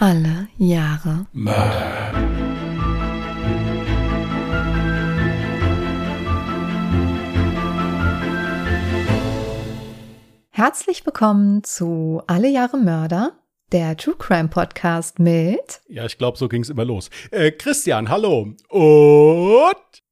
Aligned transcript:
Alle 0.00 0.46
Jahre 0.58 1.26
Mörder. 1.32 2.12
Herzlich 10.50 11.04
willkommen 11.04 11.64
zu 11.64 12.22
Alle 12.28 12.48
Jahre 12.48 12.76
Mörder, 12.76 13.32
der 13.72 13.96
True 13.96 14.14
Crime 14.16 14.46
Podcast 14.46 15.18
mit 15.18 15.80
Ja, 15.88 16.06
ich 16.06 16.16
glaube, 16.16 16.38
so 16.38 16.48
ging 16.48 16.62
es 16.62 16.70
immer 16.70 16.84
los. 16.84 17.10
Äh, 17.32 17.50
Christian, 17.50 18.08
hallo. 18.08 18.54
Und 18.68 20.02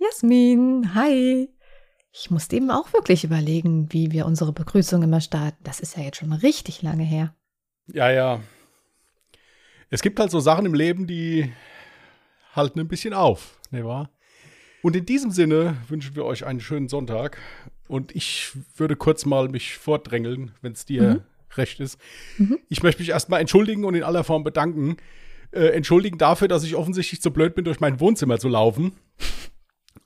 Jasmin. 0.00 0.92
Hi. 0.96 1.48
Ich 2.10 2.32
musste 2.32 2.56
eben 2.56 2.72
auch 2.72 2.92
wirklich 2.92 3.22
überlegen, 3.22 3.92
wie 3.92 4.10
wir 4.10 4.26
unsere 4.26 4.52
Begrüßung 4.52 5.04
immer 5.04 5.20
starten. 5.20 5.62
Das 5.62 5.78
ist 5.78 5.96
ja 5.96 6.02
jetzt 6.02 6.16
schon 6.16 6.32
richtig 6.32 6.82
lange 6.82 7.04
her. 7.04 7.32
ja, 7.86 8.10
ja. 8.10 8.40
Es 9.88 10.02
gibt 10.02 10.18
halt 10.18 10.30
so 10.30 10.40
Sachen 10.40 10.66
im 10.66 10.74
Leben, 10.74 11.06
die 11.06 11.52
halten 12.54 12.80
ein 12.80 12.88
bisschen 12.88 13.14
auf, 13.14 13.58
ne 13.70 13.84
wahr? 13.84 14.10
Und 14.82 14.96
in 14.96 15.06
diesem 15.06 15.30
Sinne 15.30 15.76
wünschen 15.88 16.16
wir 16.16 16.24
euch 16.24 16.44
einen 16.44 16.60
schönen 16.60 16.88
Sonntag. 16.88 17.38
Und 17.88 18.14
ich 18.14 18.52
würde 18.76 18.96
kurz 18.96 19.24
mal 19.24 19.48
mich 19.48 19.76
vordrängeln, 19.76 20.52
wenn 20.60 20.72
es 20.72 20.84
dir 20.84 21.24
recht 21.56 21.80
ist. 21.80 21.98
Ich 22.68 22.82
möchte 22.82 23.02
mich 23.02 23.10
erstmal 23.10 23.40
entschuldigen 23.40 23.84
und 23.84 23.94
in 23.94 24.02
aller 24.02 24.24
Form 24.24 24.44
bedanken. 24.44 24.96
Äh, 25.52 25.68
entschuldigen 25.68 26.18
dafür, 26.18 26.48
dass 26.48 26.64
ich 26.64 26.74
offensichtlich 26.74 27.22
zu 27.22 27.32
blöd 27.32 27.54
bin, 27.54 27.64
durch 27.64 27.80
mein 27.80 28.00
Wohnzimmer 28.00 28.38
zu 28.38 28.48
laufen 28.48 28.92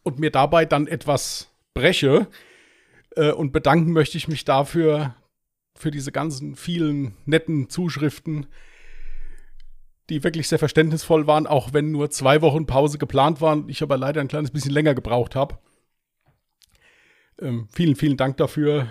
und 0.03 0.19
mir 0.19 0.31
dabei 0.31 0.65
dann 0.67 0.87
etwas 0.87 1.49
breche. 1.75 2.29
Äh, 3.17 3.33
und 3.33 3.53
bedanken 3.53 3.93
möchte 3.93 4.19
ich 4.19 4.29
mich 4.29 4.45
dafür, 4.45 5.15
für 5.75 5.91
diese 5.91 6.13
ganzen 6.13 6.57
vielen 6.57 7.17
netten 7.25 7.71
Zuschriften, 7.71 8.47
die 10.11 10.25
wirklich 10.25 10.49
sehr 10.49 10.59
verständnisvoll 10.59 11.27
waren, 11.27 11.47
auch 11.47 11.73
wenn 11.73 11.91
nur 11.91 12.11
zwei 12.11 12.43
Wochen 12.43 12.67
Pause 12.67 12.99
geplant 12.99 13.41
waren. 13.41 13.69
Ich 13.69 13.83
aber 13.83 13.97
leider 13.97 14.21
ein 14.21 14.29
kleines 14.29 14.51
bisschen 14.51 14.73
länger 14.73 14.95
gebraucht 14.95 15.35
habe. 15.35 15.59
Ähm, 17.41 17.69
vielen, 17.73 17.97
vielen 17.97 18.17
Dank 18.17 18.37
dafür. 18.37 18.89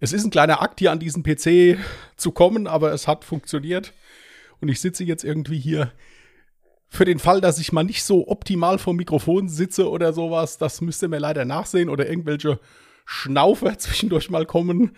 Es 0.00 0.12
ist 0.12 0.24
ein 0.24 0.30
kleiner 0.30 0.62
Akt, 0.62 0.80
hier 0.80 0.90
an 0.90 0.98
diesen 0.98 1.22
PC 1.22 1.78
zu 2.16 2.32
kommen, 2.32 2.66
aber 2.66 2.92
es 2.92 3.06
hat 3.06 3.24
funktioniert. 3.24 3.92
Und 4.60 4.68
ich 4.68 4.80
sitze 4.80 5.04
jetzt 5.04 5.24
irgendwie 5.24 5.58
hier. 5.58 5.92
Für 6.88 7.04
den 7.04 7.20
Fall, 7.20 7.40
dass 7.40 7.60
ich 7.60 7.70
mal 7.70 7.84
nicht 7.84 8.02
so 8.02 8.26
optimal 8.26 8.78
vor 8.78 8.94
Mikrofon 8.94 9.48
sitze 9.48 9.88
oder 9.88 10.12
sowas, 10.12 10.58
das 10.58 10.80
müsst 10.80 11.02
ihr 11.02 11.08
mir 11.08 11.20
leider 11.20 11.44
nachsehen 11.44 11.88
oder 11.88 12.08
irgendwelche 12.08 12.58
Schnaufer 13.06 13.78
zwischendurch 13.78 14.28
mal 14.28 14.44
kommen, 14.44 14.96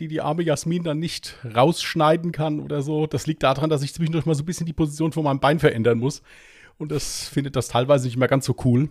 die 0.00 0.08
die 0.08 0.20
arme 0.20 0.42
Jasmin 0.42 0.82
dann 0.84 0.98
nicht 0.98 1.36
rausschneiden 1.54 2.32
kann 2.32 2.60
oder 2.60 2.82
so. 2.82 3.06
Das 3.06 3.26
liegt 3.26 3.42
daran, 3.42 3.70
dass 3.70 3.82
ich 3.82 3.94
zwischendurch 3.94 4.26
mal 4.26 4.34
so 4.34 4.42
ein 4.42 4.46
bisschen 4.46 4.66
die 4.66 4.72
Position 4.72 5.12
von 5.12 5.24
meinem 5.24 5.40
Bein 5.40 5.58
verändern 5.58 5.98
muss. 5.98 6.22
Und 6.76 6.92
das 6.92 7.28
findet 7.28 7.56
das 7.56 7.68
teilweise 7.68 8.06
nicht 8.06 8.16
mehr 8.16 8.28
ganz 8.28 8.46
so 8.46 8.54
cool. 8.64 8.88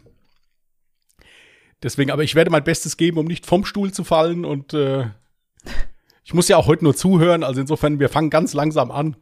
Deswegen, 1.83 2.11
aber 2.11 2.23
ich 2.23 2.35
werde 2.35 2.51
mein 2.51 2.63
Bestes 2.63 2.97
geben, 2.97 3.17
um 3.17 3.25
nicht 3.25 3.45
vom 3.45 3.65
Stuhl 3.65 3.91
zu 3.91 4.03
fallen. 4.03 4.45
Und 4.45 4.73
äh, 4.73 5.05
ich 6.23 6.33
muss 6.33 6.47
ja 6.47 6.57
auch 6.57 6.67
heute 6.67 6.83
nur 6.83 6.95
zuhören. 6.95 7.43
Also 7.43 7.61
insofern, 7.61 7.99
wir 7.99 8.09
fangen 8.09 8.29
ganz 8.29 8.53
langsam 8.53 8.91
an. 8.91 9.15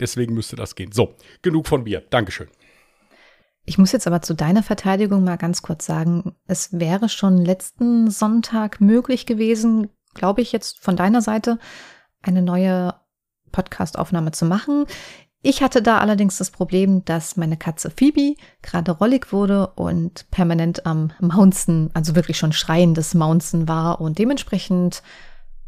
Deswegen 0.00 0.34
müsste 0.34 0.56
das 0.56 0.74
gehen. 0.74 0.92
So, 0.92 1.14
genug 1.42 1.66
von 1.66 1.82
mir. 1.84 2.02
Dankeschön. 2.10 2.48
Ich 3.64 3.78
muss 3.78 3.92
jetzt 3.92 4.06
aber 4.06 4.22
zu 4.22 4.34
deiner 4.34 4.62
Verteidigung 4.62 5.22
mal 5.22 5.36
ganz 5.36 5.62
kurz 5.62 5.86
sagen, 5.86 6.34
es 6.46 6.78
wäre 6.78 7.08
schon 7.08 7.38
letzten 7.38 8.10
Sonntag 8.10 8.80
möglich 8.80 9.24
gewesen, 9.24 9.88
glaube 10.14 10.40
ich 10.42 10.52
jetzt 10.52 10.78
von 10.80 10.96
deiner 10.96 11.22
Seite, 11.22 11.58
eine 12.22 12.42
neue 12.42 12.94
Podcast-Aufnahme 13.50 14.32
zu 14.32 14.44
machen. 14.44 14.86
Ich 15.42 15.60
hatte 15.62 15.82
da 15.82 15.98
allerdings 15.98 16.38
das 16.38 16.50
Problem, 16.50 17.04
dass 17.04 17.36
meine 17.36 17.56
Katze 17.56 17.90
Phoebe 17.90 18.36
gerade 18.62 18.92
rollig 18.92 19.32
wurde 19.32 19.66
und 19.68 20.30
permanent 20.30 20.86
am 20.86 21.10
Mounzen, 21.20 21.90
also 21.94 22.14
wirklich 22.14 22.38
schon 22.38 22.52
schreiendes 22.52 23.14
Mounzen 23.14 23.66
war 23.66 24.00
und 24.00 24.18
dementsprechend 24.18 25.02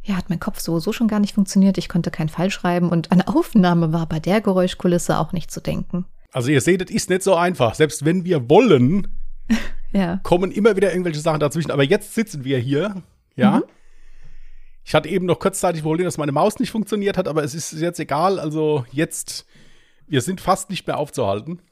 ja, 0.02 0.16
hat 0.16 0.28
mein 0.30 0.38
Kopf 0.38 0.60
sowieso 0.60 0.92
schon 0.92 1.08
gar 1.08 1.18
nicht 1.18 1.34
funktioniert. 1.34 1.78
Ich 1.78 1.88
konnte 1.88 2.10
keinen 2.10 2.28
Fall 2.28 2.50
schreiben 2.50 2.90
und 2.90 3.10
eine 3.10 3.26
Aufnahme 3.26 3.92
war 3.92 4.06
bei 4.06 4.20
der 4.20 4.40
Geräuschkulisse 4.40 5.18
auch 5.18 5.32
nicht 5.32 5.50
zu 5.50 5.60
denken. 5.60 6.04
Also 6.30 6.50
ihr 6.50 6.60
seht, 6.60 6.82
es 6.82 6.90
ist 6.94 7.10
nicht 7.10 7.22
so 7.22 7.34
einfach. 7.34 7.74
Selbst 7.74 8.04
wenn 8.04 8.24
wir 8.24 8.48
wollen, 8.48 9.08
Ja. 9.92 10.20
kommen 10.22 10.50
immer 10.50 10.76
wieder 10.76 10.90
irgendwelche 10.92 11.20
Sachen 11.20 11.40
dazwischen. 11.40 11.70
Aber 11.70 11.84
jetzt 11.84 12.14
sitzen 12.14 12.44
wir 12.44 12.58
hier, 12.58 13.02
ja. 13.36 13.62
Ich 14.84 14.94
hatte 14.94 15.08
eben 15.08 15.26
noch 15.26 15.38
kurzzeitig 15.38 15.82
Problem, 15.82 16.04
dass 16.04 16.18
meine 16.18 16.32
Maus 16.32 16.58
nicht 16.58 16.70
funktioniert 16.70 17.16
hat, 17.16 17.26
aber 17.26 17.42
es 17.42 17.54
ist 17.54 17.72
jetzt 17.72 17.98
egal. 17.98 18.38
Also 18.38 18.84
jetzt, 18.92 19.46
wir 20.06 20.20
sind 20.20 20.40
fast 20.40 20.68
nicht 20.68 20.86
mehr 20.86 20.98
aufzuhalten. 20.98 21.62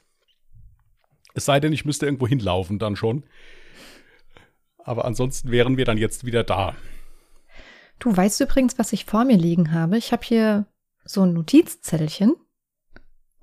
Es 1.35 1.45
sei 1.45 1.59
denn, 1.59 1.73
ich 1.73 1.85
müsste 1.85 2.05
irgendwo 2.05 2.27
hinlaufen 2.27 2.79
dann 2.79 2.95
schon. 2.95 3.23
Aber 4.79 5.05
ansonsten 5.05 5.51
wären 5.51 5.77
wir 5.77 5.85
dann 5.85 5.97
jetzt 5.97 6.25
wieder 6.25 6.43
da. 6.43 6.75
Du 7.99 8.15
weißt 8.15 8.41
übrigens, 8.41 8.77
was 8.79 8.93
ich 8.93 9.05
vor 9.05 9.25
mir 9.25 9.37
liegen 9.37 9.71
habe. 9.71 9.97
Ich 9.97 10.11
habe 10.11 10.25
hier 10.25 10.65
so 11.05 11.21
ein 11.21 11.33
Notizzettelchen 11.33 12.35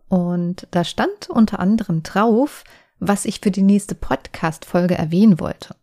und 0.08 0.66
da 0.72 0.84
stand 0.84 1.30
unter 1.30 1.60
anderem 1.60 2.02
drauf, 2.02 2.64
was 2.98 3.24
ich 3.24 3.40
für 3.40 3.50
die 3.50 3.62
nächste 3.62 3.94
Podcast-Folge 3.94 4.96
erwähnen 4.96 5.40
wollte. 5.40 5.76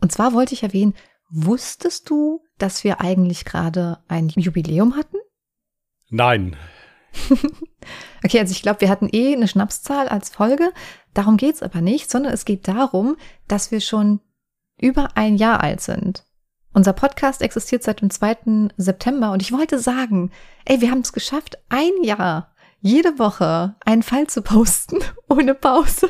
Und 0.00 0.12
zwar 0.12 0.32
wollte 0.32 0.54
ich 0.54 0.62
erwähnen, 0.62 0.94
wusstest 1.28 2.08
du, 2.08 2.43
dass 2.58 2.84
wir 2.84 3.00
eigentlich 3.00 3.44
gerade 3.44 3.98
ein 4.08 4.28
Jubiläum 4.28 4.96
hatten? 4.96 5.16
Nein. 6.10 6.56
Okay, 8.24 8.38
also 8.38 8.52
ich 8.52 8.62
glaube, 8.62 8.80
wir 8.80 8.88
hatten 8.88 9.10
eh 9.12 9.34
eine 9.34 9.46
Schnapszahl 9.46 10.08
als 10.08 10.30
Folge. 10.30 10.72
Darum 11.12 11.36
geht's 11.36 11.62
aber 11.62 11.82
nicht, 11.82 12.10
sondern 12.10 12.32
es 12.32 12.46
geht 12.46 12.66
darum, 12.66 13.18
dass 13.48 13.70
wir 13.70 13.82
schon 13.82 14.20
über 14.80 15.10
ein 15.14 15.36
Jahr 15.36 15.62
alt 15.62 15.82
sind. 15.82 16.24
Unser 16.72 16.94
Podcast 16.94 17.42
existiert 17.42 17.82
seit 17.82 18.00
dem 18.00 18.08
2. 18.08 18.70
September 18.78 19.30
und 19.30 19.42
ich 19.42 19.52
wollte 19.52 19.78
sagen, 19.78 20.32
ey, 20.64 20.80
wir 20.80 20.90
haben 20.90 21.02
es 21.02 21.12
geschafft, 21.12 21.58
ein 21.68 21.92
Jahr, 22.02 22.54
jede 22.80 23.18
Woche 23.18 23.76
einen 23.84 24.02
Fall 24.02 24.26
zu 24.26 24.42
posten, 24.42 24.98
ohne 25.28 25.54
Pause. 25.54 26.08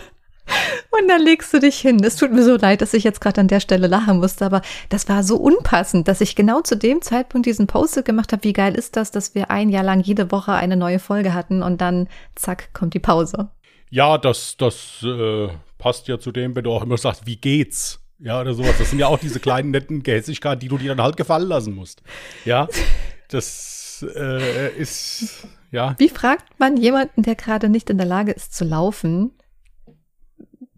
Und 0.91 1.09
dann 1.09 1.23
legst 1.23 1.53
du 1.53 1.59
dich 1.59 1.79
hin. 1.79 2.03
Es 2.05 2.17
tut 2.17 2.33
mir 2.33 2.45
so 2.45 2.57
leid, 2.57 2.81
dass 2.81 2.95
ich 2.95 3.05
jetzt 3.05 3.21
gerade 3.21 3.41
an 3.41 3.49
der 3.49 3.61
Stelle 3.61 3.87
lachen 3.87 4.19
musste, 4.19 4.47
aber 4.47 4.63
das 4.91 5.09
war 5.09 5.25
so 5.25 5.37
unpassend, 5.37 6.07
dass 6.07 6.21
ich 6.21 6.37
genau 6.37 6.61
zu 6.61 6.77
dem 6.77 7.03
Zeitpunkt 7.03 7.47
diesen 7.47 7.67
Post 7.67 8.05
gemacht 8.05 8.33
habe. 8.33 8.45
Wie 8.45 8.53
geil 8.53 8.75
ist 8.75 8.97
das, 8.97 9.11
dass 9.11 9.35
wir 9.35 9.51
ein 9.51 9.71
Jahr 9.71 9.83
lang 9.83 10.01
jede 10.01 10.31
Woche 10.31 10.53
eine 10.53 10.77
neue 10.77 10.99
Folge 10.99 11.35
hatten 11.35 11.63
und 11.63 11.81
dann 11.81 12.09
zack 12.35 12.73
kommt 12.73 12.95
die 12.95 13.01
Pause. 13.01 13.51
Ja, 13.91 14.19
das, 14.19 14.57
das 14.57 15.03
äh, 15.03 15.49
passt 15.79 16.09
ja 16.09 16.19
zu 16.19 16.33
dem, 16.33 16.55
wenn 16.55 16.65
du 16.65 16.73
auch 16.73 16.83
immer 16.83 16.97
sagst, 16.97 17.27
wie 17.27 17.37
geht's? 17.37 18.01
Ja, 18.19 18.41
oder 18.41 18.55
sowas. 18.55 18.77
Das 18.79 18.91
sind 18.91 18.99
ja 18.99 19.09
auch 19.09 19.19
diese 19.19 19.41
kleinen 19.41 19.71
netten 19.71 20.03
Gehässigkeiten, 20.03 20.61
die 20.61 20.69
du 20.69 20.79
dir 20.79 20.95
dann 20.95 21.05
halt 21.05 21.17
gefallen 21.17 21.49
lassen 21.49 21.75
musst. 21.75 22.03
Ja, 22.45 22.69
das 23.29 24.05
äh, 24.17 24.75
ist, 24.77 25.47
ja. 25.71 25.95
Wie 25.99 26.09
fragt 26.09 26.59
man 26.59 26.77
jemanden, 26.77 27.23
der 27.23 27.35
gerade 27.35 27.69
nicht 27.69 27.91
in 27.91 27.99
der 27.99 28.07
Lage 28.07 28.33
ist 28.33 28.55
zu 28.55 28.65
laufen, 28.65 29.33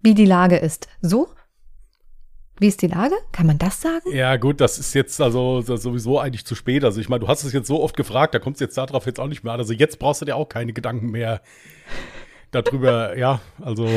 wie 0.06 0.14
die 0.14 0.24
Lage 0.24 0.56
ist? 0.56 0.86
So? 1.02 1.30
Wie 2.60 2.68
ist 2.68 2.80
die 2.80 2.86
Lage? 2.86 3.16
Kann 3.32 3.44
man 3.44 3.58
das 3.58 3.80
sagen? 3.80 4.14
Ja, 4.14 4.36
gut, 4.36 4.60
das 4.60 4.78
ist 4.78 4.94
jetzt 4.94 5.20
also 5.20 5.58
ist 5.58 5.82
sowieso 5.82 6.20
eigentlich 6.20 6.46
zu 6.46 6.54
spät. 6.54 6.84
Also 6.84 7.00
ich 7.00 7.08
meine, 7.08 7.20
du 7.20 7.28
hast 7.28 7.42
es 7.42 7.52
jetzt 7.52 7.66
so 7.66 7.82
oft 7.82 7.96
gefragt, 7.96 8.32
da 8.32 8.38
kommst 8.38 8.60
du 8.60 8.66
jetzt 8.66 8.78
darauf 8.78 9.04
jetzt 9.06 9.18
auch 9.18 9.26
nicht 9.26 9.42
mehr 9.42 9.52
an. 9.52 9.58
Also 9.58 9.72
jetzt 9.72 9.98
brauchst 9.98 10.20
du 10.20 10.24
dir 10.24 10.36
auch 10.36 10.48
keine 10.48 10.72
Gedanken 10.72 11.10
mehr 11.10 11.40
darüber, 12.52 13.18
ja, 13.18 13.40
also. 13.60 13.88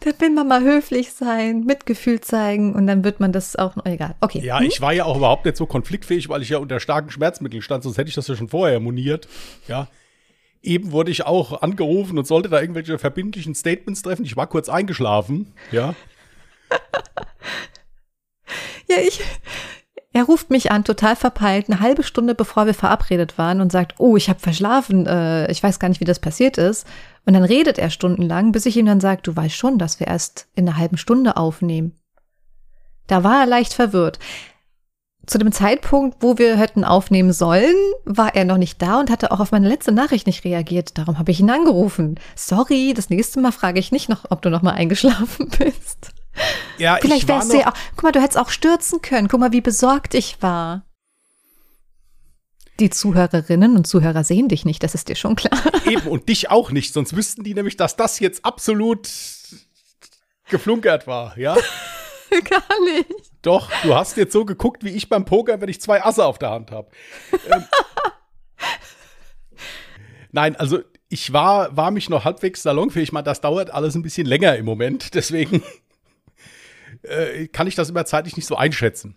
Da 0.00 0.10
will 0.18 0.30
man 0.30 0.48
mal 0.48 0.60
höflich 0.64 1.12
sein, 1.12 1.60
Mitgefühl 1.60 2.20
zeigen 2.20 2.74
und 2.74 2.88
dann 2.88 3.04
wird 3.04 3.20
man 3.20 3.30
das 3.30 3.54
auch 3.54 3.76
noch 3.76 3.86
egal. 3.86 4.16
Okay. 4.20 4.40
Ja, 4.40 4.60
ich 4.60 4.80
war 4.80 4.92
ja 4.92 5.04
auch 5.04 5.18
überhaupt 5.18 5.44
nicht 5.44 5.56
so 5.56 5.66
konfliktfähig, 5.66 6.28
weil 6.28 6.42
ich 6.42 6.48
ja 6.48 6.58
unter 6.58 6.80
starken 6.80 7.10
Schmerzmitteln 7.10 7.62
stand, 7.62 7.84
sonst 7.84 7.96
hätte 7.96 8.08
ich 8.08 8.16
das 8.16 8.26
ja 8.26 8.34
schon 8.34 8.48
vorher 8.48 8.80
moniert. 8.80 9.28
Ja. 9.68 9.86
Eben 10.64 10.92
wurde 10.92 11.10
ich 11.10 11.26
auch 11.26 11.62
angerufen 11.62 12.18
und 12.18 12.26
sollte 12.26 12.48
da 12.48 12.60
irgendwelche 12.60 12.98
verbindlichen 12.98 13.54
Statements 13.54 14.02
treffen. 14.02 14.24
Ich 14.24 14.36
war 14.36 14.46
kurz 14.46 14.68
eingeschlafen, 14.68 15.52
ja. 15.70 15.94
Ja, 18.88 18.96
ich. 19.00 19.20
Er 20.12 20.24
ruft 20.24 20.50
mich 20.50 20.70
an, 20.70 20.84
total 20.84 21.16
verpeilt, 21.16 21.68
eine 21.68 21.80
halbe 21.80 22.04
Stunde 22.04 22.36
bevor 22.36 22.66
wir 22.66 22.74
verabredet 22.74 23.36
waren 23.36 23.60
und 23.60 23.72
sagt, 23.72 23.94
oh, 23.98 24.16
ich 24.16 24.28
habe 24.28 24.38
verschlafen, 24.38 25.06
äh, 25.08 25.50
ich 25.50 25.60
weiß 25.60 25.80
gar 25.80 25.88
nicht, 25.88 26.00
wie 26.00 26.04
das 26.04 26.20
passiert 26.20 26.56
ist. 26.56 26.86
Und 27.24 27.34
dann 27.34 27.42
redet 27.42 27.78
er 27.80 27.90
stundenlang, 27.90 28.52
bis 28.52 28.64
ich 28.66 28.76
ihm 28.76 28.86
dann 28.86 29.00
sage, 29.00 29.22
du 29.22 29.34
weißt 29.34 29.56
schon, 29.56 29.76
dass 29.76 29.98
wir 29.98 30.06
erst 30.06 30.46
in 30.54 30.68
einer 30.68 30.78
halben 30.78 30.98
Stunde 30.98 31.36
aufnehmen. 31.36 31.96
Da 33.08 33.24
war 33.24 33.40
er 33.40 33.46
leicht 33.46 33.74
verwirrt. 33.74 34.20
Zu 35.26 35.38
dem 35.38 35.52
Zeitpunkt, 35.52 36.18
wo 36.20 36.38
wir 36.38 36.56
hätten 36.56 36.84
aufnehmen 36.84 37.32
sollen, 37.32 37.74
war 38.04 38.34
er 38.34 38.44
noch 38.44 38.58
nicht 38.58 38.82
da 38.82 39.00
und 39.00 39.10
hatte 39.10 39.32
auch 39.32 39.40
auf 39.40 39.52
meine 39.52 39.68
letzte 39.68 39.92
Nachricht 39.92 40.26
nicht 40.26 40.44
reagiert. 40.44 40.98
Darum 40.98 41.18
habe 41.18 41.30
ich 41.30 41.40
ihn 41.40 41.50
angerufen. 41.50 42.20
Sorry, 42.34 42.92
das 42.94 43.10
nächste 43.10 43.40
Mal 43.40 43.52
frage 43.52 43.80
ich 43.80 43.92
nicht 43.92 44.08
noch, 44.08 44.26
ob 44.30 44.42
du 44.42 44.50
noch 44.50 44.62
mal 44.62 44.72
eingeschlafen 44.72 45.48
bist. 45.58 46.10
Ja, 46.78 46.98
Vielleicht 47.00 47.22
ich 47.22 47.28
war 47.28 47.36
wärst 47.36 47.52
du 47.52 47.58
ja 47.58 47.68
auch, 47.68 47.74
guck 47.94 48.02
mal, 48.02 48.12
du 48.12 48.20
hättest 48.20 48.38
auch 48.38 48.50
stürzen 48.50 49.00
können. 49.00 49.28
Guck 49.28 49.40
mal, 49.40 49.52
wie 49.52 49.60
besorgt 49.60 50.14
ich 50.14 50.42
war. 50.42 50.84
Die 52.80 52.90
Zuhörerinnen 52.90 53.76
und 53.76 53.86
Zuhörer 53.86 54.24
sehen 54.24 54.48
dich 54.48 54.64
nicht, 54.64 54.82
das 54.82 54.94
ist 54.94 55.08
dir 55.08 55.14
schon 55.14 55.36
klar. 55.36 55.60
Eben, 55.86 56.08
und 56.08 56.28
dich 56.28 56.50
auch 56.50 56.72
nicht, 56.72 56.92
sonst 56.92 57.14
wüssten 57.14 57.44
die 57.44 57.54
nämlich, 57.54 57.76
dass 57.76 57.94
das 57.94 58.18
jetzt 58.18 58.44
absolut 58.44 59.08
geflunkert 60.48 61.06
war, 61.06 61.38
ja? 61.38 61.54
Gar 62.30 62.80
nicht. 62.84 63.33
Doch, 63.44 63.70
du 63.82 63.94
hast 63.94 64.16
jetzt 64.16 64.32
so 64.32 64.44
geguckt 64.44 64.84
wie 64.84 64.90
ich 64.90 65.08
beim 65.08 65.26
Poker, 65.26 65.60
wenn 65.60 65.68
ich 65.68 65.80
zwei 65.80 66.02
Asse 66.02 66.24
auf 66.24 66.38
der 66.38 66.50
Hand 66.50 66.70
habe. 66.70 66.90
ähm, 67.50 67.64
Nein, 70.32 70.56
also 70.56 70.80
ich 71.08 71.32
war, 71.32 71.76
war 71.76 71.90
mich 71.90 72.08
noch 72.08 72.24
halbwegs 72.24 72.62
salonfähig. 72.62 73.12
Mal, 73.12 73.22
das 73.22 73.40
dauert 73.40 73.70
alles 73.70 73.94
ein 73.94 74.02
bisschen 74.02 74.26
länger 74.26 74.56
im 74.56 74.64
Moment. 74.64 75.14
Deswegen 75.14 75.62
äh, 77.02 77.46
kann 77.48 77.66
ich 77.66 77.74
das 77.74 77.90
immer 77.90 78.06
zeitlich 78.06 78.36
nicht 78.36 78.46
so 78.46 78.56
einschätzen. 78.56 79.14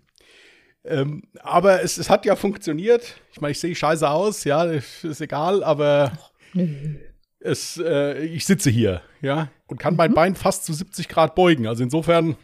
Ähm, 0.83 1.24
aber 1.39 1.81
es, 1.81 1.97
es, 1.97 2.09
hat 2.09 2.25
ja 2.25 2.35
funktioniert. 2.35 3.15
Ich 3.31 3.41
meine, 3.41 3.53
ich 3.53 3.59
sehe 3.59 3.74
scheiße 3.74 4.09
aus, 4.09 4.44
ja, 4.44 4.63
ist 4.63 5.21
egal, 5.21 5.63
aber 5.63 6.12
es, 7.39 7.77
äh, 7.83 8.24
ich 8.25 8.45
sitze 8.45 8.69
hier, 8.69 9.01
ja, 9.21 9.50
und 9.68 9.79
kann 9.79 9.94
mhm. 9.94 9.97
mein 9.97 10.13
Bein 10.13 10.35
fast 10.35 10.65
zu 10.65 10.74
70 10.74 11.07
Grad 11.07 11.33
beugen. 11.33 11.65
Also 11.65 11.83
insofern. 11.83 12.35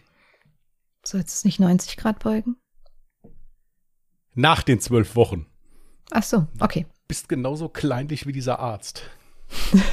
Sollst 1.06 1.30
du 1.30 1.34
es 1.34 1.46
nicht 1.46 1.60
90 1.60 1.98
Grad 1.98 2.20
beugen? 2.20 2.56
Nach 4.36 4.64
den 4.64 4.80
zwölf 4.80 5.16
Wochen. 5.16 5.48
Ach 6.12 6.24
so, 6.24 6.48
okay. 6.60 6.86
Bist 7.08 7.30
genauso 7.30 7.70
kleinlich 7.70 8.26
wie 8.26 8.32
dieser 8.32 8.60
Arzt. 8.60 9.04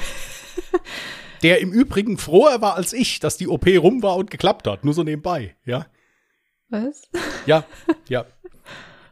Der 1.42 1.60
im 1.60 1.72
Übrigen 1.72 2.18
froher 2.18 2.60
war 2.60 2.74
als 2.74 2.92
ich, 2.92 3.18
dass 3.18 3.36
die 3.36 3.48
OP 3.48 3.66
rum 3.66 4.02
war 4.02 4.16
und 4.16 4.30
geklappt 4.30 4.66
hat. 4.66 4.84
Nur 4.84 4.94
so 4.94 5.02
nebenbei, 5.02 5.56
ja. 5.64 5.86
Was? 6.68 7.02
Ja, 7.46 7.64
ja. 8.08 8.26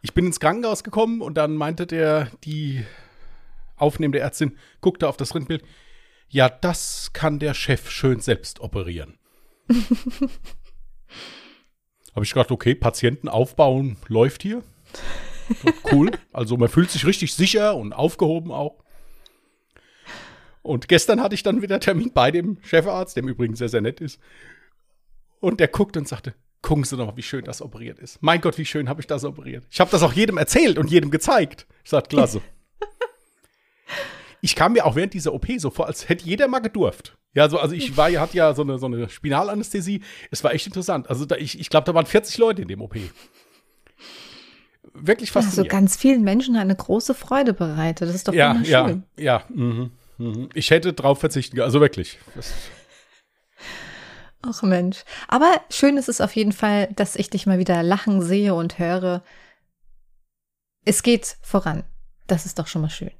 Ich 0.03 0.15
bin 0.15 0.27
ins 0.27 0.39
Krankenhaus 0.39 0.85
gekommen 0.85 1.21
und 1.21 1.35
dann 1.35 1.55
meinte 1.55 1.87
der, 1.87 2.31
die 2.45 2.85
aufnehmende 3.77 4.21
Ärztin, 4.21 4.57
guckte 4.81 5.09
auf 5.09 5.17
das 5.17 5.35
Rindbild. 5.35 5.65
Ja, 6.29 6.49
das 6.49 7.13
kann 7.13 7.39
der 7.39 7.55
Chef 7.55 7.91
schön 7.91 8.21
selbst 8.21 8.61
operieren. 8.61 9.19
Habe 12.19 12.25
ich 12.25 12.33
gedacht, 12.33 12.51
okay, 12.51 12.75
Patienten 12.75 13.29
aufbauen 13.29 13.97
läuft 14.09 14.43
hier. 14.43 14.65
Cool. 15.93 16.11
Also 16.33 16.57
man 16.57 16.69
fühlt 16.69 16.91
sich 16.91 17.07
richtig 17.07 17.33
sicher 17.33 17.77
und 17.77 17.93
aufgehoben 17.93 18.51
auch. 18.51 18.83
Und 20.63 20.89
gestern 20.89 21.23
hatte 21.23 21.37
ich 21.37 21.45
dann 21.45 21.63
wieder 21.63 21.79
Termin 21.79 22.11
bei 22.13 22.33
dem 22.33 22.59
Chefarzt, 22.65 23.17
dem 23.17 23.29
übrigens 23.29 23.61
sehr, 23.61 23.69
sehr 23.69 23.83
nett 23.83 24.01
ist. 24.01 24.19
Und 25.39 25.61
der 25.61 25.69
guckt 25.69 25.97
und 25.97 26.09
sagte, 26.09 26.35
gucken 26.61 26.83
Sie 26.83 26.97
doch 26.97 27.07
mal, 27.07 27.17
wie 27.17 27.23
schön 27.23 27.45
das 27.45 27.63
operiert 27.63 28.01
ist. 28.01 28.21
Mein 28.21 28.41
Gott, 28.41 28.59
wie 28.59 28.65
schön 28.65 28.89
habe 28.89 29.01
ich 29.01 29.07
das 29.07 29.23
operiert. 29.23 29.65
Ich 29.71 29.79
habe 29.79 29.93
das 29.93 30.03
auch 30.03 30.13
jedem 30.13 30.39
erzählt 30.39 30.77
und 30.77 30.91
jedem 30.91 31.13
gezeigt. 31.13 31.69
Ich 31.85 31.91
sagte, 31.91 32.17
klasse. 32.17 32.43
ich 34.41 34.57
kam 34.57 34.73
mir 34.73 34.85
auch 34.85 34.97
während 34.97 35.15
dieser 35.15 35.33
OP 35.35 35.47
so 35.59 35.71
vor, 35.71 35.87
als 35.87 36.09
hätte 36.09 36.25
jeder 36.25 36.49
mal 36.49 36.59
gedurft. 36.59 37.17
Ja, 37.35 37.49
so, 37.49 37.59
also 37.59 37.75
ich 37.75 37.97
war, 37.97 38.11
hatte 38.13 38.37
ja 38.37 38.55
so 38.55 38.63
eine, 38.63 38.79
so 38.79 38.87
eine 38.87 39.09
Spinalanästhesie. 39.09 40.03
Es 40.31 40.43
war 40.43 40.55
echt 40.55 40.67
interessant. 40.67 41.09
Also 41.09 41.25
da, 41.25 41.37
ich, 41.37 41.61
ich 41.61 41.71
glaube, 41.71 41.85
da 41.85 41.95
waren 41.95 42.07
40 42.07 42.39
Leute 42.39 42.63
in 42.63 42.69
dem 42.69 42.81
OP 42.81 42.97
wirklich 45.01 45.31
faszinierend. 45.31 45.71
Also 45.73 45.81
ganz 45.81 45.97
vielen 45.97 46.23
Menschen 46.23 46.57
eine 46.57 46.75
große 46.75 47.15
Freude 47.15 47.55
bereitet. 47.55 48.09
Das 48.09 48.15
ist 48.15 48.29
doch 48.29 48.35
ja, 48.35 48.55
wunderschön. 48.55 49.05
Ja, 49.17 49.25
ja. 49.25 49.45
Mhm, 49.49 49.91
mhm. 50.19 50.49
Ich 50.55 50.71
hätte 50.71 50.93
drauf 50.93 51.21
verzichten, 51.21 51.61
also 51.61 51.81
wirklich. 51.81 52.19
Das 52.35 52.53
Ach 54.43 54.63
Mensch. 54.63 55.05
Aber 55.27 55.53
schön 55.69 55.97
ist 55.97 56.09
es 56.09 56.21
auf 56.21 56.35
jeden 56.37 56.53
Fall, 56.53 56.89
dass 56.95 57.17
ich 57.17 57.29
dich 57.29 57.47
mal 57.47 57.59
wieder 57.59 57.83
lachen 57.83 58.23
sehe 58.23 58.55
und 58.55 58.79
höre. 58.79 59.23
Es 60.85 61.03
geht 61.03 61.37
voran. 61.43 61.85
Das 62.29 62.47
ist 62.47 62.59
doch 62.59 62.69
schon 62.69 62.83
mal 62.83 62.91
schön. 62.91 63.11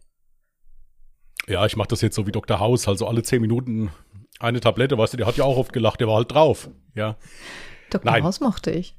Ja, 1.49 1.65
ich 1.65 1.77
mache 1.77 1.89
das 1.89 2.03
jetzt 2.03 2.15
so 2.15 2.27
wie 2.27 2.33
Dr. 2.33 2.61
House, 2.61 2.89
also 2.89 3.07
alle 3.07 3.23
zehn 3.23 3.41
Minuten 3.41 3.91
eine 4.39 4.61
Tablette, 4.61 4.99
weißt 4.99 5.15
du, 5.15 5.17
der 5.17 5.27
hat 5.27 5.37
ja 5.37 5.45
auch 5.45 5.57
oft 5.57 5.73
gelacht, 5.73 6.01
der 6.01 6.09
war 6.09 6.17
halt 6.17 6.31
drauf. 6.31 6.71
Ja. 6.95 7.17
Dr. 7.91 8.11
Nein. 8.11 8.23
House 8.23 8.41
mochte 8.41 8.71
ich. 8.71 8.95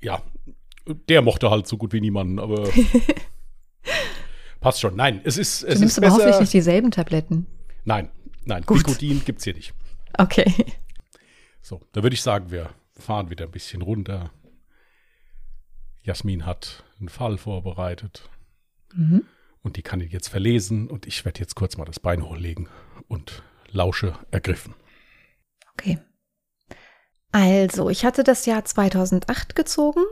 Ja, 0.00 0.22
der 1.08 1.22
mochte 1.22 1.50
halt 1.50 1.66
so 1.66 1.76
gut 1.76 1.92
wie 1.92 2.00
niemanden, 2.00 2.38
aber 2.38 2.68
passt 4.60 4.80
schon. 4.80 4.96
Nein, 4.96 5.20
es 5.24 5.36
ist. 5.38 5.62
Es 5.62 5.74
du 5.74 5.80
nimmst 5.80 5.98
ist 5.98 6.04
aber 6.04 6.12
hoffentlich 6.12 6.40
nicht 6.40 6.52
dieselben 6.52 6.90
Tabletten. 6.90 7.46
Nein, 7.84 8.10
nein. 8.44 8.64
Gut. 8.64 8.84
Gibt 8.98 9.38
es 9.38 9.44
hier 9.44 9.54
nicht. 9.54 9.74
Okay. 10.18 10.52
So, 11.60 11.80
da 11.92 12.02
würde 12.02 12.14
ich 12.14 12.22
sagen, 12.22 12.50
wir 12.50 12.70
fahren 12.98 13.30
wieder 13.30 13.44
ein 13.44 13.50
bisschen 13.50 13.82
runter. 13.82 14.30
Jasmin 16.02 16.44
hat 16.44 16.82
einen 16.98 17.08
Fall 17.08 17.38
vorbereitet. 17.38 18.28
Mhm. 18.94 19.24
Und 19.62 19.76
die 19.76 19.82
kann 19.82 20.00
ich 20.00 20.12
jetzt 20.12 20.28
verlesen. 20.28 20.88
Und 20.88 21.06
ich 21.06 21.24
werde 21.24 21.40
jetzt 21.40 21.54
kurz 21.54 21.76
mal 21.76 21.84
das 21.84 22.00
Bein 22.00 22.22
hochlegen 22.22 22.68
und 23.08 23.42
lausche 23.70 24.14
ergriffen. 24.30 24.74
Okay. 25.74 25.98
Also, 27.30 27.88
ich 27.88 28.04
hatte 28.04 28.24
das 28.24 28.44
Jahr 28.44 28.64
2008 28.64 29.54
gezogen 29.54 30.02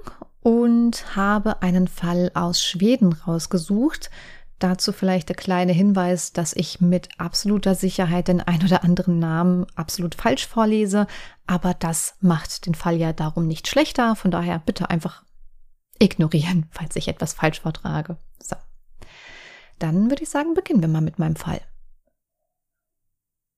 und 0.40 1.16
habe 1.16 1.62
einen 1.62 1.86
Fall 1.86 2.30
aus 2.34 2.62
Schweden 2.62 3.12
rausgesucht. 3.12 4.10
Dazu 4.58 4.92
vielleicht 4.92 5.30
der 5.30 5.36
kleine 5.36 5.72
Hinweis, 5.72 6.32
dass 6.32 6.52
ich 6.54 6.80
mit 6.80 7.08
absoluter 7.18 7.74
Sicherheit 7.74 8.28
den 8.28 8.42
ein 8.42 8.62
oder 8.62 8.84
anderen 8.84 9.18
Namen 9.18 9.66
absolut 9.74 10.14
falsch 10.14 10.46
vorlese, 10.46 11.06
aber 11.46 11.72
das 11.72 12.14
macht 12.20 12.66
den 12.66 12.74
Fall 12.74 12.96
ja 12.96 13.14
darum 13.14 13.46
nicht 13.46 13.68
schlechter. 13.68 14.16
Von 14.16 14.30
daher 14.30 14.58
bitte 14.58 14.90
einfach 14.90 15.24
ignorieren, 15.98 16.66
falls 16.70 16.96
ich 16.96 17.08
etwas 17.08 17.32
falsch 17.32 17.60
vortrage. 17.60 18.18
So. 18.38 18.56
Dann 19.80 20.10
würde 20.10 20.22
ich 20.22 20.28
sagen, 20.28 20.54
beginnen 20.54 20.82
wir 20.82 20.88
mal 20.88 21.00
mit 21.00 21.18
meinem 21.18 21.36
Fall. 21.36 21.60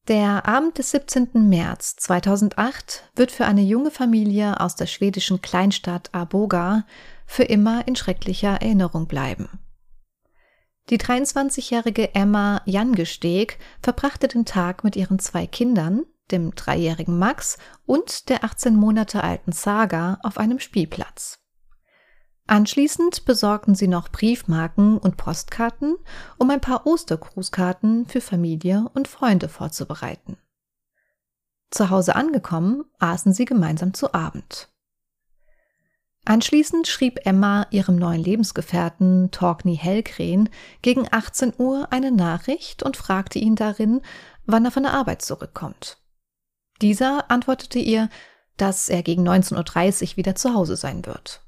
Der 0.08 0.48
Abend 0.48 0.78
des 0.78 0.90
17. 0.90 1.48
März 1.48 1.94
2008 1.96 3.10
wird 3.14 3.30
für 3.30 3.44
eine 3.44 3.62
junge 3.62 3.90
Familie 3.90 4.58
aus 4.58 4.74
der 4.74 4.86
schwedischen 4.86 5.42
Kleinstadt 5.42 6.08
Arboga 6.12 6.86
für 7.26 7.44
immer 7.44 7.86
in 7.86 7.94
schrecklicher 7.94 8.60
Erinnerung 8.60 9.06
bleiben. 9.06 9.48
Die 10.90 10.98
23-jährige 10.98 12.14
Emma 12.14 12.62
Jangesteg 12.64 13.58
verbrachte 13.80 14.26
den 14.26 14.44
Tag 14.44 14.82
mit 14.82 14.96
ihren 14.96 15.20
zwei 15.20 15.46
Kindern, 15.46 16.04
dem 16.32 16.52
dreijährigen 16.54 17.18
Max 17.18 17.58
und 17.86 18.28
der 18.28 18.42
18 18.42 18.74
Monate 18.74 19.22
alten 19.22 19.52
Saga, 19.52 20.18
auf 20.24 20.38
einem 20.38 20.58
Spielplatz. 20.58 21.41
Anschließend 22.52 23.24
besorgten 23.24 23.74
sie 23.74 23.88
noch 23.88 24.10
Briefmarken 24.10 24.98
und 24.98 25.16
Postkarten, 25.16 25.96
um 26.36 26.50
ein 26.50 26.60
paar 26.60 26.86
Ostergrußkarten 26.86 28.04
für 28.04 28.20
Familie 28.20 28.90
und 28.92 29.08
Freunde 29.08 29.48
vorzubereiten. 29.48 30.36
Zu 31.70 31.88
Hause 31.88 32.14
angekommen, 32.14 32.84
aßen 32.98 33.32
sie 33.32 33.46
gemeinsam 33.46 33.94
zu 33.94 34.12
Abend. 34.12 34.68
Anschließend 36.26 36.88
schrieb 36.88 37.20
Emma 37.24 37.66
ihrem 37.70 37.96
neuen 37.96 38.22
Lebensgefährten 38.22 39.30
Torgny 39.30 39.78
Hellgren 39.78 40.50
gegen 40.82 41.08
18 41.10 41.54
Uhr 41.56 41.90
eine 41.90 42.12
Nachricht 42.12 42.82
und 42.82 42.98
fragte 42.98 43.38
ihn 43.38 43.56
darin, 43.56 44.02
wann 44.44 44.66
er 44.66 44.72
von 44.72 44.82
der 44.82 44.92
Arbeit 44.92 45.22
zurückkommt. 45.22 45.96
Dieser 46.82 47.30
antwortete 47.30 47.78
ihr, 47.78 48.10
dass 48.58 48.90
er 48.90 49.02
gegen 49.02 49.26
19.30 49.26 50.02
Uhr 50.10 50.16
wieder 50.18 50.34
zu 50.34 50.52
Hause 50.52 50.76
sein 50.76 51.06
wird. 51.06 51.41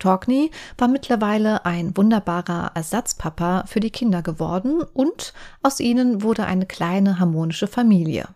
Torkney 0.00 0.50
war 0.76 0.88
mittlerweile 0.88 1.64
ein 1.64 1.96
wunderbarer 1.96 2.72
Ersatzpapa 2.74 3.64
für 3.66 3.78
die 3.78 3.90
Kinder 3.90 4.22
geworden 4.22 4.82
und 4.82 5.32
aus 5.62 5.78
ihnen 5.78 6.22
wurde 6.22 6.46
eine 6.46 6.66
kleine 6.66 7.20
harmonische 7.20 7.68
Familie. 7.68 8.28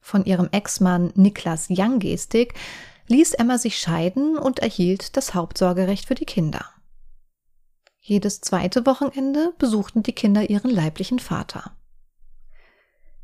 Von 0.00 0.24
ihrem 0.24 0.48
Ex-Mann 0.52 1.12
Niklas 1.16 1.66
Younggestig 1.68 2.54
ließ 3.08 3.34
Emma 3.34 3.58
sich 3.58 3.78
scheiden 3.78 4.38
und 4.38 4.60
erhielt 4.60 5.16
das 5.16 5.34
Hauptsorgerecht 5.34 6.06
für 6.06 6.14
die 6.14 6.24
Kinder. 6.24 6.64
Jedes 7.98 8.40
zweite 8.40 8.86
Wochenende 8.86 9.52
besuchten 9.58 10.02
die 10.02 10.12
Kinder 10.12 10.48
ihren 10.48 10.70
leiblichen 10.70 11.18
Vater. 11.18 11.76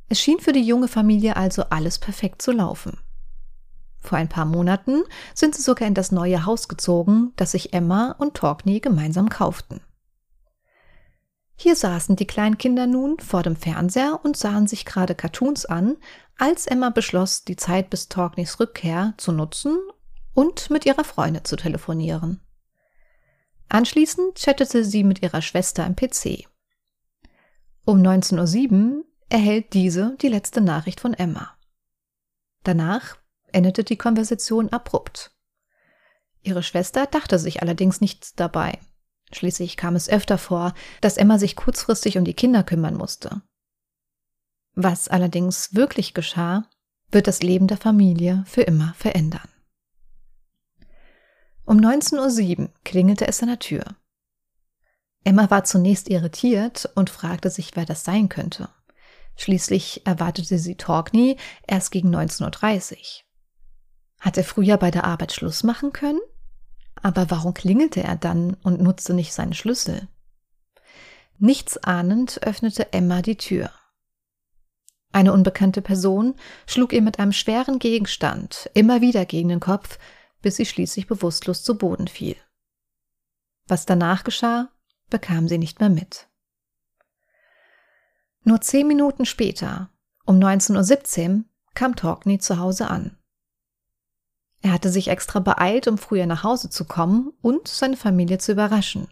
Es 0.09 0.21
schien 0.21 0.38
für 0.38 0.52
die 0.52 0.62
junge 0.62 0.88
Familie 0.88 1.37
also 1.37 1.64
alles 1.71 1.99
perfekt 1.99 2.43
zu 2.43 2.52
laufen. 2.52 2.99
Vor 4.06 4.18
ein 4.18 4.28
paar 4.28 4.44
Monaten 4.44 5.02
sind 5.34 5.56
sie 5.56 5.62
sogar 5.62 5.88
in 5.88 5.94
das 5.94 6.12
neue 6.12 6.46
Haus 6.46 6.68
gezogen, 6.68 7.32
das 7.34 7.50
sich 7.50 7.72
Emma 7.72 8.12
und 8.12 8.34
Torkney 8.34 8.78
gemeinsam 8.78 9.28
kauften. 9.28 9.80
Hier 11.56 11.75
saßen 11.75 12.14
die 12.14 12.26
Kleinkinder 12.26 12.86
nun 12.86 13.18
vor 13.18 13.42
dem 13.42 13.56
Fernseher 13.56 14.20
und 14.22 14.36
sahen 14.36 14.68
sich 14.68 14.84
gerade 14.84 15.16
Cartoons 15.16 15.66
an, 15.66 15.96
als 16.38 16.66
Emma 16.66 16.90
beschloss, 16.90 17.44
die 17.44 17.56
Zeit 17.56 17.90
bis 17.90 18.08
Torkneys 18.08 18.60
Rückkehr 18.60 19.14
zu 19.16 19.32
nutzen 19.32 19.76
und 20.34 20.70
mit 20.70 20.86
ihrer 20.86 21.02
Freundin 21.02 21.44
zu 21.44 21.56
telefonieren. 21.56 22.40
Anschließend 23.68 24.36
chattete 24.36 24.84
sie 24.84 25.02
mit 25.02 25.22
ihrer 25.22 25.42
Schwester 25.42 25.84
im 25.84 25.96
PC. 25.96 26.46
Um 27.84 28.02
19.07 28.02 28.70
Uhr 28.70 29.04
erhält 29.30 29.72
diese 29.72 30.16
die 30.20 30.28
letzte 30.28 30.60
Nachricht 30.60 31.00
von 31.00 31.14
Emma. 31.14 31.56
Danach 32.62 33.16
endete 33.56 33.82
die 33.82 33.96
Konversation 33.96 34.68
abrupt. 34.68 35.32
Ihre 36.42 36.62
Schwester 36.62 37.06
dachte 37.06 37.38
sich 37.38 37.62
allerdings 37.62 38.00
nichts 38.00 38.34
dabei. 38.34 38.78
Schließlich 39.32 39.76
kam 39.76 39.96
es 39.96 40.08
öfter 40.08 40.38
vor, 40.38 40.75
dass 41.00 41.16
Emma 41.16 41.38
sich 41.38 41.56
kurzfristig 41.56 42.18
um 42.18 42.25
die 42.25 42.34
Kinder 42.34 42.62
kümmern 42.62 42.94
musste. 42.94 43.42
Was 44.75 45.08
allerdings 45.08 45.75
wirklich 45.75 46.14
geschah, 46.14 46.68
wird 47.10 47.26
das 47.26 47.42
Leben 47.42 47.66
der 47.66 47.78
Familie 47.78 48.44
für 48.46 48.62
immer 48.62 48.94
verändern. 48.94 49.48
Um 51.64 51.78
19.07 51.78 52.60
Uhr 52.60 52.70
klingelte 52.84 53.26
es 53.26 53.42
an 53.42 53.48
der 53.48 53.58
Tür. 53.58 53.84
Emma 55.25 55.50
war 55.50 55.64
zunächst 55.64 56.08
irritiert 56.08 56.88
und 56.94 57.10
fragte 57.10 57.50
sich, 57.50 57.75
wer 57.75 57.86
das 57.86 58.04
sein 58.04 58.28
könnte. 58.28 58.68
Schließlich 59.36 60.06
erwartete 60.06 60.58
sie 60.58 60.76
Torgny 60.76 61.36
erst 61.66 61.90
gegen 61.90 62.14
19.30 62.14 62.92
Uhr. 62.92 63.25
Hat 64.20 64.37
er 64.37 64.44
früher 64.44 64.76
bei 64.76 64.90
der 64.90 65.04
Arbeit 65.04 65.32
Schluss 65.32 65.62
machen 65.62 65.92
können? 65.92 66.20
Aber 67.02 67.30
warum 67.30 67.54
klingelte 67.54 68.02
er 68.02 68.16
dann 68.16 68.54
und 68.62 68.80
nutzte 68.80 69.14
nicht 69.14 69.32
seinen 69.32 69.54
Schlüssel? 69.54 70.08
Nichtsahnend 71.38 72.42
öffnete 72.42 72.92
Emma 72.92 73.20
die 73.23 73.37
Tür. 73.37 73.70
Eine 75.12 75.32
unbekannte 75.32 75.82
Person 75.82 76.35
schlug 76.66 76.92
ihr 76.92 77.02
mit 77.02 77.18
einem 77.18 77.32
schweren 77.32 77.78
Gegenstand 77.78 78.70
immer 78.75 79.00
wieder 79.00 79.25
gegen 79.26 79.49
den 79.49 79.61
Kopf, 79.61 79.99
bis 80.42 80.56
sie 80.56 80.66
schließlich 80.66 81.06
bewusstlos 81.06 81.62
zu 81.62 81.78
Boden 81.78 82.08
fiel. 82.08 82.37
Was 83.66 83.87
danach 83.87 84.25
geschah, 84.25 84.70
bekam 85.11 85.49
sie 85.49 85.58
nicht 85.58 85.80
mehr 85.80 85.88
mit. 85.88 86.28
Nur 88.44 88.61
zehn 88.61 88.87
Minuten 88.87 89.26
später, 89.26 89.90
um 90.25 90.38
19.17 90.38 91.38
Uhr, 91.38 91.44
kam 91.75 91.96
Torkney 91.96 92.38
zu 92.38 92.58
Hause 92.58 92.88
an. 92.88 93.15
Er 94.66 94.73
hatte 94.73 94.90
sich 94.90 95.06
extra 95.06 95.38
beeilt, 95.38 95.87
um 95.87 95.96
früher 95.96 96.26
nach 96.26 96.42
Hause 96.42 96.68
zu 96.70 96.87
kommen 96.87 97.32
und 97.40 97.68
seine 97.68 97.96
Familie 97.96 98.38
zu 98.38 98.50
überraschen. 98.50 99.06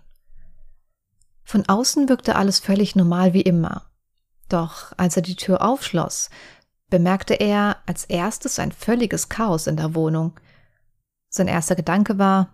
Von 1.45 1.69
außen 1.69 2.09
wirkte 2.09 2.35
alles 2.35 2.59
völlig 2.59 2.97
normal 2.97 3.35
wie 3.35 3.43
immer. 3.43 3.89
Doch 4.49 4.93
als 4.97 5.15
er 5.15 5.23
die 5.23 5.37
Tür 5.37 5.65
aufschloss, 5.65 6.29
bemerkte 6.91 7.35
er 7.35 7.77
als 7.87 8.05
erstes 8.05 8.59
ein 8.59 8.73
völliges 8.73 9.29
Chaos 9.29 9.69
in 9.69 9.77
der 9.77 9.95
Wohnung. 9.95 10.33
Sein 11.29 11.47
erster 11.47 11.77
Gedanke 11.77 12.19
war, 12.19 12.49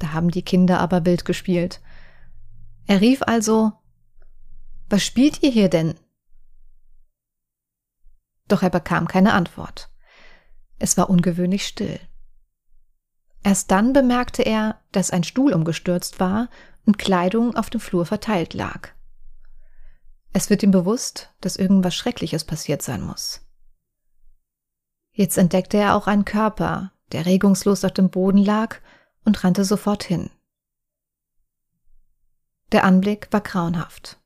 da 0.00 0.12
haben 0.12 0.32
die 0.32 0.42
Kinder 0.42 0.80
aber 0.80 1.04
wild 1.04 1.24
gespielt. 1.24 1.80
Er 2.88 3.00
rief 3.00 3.22
also, 3.22 3.70
was 4.88 5.04
spielt 5.04 5.44
ihr 5.44 5.50
hier 5.52 5.70
denn? 5.70 5.94
Doch 8.48 8.64
er 8.64 8.70
bekam 8.70 9.06
keine 9.06 9.32
Antwort. 9.32 9.90
Es 10.80 10.96
war 10.96 11.08
ungewöhnlich 11.08 11.64
still. 11.68 12.00
Erst 13.44 13.70
dann 13.70 13.92
bemerkte 13.92 14.42
er, 14.42 14.80
dass 14.92 15.10
ein 15.10 15.24
Stuhl 15.24 15.52
umgestürzt 15.52 16.20
war 16.20 16.48
und 16.84 16.98
Kleidung 16.98 17.56
auf 17.56 17.70
dem 17.70 17.80
Flur 17.80 18.06
verteilt 18.06 18.54
lag. 18.54 18.90
Es 20.32 20.48
wird 20.48 20.62
ihm 20.62 20.70
bewusst, 20.70 21.32
dass 21.40 21.56
irgendwas 21.56 21.94
Schreckliches 21.94 22.44
passiert 22.44 22.82
sein 22.82 23.02
muss. 23.02 23.40
Jetzt 25.12 25.36
entdeckte 25.36 25.76
er 25.76 25.94
auch 25.94 26.06
einen 26.06 26.24
Körper, 26.24 26.92
der 27.12 27.26
regungslos 27.26 27.84
auf 27.84 27.92
dem 27.92 28.08
Boden 28.08 28.38
lag 28.38 28.76
und 29.24 29.44
rannte 29.44 29.64
sofort 29.64 30.04
hin. 30.04 30.30
Der 32.72 32.84
Anblick 32.84 33.28
war 33.30 33.42
grauenhaft. 33.42 34.18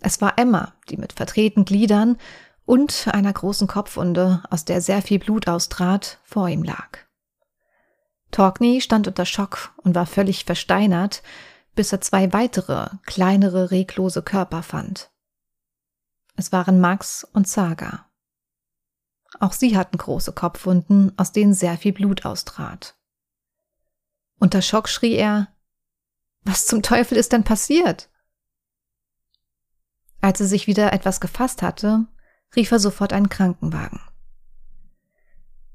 Es 0.00 0.20
war 0.22 0.38
Emma, 0.38 0.74
die 0.88 0.96
mit 0.96 1.12
verdrehten 1.12 1.66
Gliedern 1.66 2.16
und 2.64 3.08
einer 3.12 3.32
großen 3.32 3.66
Kopfwunde, 3.66 4.42
aus 4.50 4.64
der 4.64 4.80
sehr 4.80 5.02
viel 5.02 5.18
Blut 5.18 5.46
austrat, 5.46 6.18
vor 6.24 6.48
ihm 6.48 6.62
lag. 6.62 7.05
Torkney 8.30 8.80
stand 8.80 9.08
unter 9.08 9.24
Schock 9.24 9.72
und 9.78 9.94
war 9.94 10.06
völlig 10.06 10.44
versteinert, 10.44 11.22
bis 11.74 11.92
er 11.92 12.00
zwei 12.00 12.32
weitere, 12.32 12.88
kleinere, 13.04 13.70
reglose 13.70 14.22
Körper 14.22 14.62
fand. 14.62 15.10
Es 16.36 16.52
waren 16.52 16.80
Max 16.80 17.24
und 17.24 17.48
Saga. 17.48 18.10
Auch 19.40 19.52
sie 19.52 19.76
hatten 19.76 19.98
große 19.98 20.32
Kopfwunden, 20.32 21.12
aus 21.18 21.32
denen 21.32 21.54
sehr 21.54 21.76
viel 21.76 21.92
Blut 21.92 22.24
austrat. 22.24 22.96
Unter 24.38 24.62
Schock 24.62 24.88
schrie 24.88 25.14
er 25.14 25.48
Was 26.42 26.66
zum 26.66 26.82
Teufel 26.82 27.18
ist 27.18 27.32
denn 27.32 27.44
passiert? 27.44 28.10
Als 30.20 30.40
er 30.40 30.46
sich 30.46 30.66
wieder 30.66 30.92
etwas 30.92 31.20
gefasst 31.20 31.62
hatte, 31.62 32.06
rief 32.54 32.70
er 32.70 32.78
sofort 32.78 33.12
einen 33.12 33.28
Krankenwagen. 33.28 34.00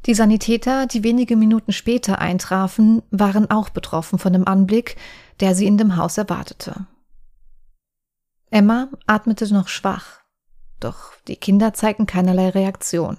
Die 0.05 0.15
Sanitäter, 0.15 0.87
die 0.87 1.03
wenige 1.03 1.35
Minuten 1.35 1.71
später 1.71 2.19
eintrafen, 2.19 3.03
waren 3.11 3.51
auch 3.51 3.69
betroffen 3.69 4.17
von 4.17 4.33
dem 4.33 4.47
Anblick, 4.47 4.97
der 5.39 5.53
sie 5.53 5.67
in 5.67 5.77
dem 5.77 5.95
Haus 5.95 6.17
erwartete. 6.17 6.87
Emma 8.49 8.89
atmete 9.05 9.51
noch 9.53 9.67
schwach, 9.67 10.21
doch 10.79 11.13
die 11.27 11.35
Kinder 11.35 11.73
zeigten 11.73 12.07
keinerlei 12.07 12.49
Reaktion. 12.49 13.17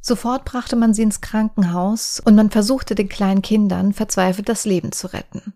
Sofort 0.00 0.44
brachte 0.44 0.74
man 0.74 0.94
sie 0.94 1.02
ins 1.02 1.20
Krankenhaus 1.20 2.18
und 2.18 2.34
man 2.34 2.50
versuchte 2.50 2.96
den 2.96 3.08
kleinen 3.08 3.42
Kindern 3.42 3.92
verzweifelt 3.92 4.48
das 4.48 4.64
Leben 4.64 4.90
zu 4.90 5.12
retten. 5.12 5.54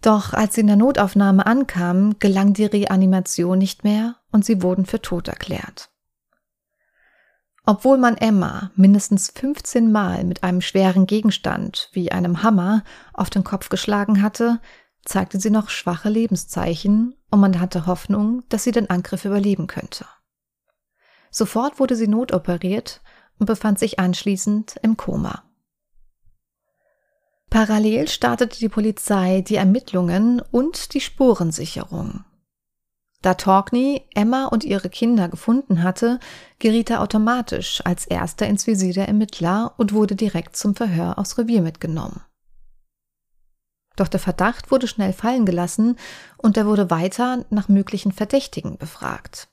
Doch 0.00 0.32
als 0.32 0.54
sie 0.54 0.62
in 0.62 0.68
der 0.68 0.76
Notaufnahme 0.76 1.44
ankamen, 1.44 2.18
gelang 2.18 2.54
die 2.54 2.64
Reanimation 2.64 3.58
nicht 3.58 3.84
mehr 3.84 4.16
und 4.32 4.46
sie 4.46 4.62
wurden 4.62 4.86
für 4.86 5.02
tot 5.02 5.28
erklärt. 5.28 5.90
Obwohl 7.70 7.98
man 7.98 8.16
Emma 8.16 8.72
mindestens 8.74 9.30
15 9.30 9.92
Mal 9.92 10.24
mit 10.24 10.42
einem 10.42 10.60
schweren 10.60 11.06
Gegenstand 11.06 11.88
wie 11.92 12.10
einem 12.10 12.42
Hammer 12.42 12.82
auf 13.14 13.30
den 13.30 13.44
Kopf 13.44 13.68
geschlagen 13.68 14.22
hatte, 14.22 14.58
zeigte 15.04 15.38
sie 15.38 15.50
noch 15.50 15.68
schwache 15.68 16.08
Lebenszeichen 16.08 17.14
und 17.30 17.38
man 17.38 17.60
hatte 17.60 17.86
Hoffnung, 17.86 18.42
dass 18.48 18.64
sie 18.64 18.72
den 18.72 18.90
Angriff 18.90 19.24
überleben 19.24 19.68
könnte. 19.68 20.04
Sofort 21.30 21.78
wurde 21.78 21.94
sie 21.94 22.08
notoperiert 22.08 23.02
und 23.38 23.46
befand 23.46 23.78
sich 23.78 24.00
anschließend 24.00 24.74
im 24.82 24.96
Koma. 24.96 25.44
Parallel 27.50 28.08
startete 28.08 28.58
die 28.58 28.68
Polizei 28.68 29.42
die 29.42 29.54
Ermittlungen 29.54 30.42
und 30.50 30.92
die 30.92 31.00
Spurensicherung. 31.00 32.24
Da 33.22 33.34
Torkney 33.34 34.06
Emma 34.14 34.46
und 34.46 34.64
ihre 34.64 34.88
Kinder 34.88 35.28
gefunden 35.28 35.82
hatte, 35.82 36.18
geriet 36.58 36.88
er 36.88 37.02
automatisch 37.02 37.82
als 37.84 38.06
erster 38.06 38.46
ins 38.46 38.66
Visier 38.66 38.94
der 38.94 39.08
Ermittler 39.08 39.74
und 39.76 39.92
wurde 39.92 40.16
direkt 40.16 40.56
zum 40.56 40.74
Verhör 40.74 41.18
aufs 41.18 41.36
Revier 41.36 41.60
mitgenommen. 41.60 42.22
Doch 43.96 44.08
der 44.08 44.20
Verdacht 44.20 44.70
wurde 44.70 44.88
schnell 44.88 45.12
fallen 45.12 45.44
gelassen 45.44 45.96
und 46.38 46.56
er 46.56 46.64
wurde 46.64 46.88
weiter 46.88 47.44
nach 47.50 47.68
möglichen 47.68 48.12
Verdächtigen 48.12 48.78
befragt. 48.78 49.48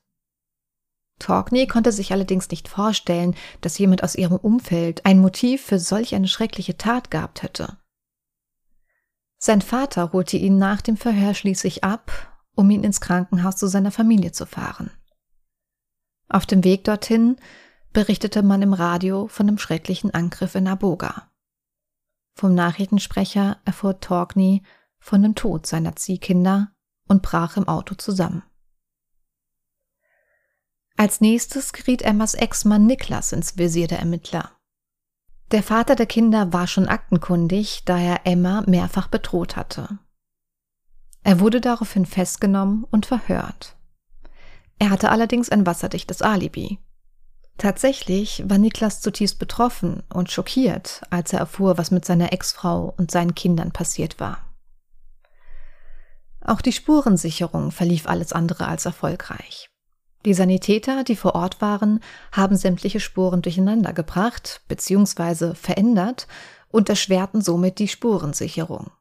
Torkney 1.19 1.67
konnte 1.67 1.91
sich 1.91 2.13
allerdings 2.13 2.49
nicht 2.49 2.69
vorstellen, 2.69 3.35
dass 3.59 3.77
jemand 3.77 4.03
aus 4.03 4.15
ihrem 4.15 4.37
Umfeld 4.37 5.05
ein 5.05 5.19
Motiv 5.19 5.65
für 5.65 5.79
solch 5.79 6.15
eine 6.15 6.29
schreckliche 6.29 6.77
Tat 6.77 7.11
gehabt 7.11 7.43
hätte. 7.43 7.77
Sein 9.39 9.61
Vater 9.61 10.13
holte 10.13 10.37
ihn 10.37 10.57
nach 10.57 10.81
dem 10.81 10.95
Verhör 10.95 11.33
schließlich 11.33 11.83
ab 11.83 12.36
um 12.57 12.69
ihn 12.69 12.83
ins 12.83 12.99
Krankenhaus 12.99 13.55
zu 13.55 13.67
seiner 13.67 13.91
Familie 13.91 14.33
zu 14.33 14.45
fahren. 14.45 14.91
Auf 16.27 16.45
dem 16.45 16.63
Weg 16.63 16.83
dorthin 16.83 17.37
berichtete 17.93 18.43
man 18.43 18.61
im 18.61 18.73
Radio 18.73 19.27
von 19.27 19.47
dem 19.47 19.57
schrecklichen 19.57 20.13
Angriff 20.13 20.55
in 20.55 20.67
Aboga. 20.67 21.31
Vom 22.35 22.53
Nachrichtensprecher 22.53 23.57
erfuhr 23.63 23.99
Torgny 23.99 24.63
von 24.99 25.21
dem 25.23 25.35
Tod 25.35 25.65
seiner 25.65 25.95
Ziehkinder 25.95 26.71
und 27.07 27.21
brach 27.21 27.57
im 27.57 27.67
Auto 27.67 27.95
zusammen. 27.95 28.43
Als 30.97 31.21
nächstes 31.21 31.73
geriet 31.73 32.01
Emmas 32.01 32.33
Ex-Mann 32.33 32.85
Niklas 32.87 33.31
ins 33.31 33.57
Visier 33.57 33.87
der 33.87 33.99
Ermittler. 33.99 34.51
Der 35.51 35.63
Vater 35.63 35.95
der 35.95 36.07
Kinder 36.07 36.51
war 36.51 36.67
schon 36.67 36.87
aktenkundig, 36.87 37.83
da 37.85 37.97
er 37.99 38.25
Emma 38.25 38.63
mehrfach 38.65 39.07
bedroht 39.07 39.55
hatte. 39.55 39.99
Er 41.27 41.41
wurde 41.41 41.59
daraufhin 41.59 42.05
festgenommen 42.05 42.85
und 42.89 43.05
verhört. 43.05 43.75
Er 44.79 44.91
hatte 44.91 45.11
allerdings 45.11 45.49
ein 45.49 45.65
wasserdichtes 45.65 46.21
Alibi. 46.21 46.79
Tatsächlich 47.57 48.43
war 48.47 48.57
Niklas 48.57 49.01
zutiefst 49.01 49.37
betroffen 49.37 50.03
und 50.07 50.31
schockiert, 50.31 51.01
als 51.09 51.33
er 51.33 51.39
erfuhr, 51.39 51.77
was 51.77 51.91
mit 51.91 52.05
seiner 52.05 52.31
Ex-Frau 52.31 52.93
und 52.95 53.11
seinen 53.11 53.35
Kindern 53.35 53.73
passiert 53.73 54.21
war. 54.21 54.37
Auch 56.39 56.61
die 56.61 56.71
Spurensicherung 56.71 57.71
verlief 57.71 58.07
alles 58.07 58.31
andere 58.31 58.69
als 58.69 58.85
erfolgreich. 58.85 59.69
Die 60.23 60.33
Sanitäter, 60.33 61.03
die 61.03 61.17
vor 61.17 61.35
Ort 61.35 61.59
waren, 61.59 61.99
haben 62.31 62.55
sämtliche 62.55 63.01
Spuren 63.01 63.41
durcheinander 63.41 63.91
gebracht 63.91 64.61
bzw. 64.69 65.55
verändert 65.55 66.25
und 66.69 66.87
erschwerten 66.87 67.41
somit 67.41 67.79
die 67.79 67.89
Spurensicherung. 67.89 68.91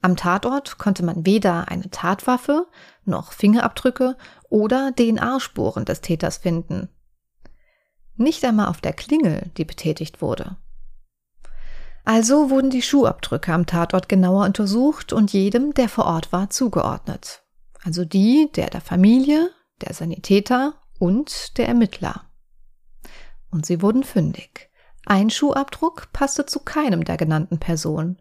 Am 0.00 0.16
Tatort 0.16 0.78
konnte 0.78 1.04
man 1.04 1.26
weder 1.26 1.68
eine 1.68 1.90
Tatwaffe 1.90 2.66
noch 3.04 3.32
Fingerabdrücke 3.32 4.16
oder 4.48 4.92
DNA-Spuren 4.94 5.84
des 5.84 6.00
Täters 6.00 6.38
finden. 6.38 6.88
Nicht 8.16 8.44
einmal 8.44 8.68
auf 8.68 8.80
der 8.80 8.92
Klingel, 8.92 9.50
die 9.56 9.64
betätigt 9.64 10.22
wurde. 10.22 10.56
Also 12.04 12.50
wurden 12.50 12.70
die 12.70 12.82
Schuhabdrücke 12.82 13.52
am 13.52 13.66
Tatort 13.66 14.08
genauer 14.08 14.44
untersucht 14.46 15.12
und 15.12 15.32
jedem, 15.32 15.74
der 15.74 15.88
vor 15.88 16.06
Ort 16.06 16.32
war, 16.32 16.48
zugeordnet. 16.48 17.42
Also 17.82 18.04
die 18.04 18.50
der 18.54 18.70
der 18.70 18.80
Familie, 18.80 19.50
der 19.82 19.94
Sanitäter 19.94 20.74
und 20.98 21.58
der 21.58 21.68
Ermittler. 21.68 22.24
Und 23.50 23.66
sie 23.66 23.82
wurden 23.82 24.04
fündig. 24.04 24.70
Ein 25.06 25.30
Schuhabdruck 25.30 26.12
passte 26.12 26.46
zu 26.46 26.60
keinem 26.60 27.04
der 27.04 27.16
genannten 27.16 27.58
Personen. 27.58 28.18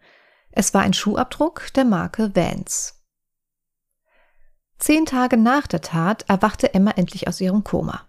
Es 0.60 0.74
war 0.74 0.82
ein 0.82 0.94
Schuhabdruck 0.94 1.72
der 1.76 1.86
Marke 1.86 2.36
Vans. 2.36 2.96
Zehn 4.80 5.06
Tage 5.06 5.38
nach 5.38 5.68
der 5.68 5.82
Tat 5.82 6.26
erwachte 6.28 6.74
Emma 6.74 6.90
endlich 6.90 7.28
aus 7.28 7.40
ihrem 7.40 7.64
Koma. 7.64 8.08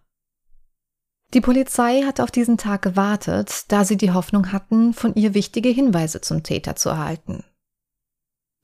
Die 1.35 1.43
Polizei 1.43 2.05
hatte 2.07 2.23
auf 2.23 2.31
diesen 2.31 2.57
Tag 2.57 2.81
gewartet, 2.81 3.71
da 3.71 3.85
sie 3.85 3.99
die 3.99 4.13
Hoffnung 4.13 4.51
hatten, 4.51 4.95
von 4.95 5.15
ihr 5.15 5.35
wichtige 5.35 5.69
Hinweise 5.69 6.23
zum 6.23 6.43
Täter 6.43 6.75
zu 6.75 6.89
erhalten. 6.89 7.45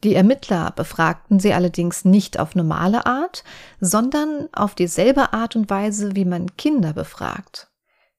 Die 0.02 0.14
Ermittler 0.14 0.70
befragten 0.70 1.38
sie 1.38 1.52
allerdings 1.52 2.06
nicht 2.06 2.38
auf 2.40 2.54
normale 2.54 3.04
Art, 3.04 3.44
sondern 3.80 4.48
auf 4.54 4.74
dieselbe 4.74 5.34
Art 5.34 5.56
und 5.56 5.68
Weise, 5.68 6.16
wie 6.16 6.24
man 6.24 6.56
Kinder 6.56 6.94
befragt. 6.94 7.70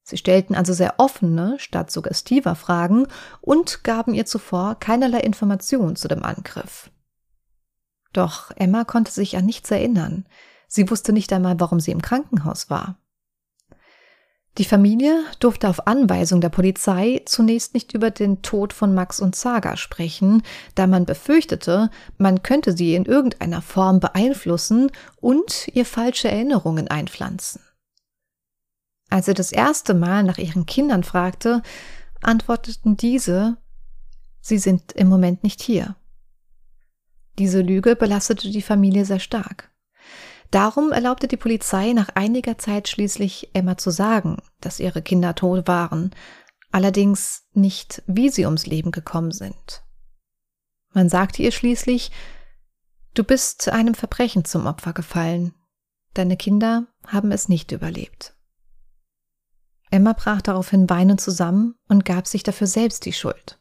Sie 0.07 0.17
stellten 0.17 0.53
also 0.53 0.71
sehr 0.71 0.95
offene 0.99 1.55
statt 1.57 1.89
suggestiver 1.89 2.53
Fragen 2.53 3.07
und 3.41 3.83
gaben 3.83 4.13
ihr 4.13 4.27
zuvor 4.27 4.75
keinerlei 4.79 5.19
Information 5.21 5.95
zu 5.95 6.07
dem 6.07 6.23
Angriff. 6.23 6.91
Doch 8.13 8.51
Emma 8.55 8.83
konnte 8.83 9.11
sich 9.11 9.35
an 9.35 9.47
nichts 9.47 9.71
erinnern. 9.71 10.25
Sie 10.67 10.91
wusste 10.91 11.11
nicht 11.11 11.33
einmal, 11.33 11.59
warum 11.59 11.79
sie 11.79 11.89
im 11.89 12.03
Krankenhaus 12.03 12.69
war. 12.69 12.99
Die 14.59 14.63
Familie 14.63 15.23
durfte 15.39 15.67
auf 15.67 15.87
Anweisung 15.87 16.39
der 16.39 16.49
Polizei 16.49 17.23
zunächst 17.25 17.73
nicht 17.73 17.93
über 17.95 18.11
den 18.11 18.43
Tod 18.43 18.73
von 18.73 18.93
Max 18.93 19.19
und 19.19 19.35
Saga 19.35 19.75
sprechen, 19.75 20.43
da 20.75 20.85
man 20.85 21.05
befürchtete, 21.05 21.89
man 22.19 22.43
könnte 22.43 22.77
sie 22.77 22.93
in 22.93 23.05
irgendeiner 23.05 23.63
Form 23.63 23.99
beeinflussen 23.99 24.91
und 25.19 25.67
ihr 25.73 25.85
falsche 25.85 26.29
Erinnerungen 26.29 26.87
einpflanzen. 26.89 27.59
Als 29.09 29.27
er 29.27 29.33
das 29.33 29.51
erste 29.51 29.93
Mal 29.93 30.23
nach 30.23 30.37
ihren 30.37 30.65
Kindern 30.65 31.03
fragte, 31.03 31.61
antworteten 32.21 32.97
diese, 32.97 33.57
sie 34.41 34.57
sind 34.57 34.91
im 34.93 35.07
Moment 35.07 35.43
nicht 35.43 35.61
hier. 35.61 35.95
Diese 37.37 37.61
Lüge 37.61 37.95
belastete 37.95 38.49
die 38.49 38.61
Familie 38.61 39.05
sehr 39.05 39.19
stark. 39.19 39.71
Darum 40.51 40.91
erlaubte 40.91 41.27
die 41.27 41.37
Polizei 41.37 41.91
nach 41.93 42.09
einiger 42.09 42.57
Zeit 42.57 42.87
schließlich 42.87 43.49
Emma 43.53 43.77
zu 43.77 43.89
sagen, 43.89 44.37
dass 44.61 44.79
ihre 44.79 45.01
Kinder 45.01 45.35
tot 45.35 45.67
waren, 45.67 46.11
allerdings 46.71 47.43
nicht, 47.53 48.03
wie 48.07 48.29
sie 48.29 48.45
ums 48.45 48.65
Leben 48.65 48.91
gekommen 48.91 49.31
sind. 49.31 49.83
Man 50.93 51.09
sagte 51.09 51.41
ihr 51.41 51.51
schließlich, 51.51 52.11
du 53.13 53.23
bist 53.23 53.67
einem 53.69 53.95
Verbrechen 53.95 54.45
zum 54.45 54.65
Opfer 54.65 54.93
gefallen, 54.93 55.53
deine 56.13 56.37
Kinder 56.37 56.87
haben 57.05 57.31
es 57.31 57.49
nicht 57.49 57.71
überlebt. 57.71 58.34
Emma 59.95 60.13
brach 60.13 60.41
daraufhin 60.41 60.89
weinend 60.89 61.21
zusammen 61.21 61.75
und 61.87 62.03
gab 62.03 62.27
sich 62.27 62.43
dafür 62.43 62.67
selbst 62.67 63.05
die 63.05 63.13
Schuld. 63.13 63.59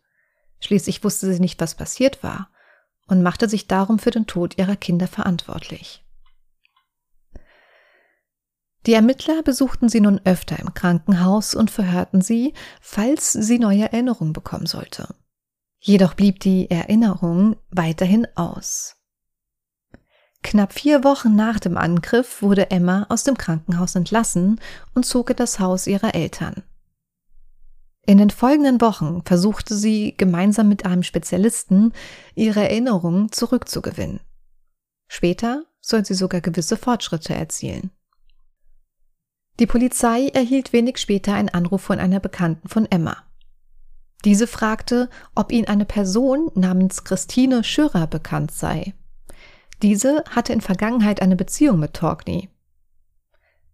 Schließlich 0.60 1.04
wusste 1.04 1.32
sie 1.32 1.40
nicht, 1.40 1.60
was 1.60 1.76
passiert 1.76 2.22
war 2.22 2.50
und 3.06 3.22
machte 3.22 3.48
sich 3.48 3.68
darum 3.68 3.98
für 3.98 4.10
den 4.10 4.26
Tod 4.26 4.58
ihrer 4.58 4.76
Kinder 4.76 5.06
verantwortlich. 5.06 6.04
Die 8.86 8.94
Ermittler 8.94 9.42
besuchten 9.42 9.88
sie 9.88 10.00
nun 10.00 10.20
öfter 10.24 10.58
im 10.58 10.74
Krankenhaus 10.74 11.54
und 11.54 11.70
verhörten 11.70 12.20
sie, 12.20 12.52
falls 12.80 13.32
sie 13.32 13.58
neue 13.58 13.84
Erinnerungen 13.84 14.32
bekommen 14.32 14.66
sollte. 14.66 15.14
Jedoch 15.78 16.14
blieb 16.14 16.40
die 16.40 16.70
Erinnerung 16.70 17.56
weiterhin 17.70 18.26
aus. 18.34 18.96
Knapp 20.44 20.74
vier 20.74 21.04
Wochen 21.04 21.34
nach 21.34 21.58
dem 21.58 21.78
Angriff 21.78 22.42
wurde 22.42 22.70
Emma 22.70 23.06
aus 23.08 23.24
dem 23.24 23.36
Krankenhaus 23.36 23.94
entlassen 23.94 24.60
und 24.94 25.06
zog 25.06 25.30
in 25.30 25.36
das 25.36 25.58
Haus 25.58 25.86
ihrer 25.86 26.14
Eltern. 26.14 26.62
In 28.06 28.18
den 28.18 28.28
folgenden 28.28 28.82
Wochen 28.82 29.22
versuchte 29.24 29.74
sie 29.74 30.14
gemeinsam 30.18 30.68
mit 30.68 30.84
einem 30.84 31.02
Spezialisten 31.02 31.94
ihre 32.34 32.60
Erinnerungen 32.60 33.32
zurückzugewinnen. 33.32 34.20
Später 35.08 35.64
soll 35.80 36.04
sie 36.04 36.14
sogar 36.14 36.42
gewisse 36.42 36.76
Fortschritte 36.76 37.34
erzielen. 37.34 37.90
Die 39.58 39.66
Polizei 39.66 40.28
erhielt 40.28 40.74
wenig 40.74 40.98
später 40.98 41.32
einen 41.32 41.48
Anruf 41.48 41.80
von 41.80 41.98
einer 41.98 42.20
Bekannten 42.20 42.68
von 42.68 42.84
Emma. 42.90 43.16
Diese 44.26 44.46
fragte, 44.46 45.08
ob 45.34 45.52
ihnen 45.52 45.68
eine 45.68 45.86
Person 45.86 46.50
namens 46.54 47.04
Christine 47.04 47.64
Schürer 47.64 48.06
bekannt 48.06 48.52
sei. 48.52 48.92
Diese 49.84 50.24
hatte 50.30 50.54
in 50.54 50.62
Vergangenheit 50.62 51.20
eine 51.20 51.36
Beziehung 51.36 51.78
mit 51.78 51.92
Torkney. 51.92 52.48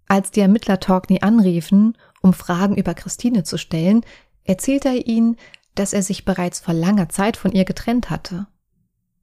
Als 0.09 0.33
die 0.33 0.41
Ermittler 0.41 0.81
Torkney 0.81 1.21
anriefen, 1.21 1.97
um 2.21 2.33
Fragen 2.33 2.75
über 2.77 2.95
Christine 2.95 3.45
zu 3.45 3.59
stellen, 3.59 4.05
erzählte 4.43 4.89
er 4.89 5.07
ihnen, 5.07 5.37
dass 5.77 5.93
er 5.93 6.03
sich 6.03 6.25
bereits 6.25 6.59
vor 6.59 6.75
langer 6.75 7.11
Zeit 7.11 7.37
von 7.37 7.53
ihr 7.53 7.65
getrennt 7.65 8.11
hatte. 8.11 8.49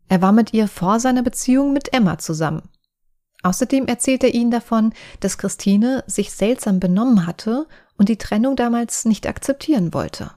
Er 0.07 0.21
war 0.21 0.31
mit 0.31 0.53
ihr 0.53 0.69
vor 0.69 1.01
seiner 1.01 1.23
Beziehung 1.23 1.73
mit 1.73 1.91
Emma 1.93 2.19
zusammen. 2.19 2.69
Außerdem 3.43 3.87
erzählt 3.87 4.23
er 4.23 4.33
ihnen 4.33 4.51
davon, 4.51 4.93
dass 5.19 5.37
Christine 5.37 6.05
sich 6.07 6.31
seltsam 6.31 6.79
benommen 6.79 7.27
hatte 7.27 7.67
und 7.97 8.07
die 8.07 8.17
Trennung 8.17 8.55
damals 8.55 9.03
nicht 9.03 9.27
akzeptieren 9.27 9.93
wollte. 9.93 10.31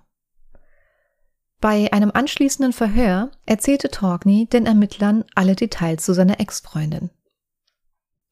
Bei 1.60 1.92
einem 1.92 2.10
anschließenden 2.12 2.72
Verhör 2.72 3.30
erzählte 3.44 3.90
Torgny 3.90 4.46
den 4.46 4.64
Ermittlern 4.64 5.24
alle 5.34 5.54
Details 5.54 6.02
zu 6.02 6.14
seiner 6.14 6.40
Ex-Freundin. 6.40 7.10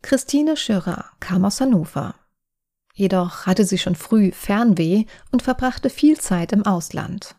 Christine 0.01 0.57
Schürer 0.57 1.05
kam 1.21 1.45
aus 1.45 1.61
Hannover. 1.61 2.15
Jedoch 2.95 3.45
hatte 3.45 3.65
sie 3.65 3.79
schon 3.79 3.97
früh 3.97 4.33
Fernweh 4.33 5.05
und 5.31 5.43
verbrachte 5.43 5.91
viel 5.91 6.19
Zeit 6.19 6.53
im 6.53 6.65
Ausland. 6.65 7.37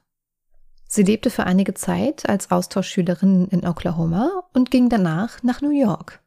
Sie 0.87 1.03
lebte 1.03 1.31
für 1.31 1.45
einige 1.45 1.73
Zeit 1.73 2.29
als 2.29 2.51
Austauschschülerin 2.51 3.47
in 3.47 3.65
Oklahoma 3.67 4.43
und 4.53 4.71
ging 4.71 4.89
danach 4.89 5.41
nach 5.41 5.61
New 5.61 5.71
York. 5.71 6.21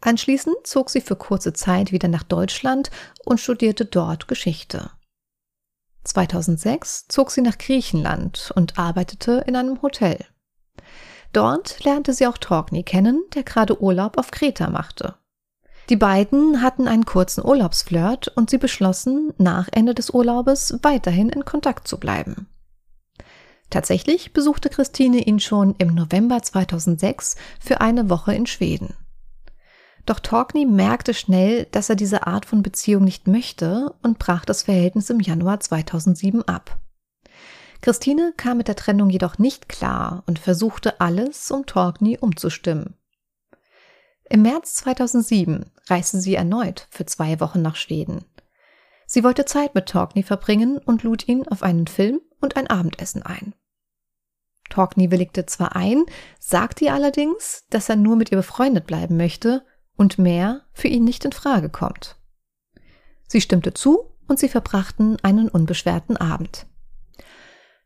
Anschließend 0.00 0.56
zog 0.64 0.90
sie 0.90 1.00
für 1.00 1.16
kurze 1.16 1.52
Zeit 1.52 1.90
wieder 1.90 2.08
nach 2.08 2.22
Deutschland 2.22 2.90
und 3.24 3.40
studierte 3.40 3.84
dort 3.84 4.28
Geschichte. 4.28 4.90
2006 6.04 7.08
zog 7.08 7.30
sie 7.30 7.42
nach 7.42 7.58
Griechenland 7.58 8.52
und 8.54 8.78
arbeitete 8.78 9.44
in 9.46 9.56
einem 9.56 9.82
Hotel. 9.82 10.24
Dort 11.32 11.84
lernte 11.84 12.12
sie 12.12 12.26
auch 12.26 12.38
Torgny 12.38 12.82
kennen, 12.82 13.22
der 13.34 13.42
gerade 13.42 13.82
Urlaub 13.82 14.16
auf 14.16 14.30
Kreta 14.30 14.70
machte. 14.70 15.14
Die 15.90 15.96
beiden 15.96 16.62
hatten 16.62 16.86
einen 16.86 17.06
kurzen 17.06 17.44
Urlaubsflirt 17.44 18.28
und 18.28 18.50
sie 18.50 18.58
beschlossen, 18.58 19.32
nach 19.38 19.68
Ende 19.72 19.94
des 19.94 20.10
Urlaubes 20.10 20.78
weiterhin 20.82 21.30
in 21.30 21.44
Kontakt 21.44 21.88
zu 21.88 21.98
bleiben. 21.98 22.46
Tatsächlich 23.70 24.32
besuchte 24.32 24.70
Christine 24.70 25.18
ihn 25.18 25.40
schon 25.40 25.74
im 25.78 25.94
November 25.94 26.42
2006 26.42 27.36
für 27.60 27.80
eine 27.80 28.08
Woche 28.10 28.34
in 28.34 28.46
Schweden. 28.46 28.94
Doch 30.08 30.20
Torkney 30.20 30.64
merkte 30.64 31.12
schnell, 31.12 31.66
dass 31.66 31.90
er 31.90 31.94
diese 31.94 32.26
Art 32.26 32.46
von 32.46 32.62
Beziehung 32.62 33.04
nicht 33.04 33.26
möchte 33.26 33.94
und 34.02 34.18
brach 34.18 34.46
das 34.46 34.62
Verhältnis 34.62 35.10
im 35.10 35.20
Januar 35.20 35.60
2007 35.60 36.48
ab. 36.48 36.78
Christine 37.82 38.32
kam 38.34 38.56
mit 38.56 38.68
der 38.68 38.76
Trennung 38.76 39.10
jedoch 39.10 39.36
nicht 39.36 39.68
klar 39.68 40.22
und 40.26 40.38
versuchte 40.38 41.02
alles, 41.02 41.50
um 41.50 41.66
Torkney 41.66 42.16
umzustimmen. 42.18 42.96
Im 44.30 44.40
März 44.40 44.76
2007 44.76 45.66
reiste 45.88 46.22
sie 46.22 46.36
erneut 46.36 46.88
für 46.88 47.04
zwei 47.04 47.38
Wochen 47.38 47.60
nach 47.60 47.76
Schweden. 47.76 48.24
Sie 49.04 49.22
wollte 49.22 49.44
Zeit 49.44 49.74
mit 49.74 49.90
Torkney 49.90 50.22
verbringen 50.22 50.78
und 50.78 51.02
lud 51.02 51.28
ihn 51.28 51.46
auf 51.48 51.62
einen 51.62 51.86
Film 51.86 52.22
und 52.40 52.56
ein 52.56 52.68
Abendessen 52.68 53.24
ein. 53.24 53.54
Torkney 54.70 55.10
willigte 55.10 55.44
zwar 55.44 55.76
ein, 55.76 56.06
sagte 56.40 56.86
ihr 56.86 56.94
allerdings, 56.94 57.66
dass 57.68 57.90
er 57.90 57.96
nur 57.96 58.16
mit 58.16 58.32
ihr 58.32 58.38
befreundet 58.38 58.86
bleiben 58.86 59.18
möchte 59.18 59.66
und 59.98 60.18
mehr 60.18 60.62
für 60.72 60.88
ihn 60.88 61.04
nicht 61.04 61.26
in 61.26 61.32
Frage 61.32 61.68
kommt. 61.68 62.16
Sie 63.26 63.42
stimmte 63.42 63.74
zu 63.74 64.06
und 64.26 64.38
sie 64.38 64.48
verbrachten 64.48 65.18
einen 65.22 65.48
unbeschwerten 65.48 66.16
Abend. 66.16 66.66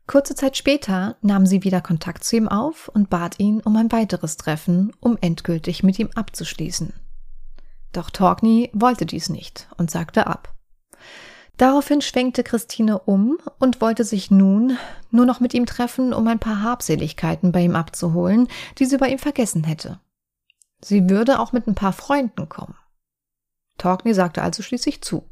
Kurze 0.05 0.35
Zeit 0.35 0.57
später 0.57 1.17
nahm 1.21 1.45
sie 1.45 1.63
wieder 1.63 1.81
Kontakt 1.81 2.23
zu 2.23 2.35
ihm 2.35 2.47
auf 2.47 2.89
und 2.89 3.09
bat 3.09 3.39
ihn 3.39 3.61
um 3.61 3.75
ein 3.77 3.91
weiteres 3.91 4.37
Treffen, 4.37 4.91
um 4.99 5.17
endgültig 5.19 5.83
mit 5.83 5.97
ihm 5.97 6.09
abzuschließen. 6.13 6.93
Doch 7.93 8.09
Torgny 8.09 8.69
wollte 8.73 9.05
dies 9.05 9.29
nicht 9.29 9.67
und 9.77 9.91
sagte 9.91 10.27
ab. 10.27 10.53
Daraufhin 11.57 12.01
schwenkte 12.01 12.43
Christine 12.43 12.99
um 12.99 13.37
und 13.59 13.79
wollte 13.79 14.03
sich 14.03 14.31
nun 14.31 14.77
nur 15.11 15.25
noch 15.25 15.39
mit 15.39 15.53
ihm 15.53 15.65
treffen, 15.65 16.13
um 16.13 16.27
ein 16.27 16.39
paar 16.39 16.63
Habseligkeiten 16.63 17.51
bei 17.51 17.61
ihm 17.61 17.75
abzuholen, 17.75 18.47
die 18.79 18.85
sie 18.85 18.97
bei 18.97 19.09
ihm 19.09 19.19
vergessen 19.19 19.63
hätte. 19.63 19.99
Sie 20.83 21.09
würde 21.09 21.39
auch 21.39 21.51
mit 21.51 21.67
ein 21.67 21.75
paar 21.75 21.93
Freunden 21.93 22.49
kommen. 22.49 22.75
Torkney 23.77 24.13
sagte 24.13 24.41
also 24.41 24.61
schließlich 24.63 25.01
zu. 25.01 25.29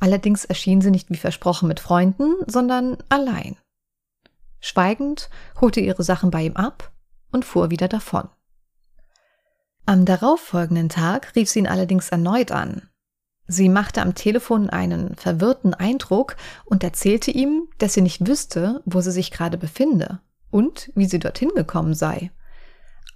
Allerdings 0.00 0.44
erschien 0.44 0.80
sie 0.80 0.90
nicht 0.90 1.10
wie 1.10 1.16
versprochen 1.16 1.68
mit 1.68 1.80
Freunden, 1.80 2.34
sondern 2.46 2.98
allein. 3.08 3.56
Schweigend 4.60 5.30
holte 5.60 5.80
ihre 5.80 6.02
Sachen 6.02 6.30
bei 6.30 6.42
ihm 6.42 6.56
ab 6.56 6.92
und 7.30 7.44
fuhr 7.44 7.70
wieder 7.70 7.88
davon. 7.88 8.28
Am 9.86 10.04
darauffolgenden 10.04 10.88
Tag 10.88 11.36
rief 11.36 11.50
sie 11.50 11.60
ihn 11.60 11.66
allerdings 11.66 12.08
erneut 12.08 12.50
an. 12.50 12.88
Sie 13.46 13.68
machte 13.68 14.00
am 14.00 14.14
Telefon 14.14 14.70
einen 14.70 15.14
verwirrten 15.16 15.74
Eindruck 15.74 16.36
und 16.64 16.82
erzählte 16.82 17.30
ihm, 17.30 17.68
dass 17.76 17.92
sie 17.92 18.00
nicht 18.00 18.26
wüsste, 18.26 18.82
wo 18.86 19.02
sie 19.02 19.12
sich 19.12 19.30
gerade 19.30 19.58
befinde 19.58 20.20
und 20.50 20.90
wie 20.94 21.04
sie 21.04 21.18
dorthin 21.18 21.50
gekommen 21.54 21.94
sei. 21.94 22.30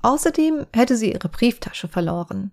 Außerdem 0.02 0.66
hätte 0.72 0.96
sie 0.96 1.12
ihre 1.12 1.28
Brieftasche 1.28 1.88
verloren. 1.88 2.52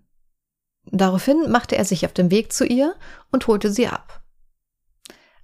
Daraufhin 0.91 1.49
machte 1.51 1.77
er 1.77 1.85
sich 1.85 2.05
auf 2.05 2.13
den 2.13 2.31
Weg 2.31 2.53
zu 2.53 2.65
ihr 2.65 2.95
und 3.31 3.47
holte 3.47 3.71
sie 3.71 3.87
ab. 3.87 4.21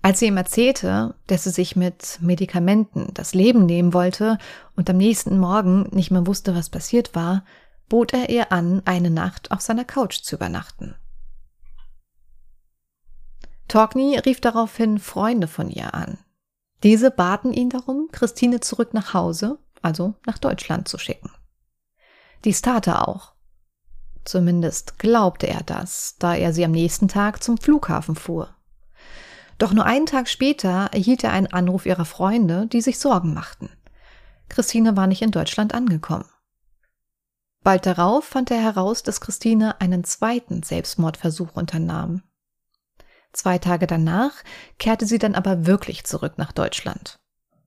Als 0.03 0.19
sie 0.19 0.27
ihm 0.27 0.37
erzählte, 0.37 1.13
dass 1.27 1.43
sie 1.43 1.51
sich 1.51 1.75
mit 1.75 2.17
Medikamenten 2.21 3.13
das 3.13 3.35
Leben 3.35 3.65
nehmen 3.65 3.93
wollte 3.93 4.39
und 4.75 4.89
am 4.89 4.97
nächsten 4.97 5.37
Morgen 5.37 5.87
nicht 5.91 6.09
mehr 6.09 6.25
wusste, 6.25 6.55
was 6.55 6.69
passiert 6.69 7.13
war, 7.13 7.45
bot 7.87 8.13
er 8.13 8.29
ihr 8.29 8.51
an, 8.51 8.81
eine 8.85 9.11
Nacht 9.11 9.51
auf 9.51 9.61
seiner 9.61 9.85
Couch 9.85 10.21
zu 10.21 10.35
übernachten. 10.35 10.95
Torkney 13.67 14.17
rief 14.17 14.41
daraufhin 14.41 14.97
Freunde 14.97 15.47
von 15.47 15.69
ihr 15.69 15.93
an. 15.93 16.17
Diese 16.83 17.11
baten 17.11 17.53
ihn 17.53 17.69
darum, 17.69 18.09
Christine 18.11 18.59
zurück 18.59 18.93
nach 18.93 19.13
Hause, 19.13 19.59
also 19.83 20.15
nach 20.25 20.39
Deutschland 20.39 20.87
zu 20.87 20.97
schicken. 20.97 21.29
Dies 22.43 22.61
tat 22.61 22.87
er 22.87 23.07
auch. 23.07 23.33
Zumindest 24.23 24.99
glaubte 24.99 25.47
er 25.47 25.63
das, 25.63 26.15
da 26.19 26.35
er 26.35 26.53
sie 26.53 26.65
am 26.65 26.71
nächsten 26.71 27.07
Tag 27.07 27.43
zum 27.43 27.57
Flughafen 27.57 28.15
fuhr. 28.15 28.55
Doch 29.57 29.73
nur 29.73 29.85
einen 29.85 30.05
Tag 30.05 30.27
später 30.27 30.89
erhielt 30.91 31.23
er 31.23 31.33
einen 31.33 31.47
Anruf 31.53 31.85
ihrer 31.85 32.05
Freunde, 32.05 32.67
die 32.67 32.81
sich 32.81 32.99
Sorgen 32.99 33.33
machten. 33.33 33.69
Christine 34.49 34.97
war 34.97 35.07
nicht 35.07 35.21
in 35.21 35.31
Deutschland 35.31 35.73
angekommen. 35.73 36.25
Bald 37.63 37.85
darauf 37.85 38.25
fand 38.25 38.49
er 38.49 38.61
heraus, 38.61 39.03
dass 39.03 39.21
Christine 39.21 39.79
einen 39.79 40.03
zweiten 40.03 40.63
Selbstmordversuch 40.63 41.53
unternahm. 41.53 42.23
Zwei 43.33 43.59
Tage 43.59 43.85
danach 43.85 44.33
kehrte 44.79 45.05
sie 45.05 45.19
dann 45.19 45.35
aber 45.35 45.67
wirklich 45.67 46.03
zurück 46.05 46.37
nach 46.37 46.51
Deutschland 46.51 47.20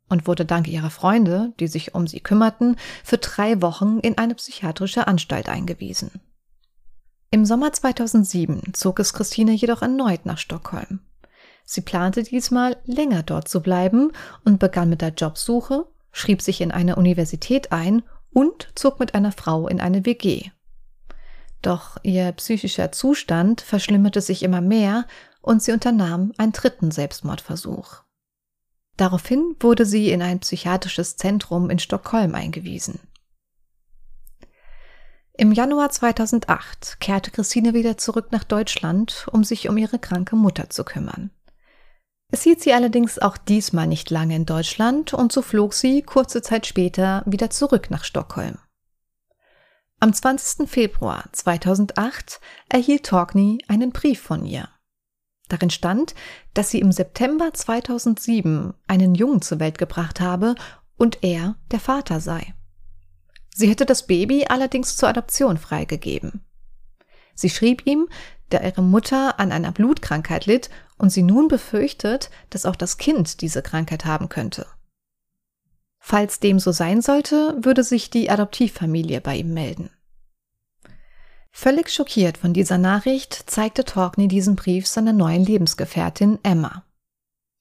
und 0.09 0.27
wurde 0.27 0.45
dank 0.45 0.69
ihrer 0.69 0.90
Freunde, 0.90 1.53
die 1.61 1.67
sich 1.67 1.95
um 1.95 2.07
sie 2.07 2.21
kümmerten, 2.21 2.77
für 3.03 3.19
drei 3.19 3.61
Wochen 3.62 3.99
in 3.99 4.19
eine 4.19 4.35
psychiatrische 4.35 5.07
Anstalt 5.07 5.49
eingewiesen. 5.49 6.21
Im 7.31 7.45
Sommer 7.45 7.73
2007 7.73 8.75
zog 8.75 9.01
es 9.01 9.12
Christine 9.12 9.53
jedoch 9.53 9.83
erneut 9.83 10.25
nach 10.25 10.38
Stockholm. 10.38 11.01
Sie 11.64 11.81
plante 11.81 12.23
diesmal 12.23 12.77
länger 12.85 13.23
dort 13.23 13.49
zu 13.49 13.61
bleiben 13.61 14.12
und 14.45 14.61
begann 14.61 14.88
mit 14.88 15.01
der 15.01 15.14
Jobsuche, 15.14 15.87
schrieb 16.12 16.43
sich 16.43 16.61
in 16.61 16.71
eine 16.71 16.97
Universität 16.97 17.73
ein 17.73 18.03
und 18.33 18.69
zog 18.75 19.01
mit 19.01 19.14
einer 19.14 19.33
Frau 19.33 19.67
in 19.67 19.81
eine 19.81 20.07
WG. 20.07 20.51
Doch 21.61 21.97
ihr 22.03 22.31
psychischer 22.33 22.93
Zustand 22.93 23.62
verschlimmerte 23.62 24.21
sich 24.21 24.43
immer 24.43 24.61
mehr 24.61 25.07
und 25.40 25.62
sie 25.62 25.73
unternahm 25.73 26.33
einen 26.37 26.53
dritten 26.53 26.90
Selbstmordversuch. 26.90 28.04
Daraufhin 28.96 29.57
wurde 29.61 29.87
sie 29.87 30.11
in 30.11 30.22
ein 30.22 30.40
psychiatrisches 30.40 31.16
Zentrum 31.16 31.70
in 31.70 31.78
Stockholm 31.78 32.35
eingewiesen. 32.35 33.00
Im 35.37 35.50
Januar 35.50 35.90
2008 35.90 37.00
kehrte 37.00 37.33
Christine 37.33 37.74
wieder 37.74 37.98
zurück 37.98 38.28
nach 38.30 38.44
Deutschland, 38.44 39.26
um 39.33 39.42
sich 39.42 39.68
um 39.68 39.76
ihre 39.76 39.98
kranke 39.98 40.37
Mutter 40.37 40.70
zu 40.70 40.85
kümmern. 40.85 41.30
Es 42.30 42.42
hielt 42.42 42.61
sie 42.61 42.72
allerdings 42.72 43.18
auch 43.18 43.37
diesmal 43.37 43.88
nicht 43.88 44.11
lange 44.11 44.37
in 44.37 44.46
Deutschland 44.46 45.12
und 45.12 45.33
so 45.33 45.42
flog 45.42 45.74
sie 45.74 46.02
kurze 46.02 46.40
Zeit 46.40 46.66
später 46.66 47.22
wieder 47.26 47.50
zurück 47.50 47.90
nach 47.90 48.04
Stockholm. 48.04 48.59
Am 50.00 50.12
20. 50.12 50.68
Februar 50.68 51.24
2008 51.33 52.40
erhielt 52.68 53.07
Torkney 53.07 53.59
einen 53.68 53.90
Brief 53.90 54.20
von 54.20 54.44
ihr. 54.44 54.68
Darin 55.48 55.70
stand, 55.70 56.14
dass 56.54 56.70
sie 56.70 56.80
im 56.80 56.92
September 56.92 57.52
2007 57.52 58.74
einen 58.87 59.14
Jungen 59.14 59.42
zur 59.42 59.61
Welt 59.61 59.78
gebracht 59.78 60.20
habe 60.20 60.54
und 60.96 61.22
er 61.22 61.57
der 61.70 61.80
Vater 61.80 62.20
sei. 62.20 62.54
Sie 63.54 63.68
hätte 63.68 63.87
das 63.87 64.07
Baby 64.07 64.46
allerdings 64.48 64.96
zur 64.96 65.09
Adoption 65.09 65.59
freigegeben. 65.59 66.44
Sie 67.35 67.50
schrieb 67.50 67.87
ihm, 67.87 68.09
da 68.50 68.61
ihre 68.62 68.83
Mutter 68.83 69.38
an 69.38 69.52
einer 69.52 69.72
Blutkrankheit 69.72 70.46
litt 70.46 70.70
und 70.96 71.11
sie 71.11 71.22
nun 71.22 71.48
befürchtet, 71.48 72.30
dass 72.50 72.66
auch 72.66 72.76
das 72.76 72.98
Kind 72.98 73.40
diese 73.40 73.62
Krankheit 73.62 74.04
haben 74.04 74.28
könnte. 74.28 74.66
Falls 75.98 76.38
dem 76.38 76.59
so 76.59 76.70
sein 76.70 77.00
sollte, 77.00 77.57
würde 77.62 77.83
sich 77.83 78.11
die 78.11 78.30
Adoptivfamilie 78.30 79.20
bei 79.20 79.37
ihm 79.37 79.54
melden. 79.54 79.90
Völlig 81.57 81.88
schockiert 81.88 82.37
von 82.37 82.53
dieser 82.53 82.79
Nachricht 82.79 83.45
zeigte 83.47 83.85
Torkney 83.85 84.27
diesen 84.27 84.57
Brief 84.57 84.88
seiner 84.88 85.12
neuen 85.12 85.45
Lebensgefährtin 85.45 86.40
Emma. 86.43 86.83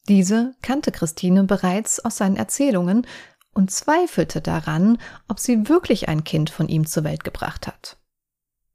Diese 0.10 0.56
kannte 0.64 0.92
Christine 0.92 1.44
bereits 1.44 2.04
aus 2.04 2.18
seinen 2.18 2.36
Erzählungen 2.36 3.06
und 3.54 3.70
zweifelte 3.70 4.42
daran, 4.42 4.98
ob 5.28 5.40
sie 5.40 5.70
wirklich 5.70 6.10
ein 6.10 6.24
Kind 6.24 6.50
von 6.50 6.70
ihm 6.70 6.88
zur 6.88 7.04
Welt 7.04 7.24
gebracht 7.24 7.68
hat. 7.68 7.98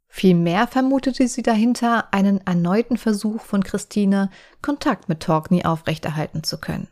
Vielmehr 0.06 0.68
vermutete 0.68 1.26
sie 1.26 1.42
dahinter 1.42 2.14
einen 2.14 2.46
erneuten 2.46 2.96
Versuch 2.96 3.42
von 3.42 3.64
Christine, 3.64 4.30
Kontakt 4.62 5.08
mit 5.08 5.18
Torkney 5.18 5.64
aufrechterhalten 5.64 6.44
zu 6.44 6.58
können. 6.58 6.86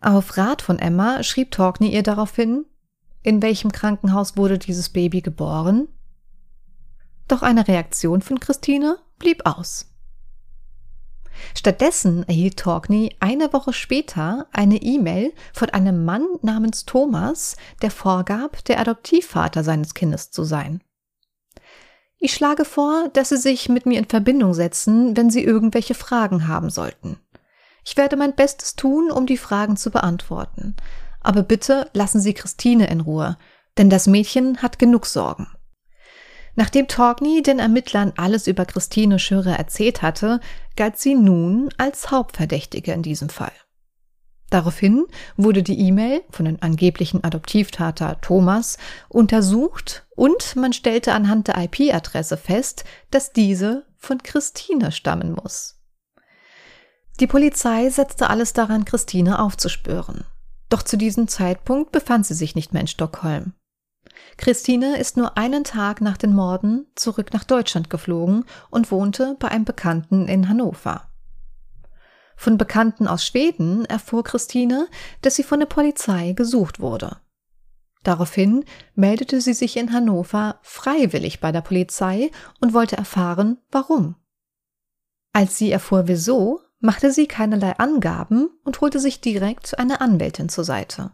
Auf 0.00 0.36
Rat 0.36 0.60
von 0.60 0.80
Emma 0.80 1.22
schrieb 1.22 1.52
Torkney 1.52 1.94
ihr 1.94 2.02
daraufhin, 2.02 2.66
in 3.22 3.40
welchem 3.42 3.70
Krankenhaus 3.70 4.36
wurde 4.36 4.58
dieses 4.58 4.88
Baby 4.88 5.22
geboren? 5.22 5.86
Doch 7.28 7.42
eine 7.42 7.66
Reaktion 7.68 8.22
von 8.22 8.40
Christine 8.40 8.98
blieb 9.18 9.46
aus. 9.46 9.86
Stattdessen 11.54 12.26
erhielt 12.28 12.58
Torkney 12.58 13.16
eine 13.20 13.52
Woche 13.52 13.72
später 13.72 14.46
eine 14.52 14.76
E-Mail 14.76 15.32
von 15.52 15.70
einem 15.70 16.04
Mann 16.04 16.26
namens 16.42 16.84
Thomas, 16.84 17.56
der 17.80 17.90
vorgab, 17.90 18.64
der 18.64 18.80
Adoptivvater 18.80 19.64
seines 19.64 19.94
Kindes 19.94 20.30
zu 20.30 20.44
sein. 20.44 20.82
Ich 22.18 22.34
schlage 22.34 22.64
vor, 22.64 23.08
dass 23.12 23.30
Sie 23.30 23.36
sich 23.36 23.68
mit 23.68 23.86
mir 23.86 23.98
in 23.98 24.04
Verbindung 24.04 24.54
setzen, 24.54 25.16
wenn 25.16 25.30
Sie 25.30 25.42
irgendwelche 25.42 25.94
Fragen 25.94 26.46
haben 26.46 26.70
sollten. 26.70 27.18
Ich 27.84 27.96
werde 27.96 28.16
mein 28.16 28.36
Bestes 28.36 28.76
tun, 28.76 29.10
um 29.10 29.26
die 29.26 29.36
Fragen 29.36 29.76
zu 29.76 29.90
beantworten. 29.90 30.76
Aber 31.20 31.42
bitte 31.42 31.90
lassen 31.94 32.20
Sie 32.20 32.34
Christine 32.34 32.88
in 32.88 33.00
Ruhe, 33.00 33.36
denn 33.76 33.90
das 33.90 34.06
Mädchen 34.06 34.62
hat 34.62 34.78
genug 34.78 35.06
Sorgen. 35.06 35.48
Nachdem 36.54 36.86
Torgny 36.86 37.42
den 37.42 37.58
Ermittlern 37.58 38.12
alles 38.16 38.46
über 38.46 38.66
Christine 38.66 39.18
Schürer 39.18 39.58
erzählt 39.58 40.02
hatte, 40.02 40.40
galt 40.76 40.98
sie 40.98 41.14
nun 41.14 41.70
als 41.78 42.10
Hauptverdächtige 42.10 42.92
in 42.92 43.02
diesem 43.02 43.30
Fall. 43.30 43.52
Daraufhin 44.50 45.06
wurde 45.38 45.62
die 45.62 45.78
E-Mail 45.78 46.22
von 46.28 46.44
dem 46.44 46.58
angeblichen 46.60 47.24
Adoptivtater 47.24 48.20
Thomas 48.20 48.76
untersucht 49.08 50.06
und 50.14 50.56
man 50.56 50.74
stellte 50.74 51.14
anhand 51.14 51.48
der 51.48 51.56
IP-Adresse 51.56 52.36
fest, 52.36 52.84
dass 53.10 53.32
diese 53.32 53.86
von 53.96 54.22
Christine 54.22 54.92
stammen 54.92 55.32
muss. 55.32 55.80
Die 57.18 57.26
Polizei 57.26 57.88
setzte 57.88 58.28
alles 58.28 58.52
daran, 58.52 58.84
Christine 58.84 59.38
aufzuspüren. 59.38 60.26
Doch 60.68 60.82
zu 60.82 60.98
diesem 60.98 61.28
Zeitpunkt 61.28 61.90
befand 61.90 62.26
sie 62.26 62.34
sich 62.34 62.54
nicht 62.54 62.74
mehr 62.74 62.82
in 62.82 62.88
Stockholm. 62.88 63.54
Christine 64.36 64.98
ist 64.98 65.16
nur 65.16 65.36
einen 65.36 65.64
Tag 65.64 66.00
nach 66.00 66.16
den 66.16 66.34
Morden 66.34 66.86
zurück 66.94 67.32
nach 67.32 67.44
Deutschland 67.44 67.90
geflogen 67.90 68.44
und 68.70 68.90
wohnte 68.90 69.36
bei 69.38 69.48
einem 69.48 69.64
Bekannten 69.64 70.28
in 70.28 70.48
Hannover. 70.48 71.08
Von 72.36 72.58
Bekannten 72.58 73.06
aus 73.06 73.24
Schweden 73.24 73.84
erfuhr 73.84 74.24
Christine, 74.24 74.88
dass 75.20 75.36
sie 75.36 75.44
von 75.44 75.60
der 75.60 75.66
Polizei 75.66 76.32
gesucht 76.32 76.80
wurde. 76.80 77.18
Daraufhin 78.02 78.64
meldete 78.94 79.40
sie 79.40 79.54
sich 79.54 79.76
in 79.76 79.92
Hannover 79.92 80.58
freiwillig 80.62 81.40
bei 81.40 81.52
der 81.52 81.60
Polizei 81.60 82.30
und 82.60 82.74
wollte 82.74 82.96
erfahren, 82.96 83.58
warum. 83.70 84.16
Als 85.32 85.56
sie 85.56 85.70
erfuhr, 85.70 86.08
wieso, 86.08 86.60
machte 86.80 87.12
sie 87.12 87.28
keinerlei 87.28 87.78
Angaben 87.78 88.50
und 88.64 88.80
holte 88.80 88.98
sich 88.98 89.20
direkt 89.20 89.78
eine 89.78 90.00
Anwältin 90.00 90.48
zur 90.48 90.64
Seite. 90.64 91.12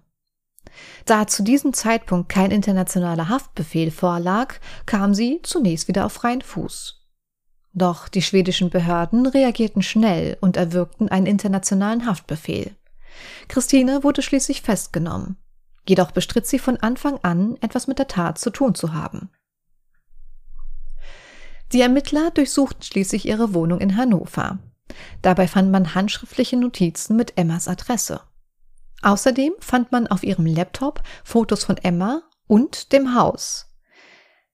Da 1.04 1.26
zu 1.26 1.42
diesem 1.42 1.72
Zeitpunkt 1.72 2.28
kein 2.28 2.50
internationaler 2.50 3.28
Haftbefehl 3.28 3.90
vorlag, 3.90 4.54
kam 4.86 5.14
sie 5.14 5.40
zunächst 5.42 5.88
wieder 5.88 6.06
auf 6.06 6.12
freien 6.12 6.42
Fuß. 6.42 6.98
Doch 7.72 8.08
die 8.08 8.22
schwedischen 8.22 8.70
Behörden 8.70 9.26
reagierten 9.26 9.82
schnell 9.82 10.36
und 10.40 10.56
erwirkten 10.56 11.08
einen 11.08 11.26
internationalen 11.26 12.06
Haftbefehl. 12.06 12.74
Christine 13.48 14.02
wurde 14.02 14.22
schließlich 14.22 14.62
festgenommen. 14.62 15.36
Jedoch 15.88 16.10
bestritt 16.10 16.46
sie 16.46 16.58
von 16.58 16.76
Anfang 16.76 17.18
an, 17.22 17.56
etwas 17.60 17.86
mit 17.86 17.98
der 17.98 18.08
Tat 18.08 18.38
zu 18.38 18.50
tun 18.50 18.74
zu 18.74 18.94
haben. 18.94 19.30
Die 21.72 21.80
Ermittler 21.80 22.30
durchsuchten 22.30 22.82
schließlich 22.82 23.26
ihre 23.26 23.54
Wohnung 23.54 23.80
in 23.80 23.96
Hannover. 23.96 24.58
Dabei 25.22 25.46
fand 25.46 25.70
man 25.70 25.94
handschriftliche 25.94 26.56
Notizen 26.56 27.16
mit 27.16 27.36
Emmas 27.36 27.68
Adresse. 27.68 28.20
Außerdem 29.02 29.52
fand 29.60 29.92
man 29.92 30.06
auf 30.06 30.22
ihrem 30.24 30.46
Laptop 30.46 31.02
Fotos 31.24 31.64
von 31.64 31.76
Emma 31.76 32.22
und 32.46 32.92
dem 32.92 33.14
Haus. 33.14 33.66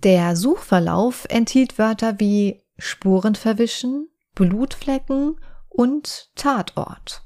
Der 0.02 0.36
Suchverlauf 0.36 1.26
enthielt 1.30 1.78
Wörter 1.78 2.20
wie 2.20 2.62
Spuren 2.76 3.36
verwischen, 3.36 4.08
Blutflecken 4.34 5.40
und 5.68 6.30
Tatort. 6.34 7.22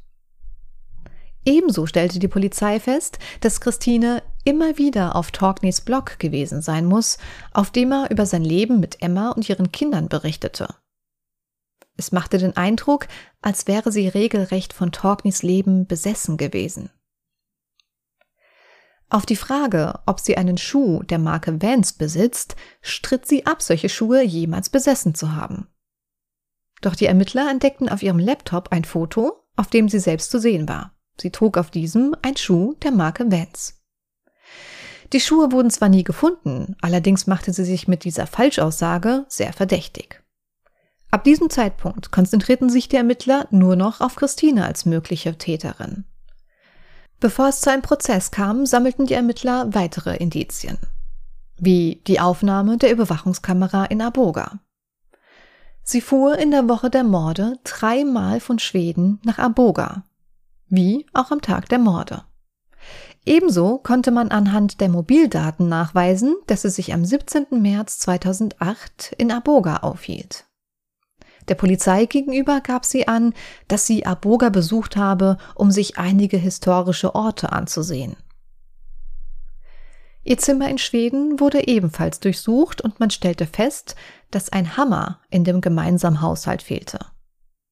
Ebenso 1.44 1.86
stellte 1.86 2.18
die 2.18 2.28
Polizei 2.28 2.78
fest, 2.78 3.18
dass 3.40 3.60
Christine 3.60 4.22
immer 4.44 4.76
wieder 4.76 5.16
auf 5.16 5.30
Torkneys 5.30 5.80
Blog 5.80 6.18
gewesen 6.18 6.62
sein 6.62 6.84
muss, 6.84 7.18
auf 7.52 7.70
dem 7.70 7.92
er 7.92 8.10
über 8.10 8.26
sein 8.26 8.44
Leben 8.44 8.80
mit 8.80 9.02
Emma 9.02 9.30
und 9.30 9.48
ihren 9.48 9.72
Kindern 9.72 10.08
berichtete. 10.08 10.68
Es 11.96 12.12
machte 12.12 12.38
den 12.38 12.56
Eindruck, 12.56 13.08
als 13.42 13.66
wäre 13.66 13.90
sie 13.90 14.08
regelrecht 14.08 14.72
von 14.72 14.92
Torkneys 14.92 15.42
Leben 15.42 15.86
besessen 15.86 16.36
gewesen. 16.36 16.90
Auf 19.10 19.24
die 19.24 19.36
Frage, 19.36 20.00
ob 20.04 20.20
sie 20.20 20.36
einen 20.36 20.58
Schuh 20.58 21.02
der 21.02 21.18
Marke 21.18 21.62
Vans 21.62 21.94
besitzt, 21.94 22.56
stritt 22.82 23.26
sie 23.26 23.46
ab, 23.46 23.62
solche 23.62 23.88
Schuhe 23.88 24.22
jemals 24.22 24.68
besessen 24.68 25.14
zu 25.14 25.34
haben. 25.34 25.66
Doch 26.82 26.94
die 26.94 27.06
Ermittler 27.06 27.50
entdeckten 27.50 27.88
auf 27.88 28.02
ihrem 28.02 28.18
Laptop 28.18 28.70
ein 28.70 28.84
Foto, 28.84 29.44
auf 29.56 29.68
dem 29.68 29.88
sie 29.88 29.98
selbst 29.98 30.30
zu 30.30 30.38
sehen 30.38 30.68
war. 30.68 30.94
Sie 31.20 31.30
trug 31.30 31.56
auf 31.56 31.70
diesem 31.70 32.14
ein 32.22 32.36
Schuh 32.36 32.74
der 32.82 32.92
Marke 32.92 33.30
Vans. 33.32 33.82
Die 35.14 35.20
Schuhe 35.20 35.52
wurden 35.52 35.70
zwar 35.70 35.88
nie 35.88 36.04
gefunden, 36.04 36.76
allerdings 36.82 37.26
machte 37.26 37.52
sie 37.52 37.64
sich 37.64 37.88
mit 37.88 38.04
dieser 38.04 38.26
Falschaussage 38.26 39.24
sehr 39.28 39.54
verdächtig. 39.54 40.22
Ab 41.10 41.24
diesem 41.24 41.48
Zeitpunkt 41.48 42.12
konzentrierten 42.12 42.68
sich 42.68 42.88
die 42.88 42.96
Ermittler 42.96 43.48
nur 43.50 43.74
noch 43.74 44.02
auf 44.02 44.16
Christine 44.16 44.66
als 44.66 44.84
mögliche 44.84 45.38
Täterin. 45.38 46.04
Bevor 47.20 47.48
es 47.48 47.60
zu 47.60 47.70
einem 47.70 47.82
Prozess 47.82 48.30
kam, 48.30 48.64
sammelten 48.64 49.06
die 49.06 49.14
Ermittler 49.14 49.74
weitere 49.74 50.16
Indizien, 50.16 50.78
wie 51.56 52.00
die 52.06 52.20
Aufnahme 52.20 52.76
der 52.76 52.92
Überwachungskamera 52.92 53.86
in 53.86 54.00
Aboga. 54.00 54.60
Sie 55.82 56.00
fuhr 56.00 56.38
in 56.38 56.50
der 56.50 56.68
Woche 56.68 56.90
der 56.90 57.02
Morde 57.02 57.58
dreimal 57.64 58.40
von 58.40 58.58
Schweden 58.58 59.20
nach 59.24 59.38
Aboga, 59.38 60.04
wie 60.68 61.06
auch 61.12 61.30
am 61.30 61.40
Tag 61.40 61.68
der 61.70 61.78
Morde. 61.78 62.24
Ebenso 63.26 63.78
konnte 63.78 64.10
man 64.10 64.30
anhand 64.30 64.80
der 64.80 64.88
Mobildaten 64.88 65.68
nachweisen, 65.68 66.36
dass 66.46 66.62
sie 66.62 66.70
sich 66.70 66.94
am 66.94 67.04
17. 67.04 67.46
März 67.50 67.98
2008 67.98 69.14
in 69.18 69.32
Aboga 69.32 69.78
aufhielt. 69.78 70.47
Der 71.48 71.54
Polizei 71.54 72.04
gegenüber 72.04 72.60
gab 72.60 72.84
sie 72.84 73.08
an, 73.08 73.34
dass 73.68 73.86
sie 73.86 74.04
Aboga 74.04 74.50
besucht 74.50 74.96
habe, 74.96 75.38
um 75.54 75.70
sich 75.70 75.98
einige 75.98 76.36
historische 76.36 77.14
Orte 77.14 77.52
anzusehen. 77.52 78.16
Ihr 80.24 80.36
Zimmer 80.36 80.68
in 80.68 80.76
Schweden 80.76 81.40
wurde 81.40 81.66
ebenfalls 81.66 82.20
durchsucht 82.20 82.82
und 82.82 83.00
man 83.00 83.10
stellte 83.10 83.46
fest, 83.46 83.96
dass 84.30 84.52
ein 84.52 84.76
Hammer 84.76 85.20
in 85.30 85.44
dem 85.44 85.62
gemeinsamen 85.62 86.20
Haushalt 86.20 86.60
fehlte. 86.60 86.98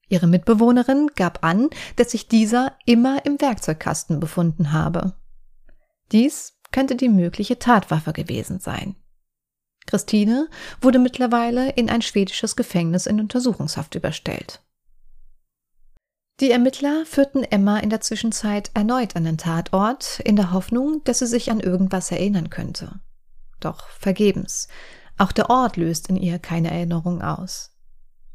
Ihre 0.08 0.26
Mitbewohnerin 0.26 1.10
gab 1.16 1.44
an, 1.44 1.68
dass 1.96 2.12
sich 2.12 2.28
dieser 2.28 2.72
immer 2.86 3.26
im 3.26 3.40
Werkzeugkasten 3.40 4.20
befunden 4.20 4.72
habe. 4.72 5.14
Dies 6.12 6.54
könnte 6.70 6.94
die 6.96 7.08
mögliche 7.08 7.58
Tatwaffe 7.58 8.12
gewesen 8.12 8.60
sein. 8.60 8.96
Christine 9.86 10.48
wurde 10.80 10.98
mittlerweile 10.98 11.70
in 11.70 11.88
ein 11.88 12.02
schwedisches 12.02 12.56
Gefängnis 12.56 13.06
in 13.06 13.20
Untersuchungshaft 13.20 13.94
überstellt. 13.94 14.60
Die 16.40 16.50
Ermittler 16.50 17.06
führten 17.06 17.44
Emma 17.44 17.78
in 17.78 17.88
der 17.88 18.02
Zwischenzeit 18.02 18.70
erneut 18.74 19.16
an 19.16 19.24
den 19.24 19.38
Tatort, 19.38 20.20
in 20.20 20.36
der 20.36 20.52
Hoffnung, 20.52 21.00
dass 21.04 21.20
sie 21.20 21.26
sich 21.26 21.50
an 21.50 21.60
irgendwas 21.60 22.10
erinnern 22.10 22.50
könnte. 22.50 23.00
Doch 23.58 23.88
vergebens. 23.88 24.68
Auch 25.16 25.32
der 25.32 25.48
Ort 25.48 25.78
löst 25.78 26.08
in 26.08 26.16
ihr 26.16 26.38
keine 26.38 26.70
Erinnerung 26.70 27.22
aus. 27.22 27.72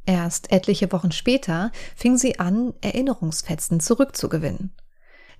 Erst 0.05 0.51
etliche 0.51 0.91
Wochen 0.91 1.11
später 1.11 1.71
fing 1.95 2.17
sie 2.17 2.39
an, 2.39 2.73
Erinnerungsfetzen 2.81 3.79
zurückzugewinnen. 3.79 4.73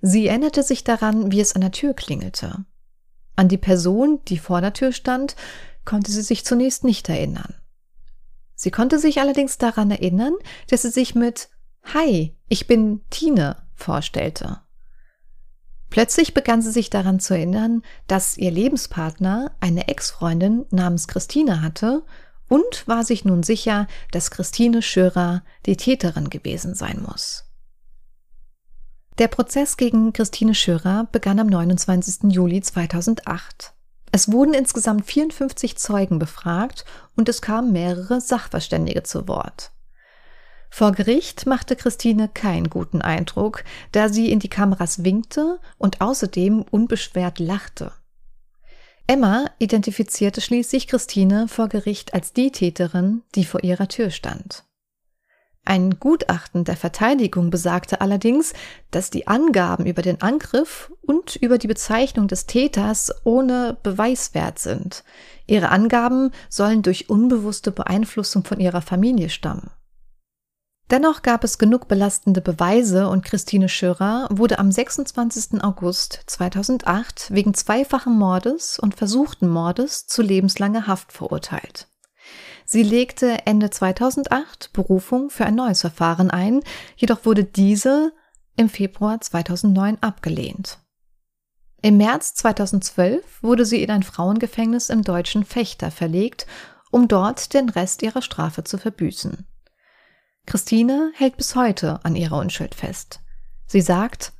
Sie 0.00 0.28
erinnerte 0.28 0.62
sich 0.62 0.84
daran, 0.84 1.32
wie 1.32 1.40
es 1.40 1.54
an 1.54 1.62
der 1.62 1.72
Tür 1.72 1.94
klingelte. 1.94 2.64
An 3.34 3.48
die 3.48 3.58
Person, 3.58 4.20
die 4.28 4.38
vor 4.38 4.60
der 4.60 4.72
Tür 4.72 4.92
stand, 4.92 5.34
konnte 5.84 6.10
sie 6.10 6.22
sich 6.22 6.44
zunächst 6.44 6.84
nicht 6.84 7.08
erinnern. 7.08 7.54
Sie 8.54 8.70
konnte 8.70 8.98
sich 8.98 9.20
allerdings 9.20 9.58
daran 9.58 9.90
erinnern, 9.90 10.34
dass 10.68 10.82
sie 10.82 10.90
sich 10.90 11.14
mit 11.14 11.48
Hi, 11.94 12.36
ich 12.48 12.66
bin 12.66 13.00
Tine 13.10 13.56
vorstellte. 13.74 14.60
Plötzlich 15.90 16.32
begann 16.32 16.62
sie 16.62 16.70
sich 16.70 16.88
daran 16.88 17.20
zu 17.20 17.34
erinnern, 17.34 17.82
dass 18.06 18.38
ihr 18.38 18.50
Lebenspartner 18.50 19.54
eine 19.60 19.88
Ex-Freundin 19.88 20.64
namens 20.70 21.08
Christine 21.08 21.60
hatte 21.60 22.04
und 22.48 22.86
war 22.86 23.04
sich 23.04 23.24
nun 23.24 23.42
sicher, 23.42 23.86
dass 24.10 24.30
Christine 24.30 24.80
Schörer 24.80 25.42
die 25.66 25.76
Täterin 25.76 26.30
gewesen 26.30 26.74
sein 26.74 27.02
muss. 27.06 27.44
Der 29.18 29.28
Prozess 29.28 29.76
gegen 29.76 30.12
Christine 30.12 30.54
Schörer 30.54 31.08
begann 31.12 31.38
am 31.38 31.48
29. 31.48 32.32
Juli 32.32 32.62
2008. 32.62 33.74
Es 34.12 34.30
wurden 34.30 34.52
insgesamt 34.52 35.06
54 35.06 35.78
Zeugen 35.78 36.18
befragt 36.18 36.84
und 37.16 37.30
es 37.30 37.40
kamen 37.40 37.72
mehrere 37.72 38.20
Sachverständige 38.20 39.02
zu 39.02 39.26
Wort. 39.26 39.72
Vor 40.68 40.92
Gericht 40.92 41.46
machte 41.46 41.76
Christine 41.76 42.28
keinen 42.28 42.70
guten 42.70 43.02
Eindruck, 43.02 43.64
da 43.90 44.10
sie 44.10 44.30
in 44.30 44.38
die 44.38 44.48
Kameras 44.48 45.04
winkte 45.04 45.60
und 45.78 46.00
außerdem 46.00 46.62
unbeschwert 46.62 47.38
lachte. 47.38 47.92
Emma 49.06 49.46
identifizierte 49.58 50.40
schließlich 50.40 50.88
Christine 50.88 51.48
vor 51.48 51.68
Gericht 51.68 52.14
als 52.14 52.32
die 52.32 52.52
Täterin, 52.52 53.22
die 53.34 53.44
vor 53.44 53.64
ihrer 53.64 53.88
Tür 53.88 54.10
stand. 54.10 54.64
Ein 55.64 56.00
Gutachten 56.00 56.64
der 56.64 56.76
Verteidigung 56.76 57.50
besagte 57.50 58.00
allerdings, 58.00 58.52
dass 58.90 59.10
die 59.10 59.28
Angaben 59.28 59.86
über 59.86 60.02
den 60.02 60.20
Angriff 60.20 60.92
und 61.02 61.36
über 61.36 61.56
die 61.56 61.68
Bezeichnung 61.68 62.26
des 62.26 62.46
Täters 62.46 63.14
ohne 63.24 63.76
Beweiswert 63.82 64.58
sind. 64.58 65.04
Ihre 65.46 65.68
Angaben 65.68 66.32
sollen 66.48 66.82
durch 66.82 67.08
unbewusste 67.08 67.70
Beeinflussung 67.70 68.44
von 68.44 68.58
ihrer 68.58 68.82
Familie 68.82 69.28
stammen. 69.28 69.70
Dennoch 70.90 71.22
gab 71.22 71.44
es 71.44 71.58
genug 71.58 71.88
belastende 71.88 72.40
Beweise 72.40 73.08
und 73.08 73.24
Christine 73.24 73.68
Schörer 73.68 74.26
wurde 74.30 74.58
am 74.58 74.70
26. 74.70 75.62
August 75.62 76.20
2008 76.26 77.30
wegen 77.32 77.54
zweifachen 77.54 78.18
Mordes 78.18 78.78
und 78.78 78.96
versuchten 78.96 79.48
Mordes 79.48 80.06
zu 80.06 80.22
lebenslanger 80.22 80.88
Haft 80.88 81.12
verurteilt. 81.12 81.88
Sie 82.64 82.82
legte 82.82 83.46
Ende 83.46 83.70
2008 83.70 84.72
Berufung 84.72 85.30
für 85.30 85.44
ein 85.44 85.54
neues 85.54 85.80
Verfahren 85.80 86.30
ein, 86.30 86.60
jedoch 86.96 87.24
wurde 87.24 87.44
diese 87.44 88.12
im 88.56 88.68
Februar 88.68 89.20
2009 89.20 89.98
abgelehnt. 90.00 90.78
Im 91.82 91.96
März 91.96 92.34
2012 92.34 93.42
wurde 93.42 93.64
sie 93.64 93.82
in 93.82 93.90
ein 93.90 94.04
Frauengefängnis 94.04 94.88
im 94.88 95.02
deutschen 95.02 95.44
Fechter 95.44 95.90
verlegt, 95.90 96.46
um 96.92 97.08
dort 97.08 97.54
den 97.54 97.68
Rest 97.68 98.02
ihrer 98.02 98.22
Strafe 98.22 98.62
zu 98.62 98.78
verbüßen. 98.78 99.46
Christine 100.46 101.12
hält 101.14 101.36
bis 101.36 101.56
heute 101.56 102.00
an 102.04 102.14
ihrer 102.14 102.38
Unschuld 102.38 102.74
fest. 102.74 103.20
Sie 103.66 103.80
sagt, 103.80 104.32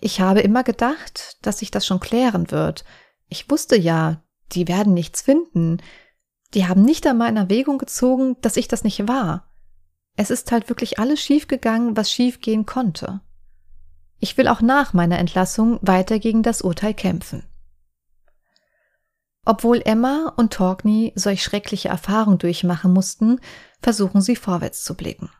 ich 0.00 0.20
habe 0.20 0.40
immer 0.40 0.62
gedacht, 0.62 1.38
dass 1.42 1.58
sich 1.58 1.70
das 1.70 1.86
schon 1.86 2.00
klären 2.00 2.50
wird. 2.50 2.84
Ich 3.28 3.50
wusste 3.50 3.76
ja, 3.76 4.22
die 4.52 4.68
werden 4.68 4.94
nichts 4.94 5.22
finden. 5.22 5.82
Die 6.54 6.66
haben 6.66 6.82
nicht 6.82 7.06
einmal 7.06 7.28
in 7.28 7.36
Erwägung 7.36 7.78
gezogen, 7.78 8.36
dass 8.40 8.56
ich 8.56 8.68
das 8.68 8.84
nicht 8.84 9.06
war. 9.06 9.46
Es 10.16 10.30
ist 10.30 10.50
halt 10.52 10.68
wirklich 10.68 10.98
alles 10.98 11.20
schiefgegangen, 11.20 11.96
was 11.96 12.10
schiefgehen 12.10 12.66
konnte. 12.66 13.20
Ich 14.18 14.36
will 14.36 14.48
auch 14.48 14.60
nach 14.60 14.92
meiner 14.92 15.18
Entlassung 15.18 15.78
weiter 15.82 16.18
gegen 16.18 16.42
das 16.42 16.60
Urteil 16.60 16.94
kämpfen. 16.94 17.44
Obwohl 19.46 19.80
Emma 19.84 20.32
und 20.36 20.52
Torkney 20.52 21.12
solch 21.16 21.42
schreckliche 21.42 21.88
Erfahrungen 21.88 22.38
durchmachen 22.38 22.92
mussten, 22.92 23.40
versuchen 23.80 24.20
sie 24.20 24.36
vorwärts 24.36 24.84
zu 24.84 24.94
blicken. 24.94 25.30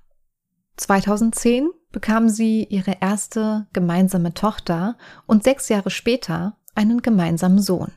2010 0.77 1.70
bekamen 1.92 2.31
sie 2.31 2.64
ihre 2.64 2.96
erste 3.01 3.66
gemeinsame 3.75 4.33
Tochter 4.33 4.96
und 5.27 5.44
sechs 5.44 5.68
Jahre 5.68 5.90
später 5.90 6.57
einen 6.75 7.03
gemeinsamen 7.03 7.61
Sohn. 7.61 7.92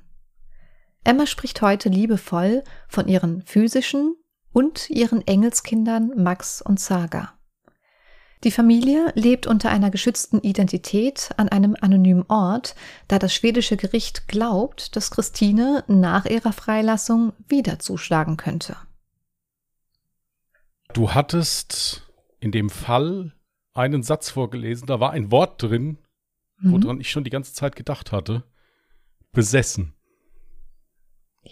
Emma 1.03 1.25
spricht 1.25 1.61
heute 1.61 1.89
liebevoll 1.89 2.63
von 2.87 3.07
ihren 3.07 3.41
physischen 3.43 4.15
und 4.53 4.89
ihren 4.89 5.25
Engelskindern 5.27 6.11
Max 6.15 6.61
und 6.61 6.79
Saga. 6.79 7.33
Die 8.43 8.51
Familie 8.51 9.11
lebt 9.15 9.47
unter 9.47 9.69
einer 9.69 9.89
geschützten 9.89 10.39
Identität 10.39 11.31
an 11.37 11.47
einem 11.47 11.77
anonymen 11.79 12.25
Ort, 12.27 12.75
da 13.07 13.17
das 13.17 13.33
schwedische 13.33 13.77
Gericht 13.77 14.27
glaubt, 14.27 14.95
dass 14.95 15.11
Christine 15.11 15.85
nach 15.87 16.25
ihrer 16.25 16.51
Freilassung 16.51 17.31
wieder 17.47 17.79
zuschlagen 17.79 18.35
könnte. 18.35 18.75
Du 20.91 21.13
hattest 21.13 22.11
in 22.39 22.51
dem 22.51 22.69
Fall 22.69 23.33
einen 23.73 24.03
Satz 24.03 24.29
vorgelesen, 24.29 24.87
da 24.87 24.99
war 24.99 25.11
ein 25.11 25.31
Wort 25.31 25.63
drin, 25.63 25.97
mhm. 26.59 26.83
woran 26.83 26.99
ich 26.99 27.09
schon 27.09 27.23
die 27.23 27.29
ganze 27.29 27.53
Zeit 27.53 27.77
gedacht 27.77 28.11
hatte. 28.11 28.43
Besessen. 29.31 29.92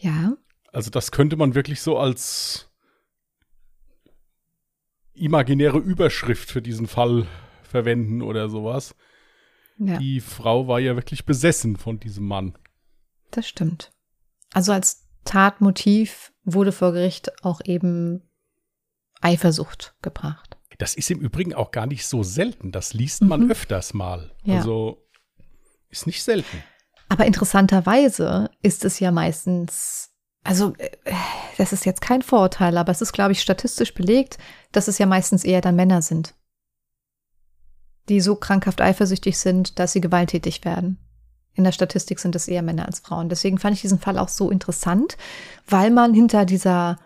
Ja. 0.02 0.36
Also 0.72 0.90
das 0.90 1.12
könnte 1.12 1.38
man 1.38 1.56
wirklich 1.56 1.82
so 1.82 1.98
als 1.98 2.70
imaginäre 5.14 5.78
Überschrift 5.78 6.50
für 6.50 6.62
diesen 6.62 6.88
Fall 6.88 7.28
verwenden 7.64 8.22
oder 8.22 8.50
sowas. 8.50 8.96
Ja. 9.78 9.98
Die 9.98 10.20
Frau 10.20 10.68
war 10.68 10.80
ja 10.80 10.96
wirklich 10.96 11.26
besessen 11.26 11.76
von 11.76 12.00
diesem 12.00 12.26
Mann. 12.26 12.58
Das 13.32 13.48
stimmt. 13.48 13.92
Also 14.54 14.72
als 14.72 15.08
Tatmotiv 15.24 16.34
wurde 16.44 16.72
vor 16.72 16.94
Gericht 16.94 17.44
auch 17.44 17.62
eben 17.64 18.24
Eifersucht 19.22 19.96
gebracht. 20.02 20.58
Das 20.78 20.96
ist 20.96 21.12
im 21.12 21.20
Übrigen 21.20 21.54
auch 21.54 21.72
gar 21.72 21.86
nicht 21.86 22.08
so 22.08 22.24
selten. 22.24 22.72
Das 22.72 22.94
liest 22.94 23.22
man 23.22 23.46
mhm. 23.46 23.52
öfters 23.52 23.94
mal. 23.94 24.36
Ja. 24.44 24.58
Also 24.58 25.08
ist 25.90 26.08
nicht 26.08 26.24
selten. 26.24 26.64
Aber 27.12 27.26
interessanterweise 27.26 28.50
ist 28.62 28.86
es 28.86 29.02
ja 29.02 29.12
meistens, 29.12 30.12
also 30.46 30.74
äh, 30.78 30.92
das 31.58 31.74
ist 31.74 31.86
jetzt 31.86 32.00
kein 32.00 32.22
Vorurteil, 32.22 32.78
aber 32.78 32.90
es 32.90 33.02
ist, 33.02 33.12
glaube 33.12 33.34
ich, 33.34 33.42
statistisch 33.42 33.94
belegt, 33.94 34.38
dass 34.72 34.88
es 34.88 34.98
ja 34.98 35.06
meistens 35.06 35.44
eher 35.44 35.60
dann 35.60 35.76
Männer 35.76 36.02
sind, 36.02 36.36
die 38.08 38.22
so 38.22 38.38
krankhaft 38.38 38.80
eifersüchtig 38.80 39.38
sind, 39.38 39.78
dass 39.78 39.92
sie 39.92 40.00
gewalttätig 40.00 40.64
werden. 40.64 41.00
In 41.54 41.66
der 41.66 41.74
Statistik 41.74 42.18
sind 42.18 42.34
es 42.34 42.48
eher 42.48 42.62
Männer 42.62 42.86
als 42.86 43.02
Frauen. 43.02 43.28
Deswegen 43.28 43.58
fand 43.58 43.76
ich 43.76 43.82
diesen 43.82 44.00
Fall 44.00 44.18
auch 44.18 44.30
so 44.30 44.50
interessant, 44.50 45.18
weil 45.68 45.92
man 45.92 46.14
hinter 46.14 46.46
dieser, 46.46 46.98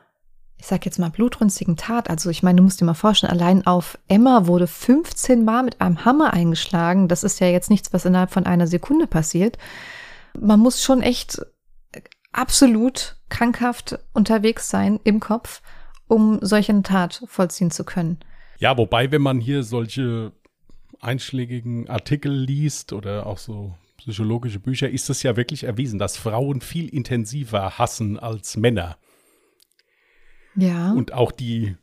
ich 0.57 0.67
sag 0.67 0.85
jetzt 0.85 0.99
mal, 0.99 1.09
blutrünstigen 1.09 1.77
Tat, 1.77 2.11
also 2.11 2.29
ich 2.29 2.43
meine, 2.43 2.57
du 2.57 2.63
musst 2.63 2.79
dir 2.79 2.85
mal 2.85 2.93
vorstellen, 2.93 3.33
allein 3.33 3.65
auf 3.65 3.97
Emma 4.07 4.45
wurde 4.45 4.67
15 4.67 5.43
Mal 5.43 5.63
mit 5.63 5.81
einem 5.81 6.05
Hammer 6.05 6.31
eingeschlagen. 6.31 7.07
Das 7.07 7.23
ist 7.23 7.39
ja 7.39 7.47
jetzt 7.47 7.71
nichts, 7.71 7.91
was 7.91 8.05
innerhalb 8.05 8.29
von 8.29 8.45
einer 8.45 8.67
Sekunde 8.67 9.07
passiert. 9.07 9.57
Man 10.39 10.59
muss 10.59 10.83
schon 10.83 11.01
echt 11.01 11.41
absolut 12.31 13.17
krankhaft 13.29 13.99
unterwegs 14.13 14.69
sein 14.69 14.99
im 15.03 15.19
Kopf, 15.19 15.61
um 16.07 16.39
solche 16.41 16.81
Tat 16.83 17.23
vollziehen 17.27 17.71
zu 17.71 17.83
können. 17.83 18.19
Ja, 18.59 18.77
wobei, 18.77 19.11
wenn 19.11 19.21
man 19.21 19.39
hier 19.39 19.63
solche 19.63 20.31
einschlägigen 20.99 21.89
Artikel 21.89 22.31
liest 22.31 22.93
oder 22.93 23.25
auch 23.25 23.37
so 23.37 23.75
psychologische 23.97 24.59
Bücher, 24.59 24.89
ist 24.89 25.09
es 25.09 25.23
ja 25.23 25.35
wirklich 25.35 25.63
erwiesen, 25.63 25.99
dass 25.99 26.17
Frauen 26.17 26.61
viel 26.61 26.89
intensiver 26.89 27.77
hassen 27.77 28.19
als 28.19 28.57
Männer. 28.57 28.97
Ja. 30.55 30.91
Und 30.93 31.13
auch 31.13 31.31
die 31.31 31.75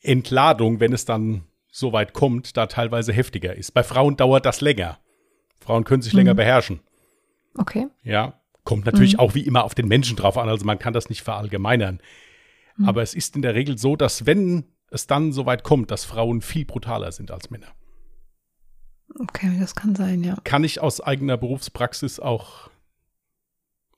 Entladung, 0.00 0.80
wenn 0.80 0.92
es 0.92 1.04
dann 1.04 1.44
so 1.70 1.92
weit 1.92 2.12
kommt, 2.12 2.56
da 2.56 2.66
teilweise 2.66 3.12
heftiger 3.12 3.54
ist. 3.56 3.72
Bei 3.72 3.82
Frauen 3.82 4.16
dauert 4.16 4.46
das 4.46 4.60
länger. 4.60 4.98
Frauen 5.58 5.84
können 5.84 6.02
sich 6.02 6.12
mhm. 6.12 6.20
länger 6.20 6.34
beherrschen. 6.34 6.80
Okay. 7.56 7.88
Ja. 8.02 8.40
Kommt 8.64 8.86
natürlich 8.86 9.14
mhm. 9.14 9.20
auch 9.20 9.34
wie 9.34 9.46
immer 9.46 9.64
auf 9.64 9.74
den 9.74 9.88
Menschen 9.88 10.16
drauf 10.16 10.38
an, 10.38 10.48
also 10.48 10.64
man 10.64 10.78
kann 10.78 10.94
das 10.94 11.10
nicht 11.10 11.22
verallgemeinern. 11.22 12.00
Mhm. 12.76 12.88
Aber 12.88 13.02
es 13.02 13.14
ist 13.14 13.36
in 13.36 13.42
der 13.42 13.54
Regel 13.54 13.76
so, 13.76 13.94
dass 13.94 14.26
wenn 14.26 14.64
es 14.90 15.06
dann 15.06 15.32
so 15.32 15.44
weit 15.44 15.64
kommt, 15.64 15.90
dass 15.90 16.04
Frauen 16.04 16.40
viel 16.40 16.64
brutaler 16.64 17.12
sind 17.12 17.30
als 17.30 17.50
Männer. 17.50 17.74
Okay, 19.20 19.54
das 19.60 19.74
kann 19.74 19.94
sein, 19.94 20.24
ja. 20.24 20.36
Kann 20.44 20.64
ich 20.64 20.80
aus 20.80 21.00
eigener 21.00 21.36
Berufspraxis 21.36 22.20
auch 22.20 22.70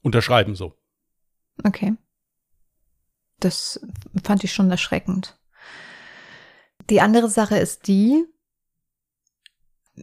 unterschreiben 0.03 0.55
so. 0.55 0.75
Okay. 1.65 1.95
Das 3.39 3.81
fand 4.23 4.45
ich 4.45 4.53
schon 4.53 4.71
erschreckend. 4.71 5.39
Die 6.91 7.01
andere 7.01 7.29
Sache 7.29 7.57
ist 7.57 7.87
die, 7.89 8.25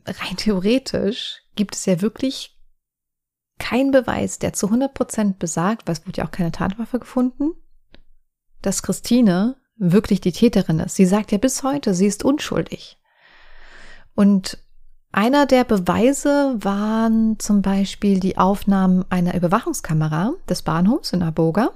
rein 0.06 0.38
theoretisch 0.38 1.42
gibt 1.56 1.76
es 1.76 1.86
ja 1.86 2.02
wirklich 2.02 2.53
keinen 3.60 3.92
Beweis, 3.92 4.40
der 4.40 4.54
zu 4.54 4.68
100 4.68 4.94
Prozent 4.94 5.40
besagt, 5.40 5.88
weil 5.88 5.94
es 5.94 6.06
wurde 6.06 6.18
ja 6.20 6.26
auch 6.26 6.32
keine 6.32 6.52
Tatwaffe 6.52 7.00
gefunden, 7.00 7.52
dass 8.62 8.84
Christine 8.84 9.58
wirklich 9.76 10.22
die 10.22 10.32
Täterin 10.32 10.80
ist. 10.80 10.96
Sie 10.96 11.06
sagt 11.06 11.32
ja 11.32 11.38
bis 11.38 11.64
heute, 11.64 11.94
sie 11.94 12.08
ist 12.08 12.24
unschuldig. 12.24 13.00
Und 14.16 14.60
einer 15.12 15.46
der 15.46 15.64
Beweise 15.64 16.56
waren 16.60 17.38
zum 17.40 17.62
Beispiel 17.62 18.20
die 18.20 18.38
Aufnahmen 18.38 19.06
einer 19.10 19.36
Überwachungskamera 19.36 20.34
des 20.50 20.64
Bahnhofs 20.64 21.14
in 21.14 21.22
Aboga. 21.22 21.72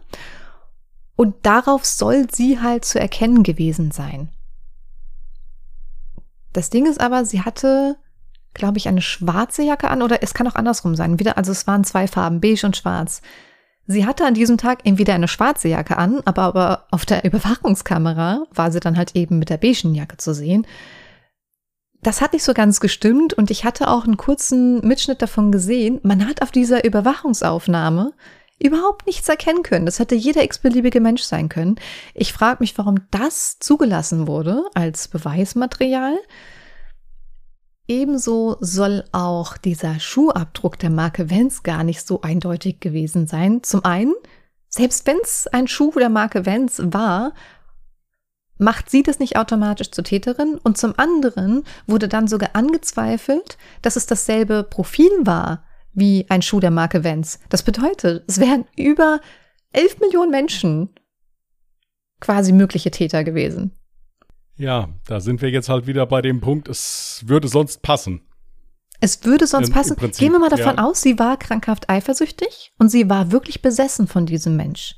Und 1.15 1.35
darauf 1.45 1.85
soll 1.85 2.27
sie 2.31 2.59
halt 2.59 2.85
zu 2.85 2.99
erkennen 2.99 3.43
gewesen 3.43 3.91
sein. 3.91 4.29
Das 6.53 6.69
Ding 6.69 6.87
ist 6.87 6.99
aber, 6.99 7.25
sie 7.25 7.41
hatte, 7.41 7.97
glaube 8.57 8.77
ich, 8.77 8.87
eine 8.87 9.01
schwarze 9.01 9.63
Jacke 9.63 9.89
an 9.89 10.01
oder 10.01 10.21
es 10.21 10.33
kann 10.33 10.47
auch 10.47 10.55
andersrum 10.55 10.95
sein. 10.95 11.19
Wieder, 11.19 11.37
also 11.37 11.51
es 11.51 11.67
waren 11.67 11.83
zwei 11.83 12.07
Farben, 12.07 12.41
beige 12.41 12.65
und 12.65 12.75
schwarz. 12.75 13.21
Sie 13.85 14.05
hatte 14.05 14.25
an 14.25 14.33
diesem 14.33 14.57
Tag 14.57 14.79
entweder 14.83 15.13
eine 15.13 15.29
schwarze 15.29 15.69
Jacke 15.69 15.97
an, 15.97 16.21
aber, 16.25 16.43
aber 16.43 16.87
auf 16.91 17.05
der 17.05 17.23
Überwachungskamera 17.23 18.43
war 18.53 18.71
sie 18.71 18.81
dann 18.81 18.97
halt 18.97 19.15
eben 19.15 19.39
mit 19.39 19.49
der 19.49 19.57
beigen 19.57 19.95
Jacke 19.95 20.17
zu 20.17 20.33
sehen 20.33 20.67
das 22.01 22.21
hat 22.21 22.33
nicht 22.33 22.43
so 22.43 22.53
ganz 22.53 22.79
gestimmt 22.79 23.33
und 23.33 23.51
ich 23.51 23.65
hatte 23.65 23.89
auch 23.89 24.05
einen 24.05 24.17
kurzen 24.17 24.79
Mitschnitt 24.79 25.21
davon 25.21 25.51
gesehen. 25.51 25.99
Man 26.03 26.27
hat 26.27 26.41
auf 26.41 26.51
dieser 26.51 26.85
Überwachungsaufnahme 26.85 28.13
überhaupt 28.59 29.05
nichts 29.05 29.27
erkennen 29.29 29.63
können. 29.63 29.85
Das 29.85 29.99
hätte 29.99 30.15
jeder 30.15 30.43
x-beliebige 30.43 30.99
Mensch 30.99 31.23
sein 31.23 31.49
können. 31.49 31.75
Ich 32.13 32.33
frage 32.33 32.57
mich, 32.61 32.77
warum 32.77 33.01
das 33.11 33.59
zugelassen 33.59 34.27
wurde 34.27 34.63
als 34.73 35.07
Beweismaterial. 35.07 36.17
Ebenso 37.87 38.57
soll 38.59 39.05
auch 39.13 39.57
dieser 39.57 39.99
Schuhabdruck 39.99 40.77
der 40.77 40.89
Marke 40.89 41.31
Vans 41.31 41.63
gar 41.63 41.83
nicht 41.83 42.05
so 42.05 42.21
eindeutig 42.21 42.81
gewesen 42.81 43.27
sein. 43.27 43.63
Zum 43.63 43.85
einen, 43.85 44.13
selbst 44.67 45.07
wenn 45.07 45.17
es 45.23 45.47
ein 45.47 45.67
Schuh 45.67 45.91
der 45.91 46.09
Marke 46.09 46.45
Vans 46.45 46.81
war, 46.83 47.33
macht 48.57 48.89
sie 48.89 49.03
das 49.03 49.19
nicht 49.19 49.37
automatisch 49.37 49.91
zur 49.91 50.03
Täterin 50.03 50.59
und 50.63 50.77
zum 50.77 50.95
anderen 50.97 51.63
wurde 51.85 52.09
dann 52.09 52.27
sogar 52.27 52.49
angezweifelt, 52.53 53.57
dass 53.81 53.95
es 53.95 54.05
dasselbe 54.05 54.63
Profil 54.63 55.11
war 55.21 55.63
wie 55.93 56.25
ein 56.29 56.41
Schuh 56.41 56.59
der 56.59 56.71
Marke 56.71 57.03
Vans. 57.03 57.39
Das 57.49 57.63
bedeutet, 57.63 58.23
es 58.27 58.39
wären 58.39 58.65
über 58.75 59.21
11 59.71 59.99
Millionen 59.99 60.31
Menschen 60.31 60.89
quasi 62.19 62.51
mögliche 62.51 62.91
Täter 62.91 63.23
gewesen. 63.23 63.71
Ja, 64.57 64.89
da 65.05 65.19
sind 65.19 65.41
wir 65.41 65.49
jetzt 65.49 65.69
halt 65.69 65.87
wieder 65.87 66.05
bei 66.05 66.21
dem 66.21 66.41
Punkt, 66.41 66.67
es 66.67 67.23
würde 67.25 67.47
sonst 67.47 67.81
passen. 67.81 68.21
Es 68.99 69.23
würde 69.23 69.45
sonst 69.45 69.71
passen. 69.71 69.95
Gehen 69.95 70.31
wir 70.31 70.39
mal 70.39 70.49
davon 70.49 70.77
ja. 70.77 70.83
aus, 70.83 71.01
sie 71.01 71.19
war 71.19 71.37
krankhaft 71.37 71.89
eifersüchtig 71.89 72.73
und 72.79 72.89
sie 72.89 73.09
war 73.09 73.31
wirklich 73.31 73.61
besessen 73.61 74.07
von 74.07 74.25
diesem 74.25 74.55
Mensch. 74.55 74.95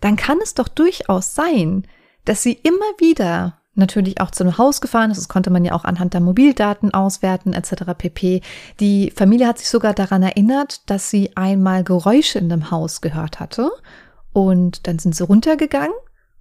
Dann 0.00 0.16
kann 0.16 0.38
es 0.42 0.54
doch 0.54 0.68
durchaus 0.68 1.34
sein, 1.34 1.86
dass 2.26 2.42
sie 2.42 2.52
immer 2.52 2.84
wieder 2.98 3.60
natürlich 3.74 4.20
auch 4.20 4.30
zu 4.30 4.44
einem 4.44 4.58
Haus 4.58 4.80
gefahren 4.80 5.10
ist. 5.10 5.16
Das 5.16 5.28
konnte 5.28 5.50
man 5.50 5.64
ja 5.64 5.72
auch 5.72 5.84
anhand 5.84 6.12
der 6.12 6.20
Mobildaten 6.20 6.92
auswerten 6.92 7.54
etc. 7.54 7.94
pp. 7.96 8.42
Die 8.78 9.10
Familie 9.16 9.46
hat 9.46 9.58
sich 9.58 9.68
sogar 9.68 9.94
daran 9.94 10.22
erinnert, 10.22 10.88
dass 10.90 11.08
sie 11.08 11.36
einmal 11.36 11.82
Geräusche 11.84 12.38
in 12.38 12.48
dem 12.48 12.70
Haus 12.70 13.00
gehört 13.00 13.40
hatte. 13.40 13.70
Und 14.32 14.86
dann 14.86 14.98
sind 14.98 15.16
sie 15.16 15.24
runtergegangen 15.24 15.96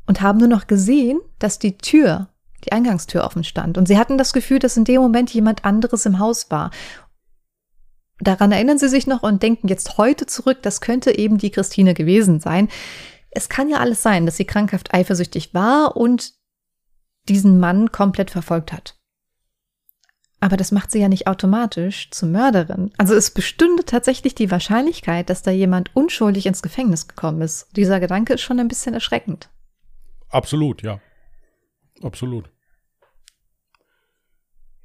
und 0.06 0.22
haben 0.22 0.40
nur 0.40 0.48
noch 0.48 0.68
gesehen, 0.68 1.20
dass 1.40 1.60
die 1.60 1.78
Tür, 1.78 2.28
die 2.66 2.72
Eingangstür 2.72 3.24
offen 3.24 3.44
stand. 3.44 3.78
Und 3.78 3.88
sie 3.88 3.98
hatten 3.98 4.18
das 4.18 4.34
Gefühl, 4.34 4.60
dass 4.60 4.78
in 4.78 4.86
dem 4.86 5.02
Moment 5.02 5.34
jemand 5.34 5.66
anderes 5.66 6.06
im 6.06 6.20
Haus 6.20 6.50
war. 6.52 6.72
Daran 8.20 8.52
erinnern 8.52 8.78
sie 8.78 8.90
sich 8.90 9.08
noch 9.08 9.24
und 9.24 9.44
denken 9.44 9.68
jetzt 9.68 9.98
heute 9.98 10.26
zurück, 10.26 10.60
das 10.62 10.82
könnte 10.82 11.18
eben 11.18 11.38
die 11.38 11.52
Christine 11.52 11.94
gewesen 11.94 12.40
sein. 12.40 12.68
Es 13.32 13.48
kann 13.48 13.70
ja 13.70 13.78
alles 13.78 14.02
sein, 14.02 14.26
dass 14.26 14.38
sie 14.38 14.46
krankhaft 14.46 14.94
eifersüchtig 14.94 15.54
war 15.54 15.96
und 15.96 16.34
diesen 17.30 17.60
Mann 17.60 17.92
komplett 17.92 18.32
verfolgt 18.32 18.74
hat. 18.74 18.96
Aber 20.42 20.58
das 20.58 20.72
macht 20.72 20.92
sie 20.92 21.00
ja 21.00 21.10
nicht 21.10 21.28
automatisch 21.28 22.10
zur 22.12 22.30
Mörderin. 22.30 22.92
Also 22.98 23.14
es 23.14 23.32
bestünde 23.32 23.84
tatsächlich 23.84 24.36
die 24.36 24.50
Wahrscheinlichkeit, 24.50 25.30
dass 25.30 25.42
da 25.42 25.52
jemand 25.52 25.96
unschuldig 25.96 26.46
ins 26.46 26.62
Gefängnis 26.62 27.08
gekommen 27.08 27.42
ist. 27.42 27.68
Dieser 27.76 28.00
Gedanke 28.00 28.34
ist 28.34 28.42
schon 28.42 28.60
ein 28.60 28.70
bisschen 28.70 28.94
erschreckend. 28.94 29.50
Absolut, 30.30 30.82
ja. 30.82 31.02
Absolut. 32.02 32.52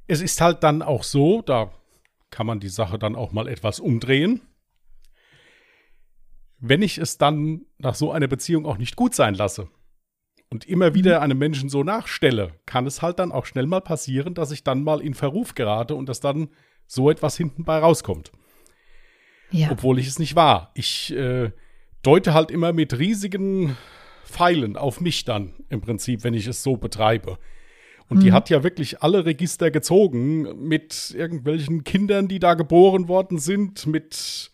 Es 0.07 0.21
ist 0.21 0.39
halt 0.41 0.63
dann 0.63 0.81
auch 0.81 1.03
so, 1.03 1.41
da 1.41 1.71
kann 2.29 2.45
man 2.45 2.59
die 2.59 2.69
Sache 2.69 2.99
dann 2.99 3.15
auch 3.15 3.31
mal 3.31 3.47
etwas 3.47 3.79
umdrehen 3.79 4.41
wenn 6.59 6.81
ich 6.81 6.97
es 6.97 7.17
dann 7.17 7.61
nach 7.77 7.95
so 7.95 8.11
einer 8.11 8.27
Beziehung 8.27 8.65
auch 8.65 8.77
nicht 8.77 8.95
gut 8.95 9.15
sein 9.15 9.35
lasse 9.35 9.69
und 10.49 10.65
immer 10.65 10.93
wieder 10.93 11.17
mhm. 11.17 11.23
einem 11.23 11.37
Menschen 11.37 11.69
so 11.69 11.83
nachstelle, 11.83 12.53
kann 12.65 12.85
es 12.85 13.01
halt 13.01 13.19
dann 13.19 13.31
auch 13.31 13.45
schnell 13.45 13.67
mal 13.67 13.81
passieren, 13.81 14.33
dass 14.33 14.51
ich 14.51 14.63
dann 14.63 14.83
mal 14.83 15.01
in 15.01 15.13
Verruf 15.13 15.55
gerate 15.55 15.95
und 15.95 16.07
dass 16.07 16.19
dann 16.19 16.49
so 16.87 17.09
etwas 17.09 17.35
hinten 17.37 17.65
bei 17.65 17.79
rauskommt. 17.79 18.31
Ja. 19.51 19.71
Obwohl 19.71 19.99
ich 19.99 20.07
es 20.07 20.19
nicht 20.19 20.35
war. 20.35 20.71
Ich 20.75 21.13
äh, 21.13 21.51
deute 22.01 22.33
halt 22.33 22.51
immer 22.51 22.73
mit 22.73 22.97
riesigen 22.97 23.77
Pfeilen 24.25 24.75
auf 24.75 25.01
mich 25.01 25.23
dann 25.25 25.53
im 25.69 25.81
Prinzip, 25.81 26.23
wenn 26.23 26.33
ich 26.33 26.47
es 26.47 26.63
so 26.63 26.77
betreibe. 26.77 27.37
Und 28.07 28.21
die 28.21 28.31
hat 28.33 28.51
ja 28.51 28.63
wirklich 28.63 29.01
alle 29.01 29.25
Register 29.25 29.71
gezogen 29.71 30.67
mit 30.67 31.15
irgendwelchen 31.17 31.83
Kindern, 31.83 32.27
die 32.27 32.37
da 32.37 32.53
geboren 32.53 33.07
worden 33.07 33.39
sind, 33.39 33.87
mit 33.87 34.51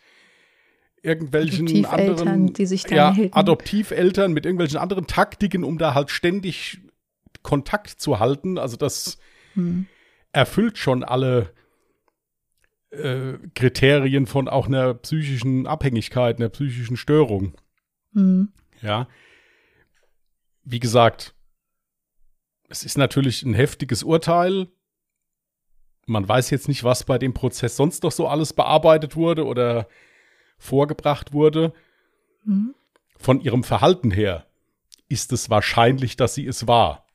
irgendwelchen 1.03 1.67
Adoptiveltern, 1.67 2.28
anderen 2.28 2.53
die 2.53 2.65
sich 2.65 2.89
ja, 2.89 3.13
hielten. 3.13 3.34
Adoptiveltern, 3.36 4.32
mit 4.32 4.45
irgendwelchen 4.45 4.78
anderen 4.78 5.05
Taktiken, 5.05 5.63
um 5.65 5.78
da 5.78 5.93
halt 5.93 6.11
ständig 6.11 6.80
Kontakt 7.41 7.89
zu 7.89 8.19
halten. 8.19 8.57
Also 8.57 8.78
das 8.78 9.17
Hm. 9.55 9.88
erfüllt 10.32 10.78
schon 10.78 11.03
alle 11.03 11.53
äh, 12.91 13.34
Kriterien 13.53 14.28
von 14.28 14.47
auch 14.47 14.67
einer 14.67 14.93
psychischen 14.93 15.67
Abhängigkeit, 15.67 16.38
einer 16.38 16.49
psychischen 16.49 16.95
Störung. 16.95 17.53
Hm. 18.13 18.53
Ja. 18.82 19.07
Wie 20.64 20.80
gesagt, 20.80 21.34
es 22.70 22.84
ist 22.84 22.97
natürlich 22.97 23.43
ein 23.43 23.53
heftiges 23.53 24.03
Urteil. 24.03 24.68
Man 26.05 26.28
weiß 26.28 26.49
jetzt 26.49 26.68
nicht, 26.68 26.84
was 26.84 27.03
bei 27.03 27.18
dem 27.18 27.34
Prozess 27.34 27.76
sonst 27.76 28.03
noch 28.03 28.12
so 28.12 28.28
alles 28.28 28.53
bearbeitet 28.53 29.16
wurde 29.16 29.45
oder 29.45 29.88
vorgebracht 30.57 31.34
wurde. 31.34 31.74
Hm. 32.43 32.74
Von 33.18 33.39
ihrem 33.41 33.64
Verhalten 33.64 34.12
her 34.12 34.45
ist 35.09 35.32
es 35.32 35.49
wahrscheinlich, 35.49 36.16
dass 36.18 36.34
sie 36.36 36.45
es 36.47 36.68
war. 36.68 37.05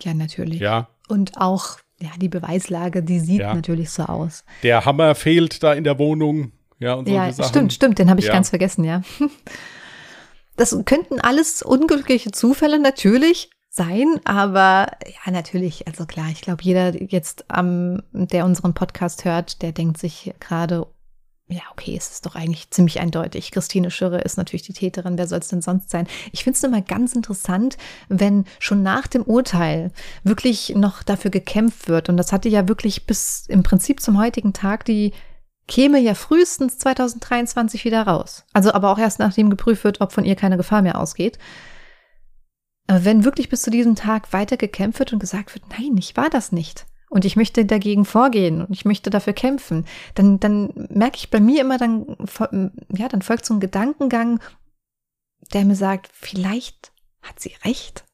Ja, 0.00 0.14
natürlich. 0.14 0.60
Ja. 0.60 0.88
Und 1.08 1.36
auch, 1.38 1.78
ja, 2.00 2.10
die 2.16 2.28
Beweislage, 2.28 3.02
die 3.02 3.20
sieht 3.20 3.40
Ja. 3.40 3.54
natürlich 3.54 3.90
so 3.90 4.04
aus. 4.04 4.44
Der 4.62 4.84
Hammer 4.84 5.14
fehlt 5.14 5.62
da 5.62 5.72
in 5.74 5.84
der 5.84 5.98
Wohnung. 5.98 6.52
Ja, 6.78 6.94
und 6.94 7.08
Ja, 7.08 7.30
Sachen. 7.32 7.48
stimmt, 7.50 7.72
stimmt, 7.72 7.98
den 7.98 8.10
habe 8.10 8.20
ich 8.20 8.26
Ja. 8.26 8.32
ganz 8.32 8.48
vergessen, 8.48 8.84
ja. 8.84 9.02
Das 10.62 10.78
könnten 10.84 11.18
alles 11.18 11.60
unglückliche 11.60 12.30
Zufälle 12.30 12.78
natürlich 12.78 13.50
sein, 13.68 14.20
aber 14.22 14.86
ja, 15.06 15.32
natürlich, 15.32 15.88
also 15.88 16.06
klar, 16.06 16.28
ich 16.30 16.40
glaube, 16.40 16.62
jeder 16.62 16.94
jetzt, 17.02 17.50
am, 17.50 18.04
der 18.12 18.44
unseren 18.44 18.72
Podcast 18.72 19.24
hört, 19.24 19.60
der 19.62 19.72
denkt 19.72 19.98
sich 19.98 20.32
gerade, 20.38 20.86
ja, 21.48 21.62
okay, 21.72 21.96
es 21.98 22.12
ist 22.12 22.26
doch 22.26 22.36
eigentlich 22.36 22.70
ziemlich 22.70 23.00
eindeutig. 23.00 23.50
Christine 23.50 23.90
Schürre 23.90 24.20
ist 24.20 24.36
natürlich 24.36 24.62
die 24.62 24.72
Täterin, 24.72 25.18
wer 25.18 25.26
soll 25.26 25.40
es 25.40 25.48
denn 25.48 25.62
sonst 25.62 25.90
sein? 25.90 26.06
Ich 26.30 26.44
finde 26.44 26.56
es 26.56 26.62
immer 26.62 26.80
ganz 26.80 27.16
interessant, 27.16 27.76
wenn 28.08 28.44
schon 28.60 28.84
nach 28.84 29.08
dem 29.08 29.24
Urteil 29.24 29.90
wirklich 30.22 30.76
noch 30.76 31.02
dafür 31.02 31.32
gekämpft 31.32 31.88
wird. 31.88 32.08
Und 32.08 32.16
das 32.16 32.30
hatte 32.30 32.48
ja 32.48 32.68
wirklich 32.68 33.04
bis 33.04 33.46
im 33.48 33.64
Prinzip 33.64 33.98
zum 33.98 34.16
heutigen 34.16 34.52
Tag 34.52 34.84
die 34.84 35.12
käme 35.66 35.98
ja 35.98 36.14
frühestens 36.14 36.78
2023 36.78 37.84
wieder 37.84 38.02
raus. 38.02 38.44
Also 38.52 38.72
aber 38.72 38.90
auch 38.90 38.98
erst 38.98 39.18
nachdem 39.18 39.50
geprüft 39.50 39.84
wird, 39.84 40.00
ob 40.00 40.12
von 40.12 40.24
ihr 40.24 40.36
keine 40.36 40.56
Gefahr 40.56 40.82
mehr 40.82 40.98
ausgeht. 40.98 41.38
Aber 42.86 43.04
wenn 43.04 43.24
wirklich 43.24 43.48
bis 43.48 43.62
zu 43.62 43.70
diesem 43.70 43.94
Tag 43.94 44.32
weiter 44.32 44.56
gekämpft 44.56 44.98
wird 44.98 45.12
und 45.12 45.18
gesagt 45.18 45.54
wird, 45.54 45.64
nein, 45.70 45.96
ich 45.98 46.16
war 46.16 46.30
das 46.30 46.52
nicht. 46.52 46.86
Und 47.08 47.24
ich 47.24 47.36
möchte 47.36 47.64
dagegen 47.66 48.04
vorgehen 48.04 48.62
und 48.64 48.70
ich 48.72 48.84
möchte 48.86 49.10
dafür 49.10 49.34
kämpfen, 49.34 49.84
dann, 50.14 50.40
dann 50.40 50.72
merke 50.74 51.18
ich 51.18 51.30
bei 51.30 51.40
mir 51.40 51.60
immer, 51.60 51.76
dann, 51.76 52.16
ja, 52.90 53.08
dann 53.08 53.22
folgt 53.22 53.44
so 53.44 53.52
ein 53.52 53.60
Gedankengang, 53.60 54.40
der 55.52 55.64
mir 55.64 55.76
sagt, 55.76 56.08
vielleicht 56.12 56.92
hat 57.20 57.38
sie 57.38 57.54
recht. 57.64 58.04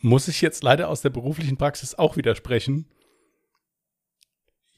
Muss 0.00 0.28
ich 0.28 0.40
jetzt 0.40 0.62
leider 0.62 0.88
aus 0.88 1.00
der 1.00 1.10
beruflichen 1.10 1.56
Praxis 1.56 1.94
auch 1.94 2.16
widersprechen. 2.16 2.86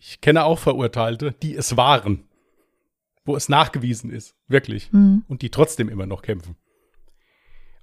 Ich 0.00 0.20
kenne 0.20 0.44
auch 0.44 0.58
Verurteilte, 0.58 1.32
die 1.42 1.54
es 1.54 1.76
waren, 1.76 2.24
wo 3.24 3.36
es 3.36 3.48
nachgewiesen 3.48 4.10
ist, 4.10 4.34
wirklich, 4.48 4.90
Hm. 4.92 5.24
und 5.28 5.42
die 5.42 5.50
trotzdem 5.50 5.88
immer 5.88 6.06
noch 6.06 6.22
kämpfen. 6.22 6.56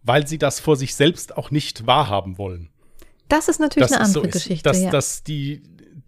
Weil 0.02 0.26
sie 0.28 0.38
das 0.38 0.60
vor 0.60 0.76
sich 0.76 0.96
selbst 0.96 1.38
auch 1.38 1.52
nicht 1.52 1.86
wahrhaben 1.86 2.38
wollen. 2.38 2.70
Das 3.30 3.48
ist 3.48 3.60
natürlich 3.60 3.90
Das 3.90 3.98
eine 4.00 4.10
so 4.10 4.20
andere 4.22 4.36
ist, 4.38 4.44
Geschichte. 4.44 4.64
dass, 4.64 4.82
ja. 4.82 4.90
dass 4.90 5.24
die, 5.24 5.62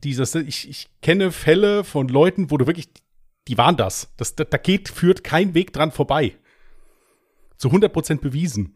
dieses, 0.03 0.33
ich, 0.35 0.67
ich 0.69 0.89
kenne 1.01 1.31
Fälle 1.31 1.83
von 1.83 2.07
Leuten, 2.07 2.49
wo 2.49 2.57
du 2.57 2.65
wirklich, 2.65 2.89
die 3.47 3.57
waren 3.57 3.77
das. 3.77 4.11
das 4.17 4.35
da, 4.35 4.45
da 4.45 4.57
geht, 4.57 4.89
führt 4.89 5.23
kein 5.23 5.53
Weg 5.53 5.73
dran 5.73 5.91
vorbei. 5.91 6.35
Zu 7.57 7.67
100 7.69 7.91
Prozent 7.93 8.21
bewiesen. 8.21 8.75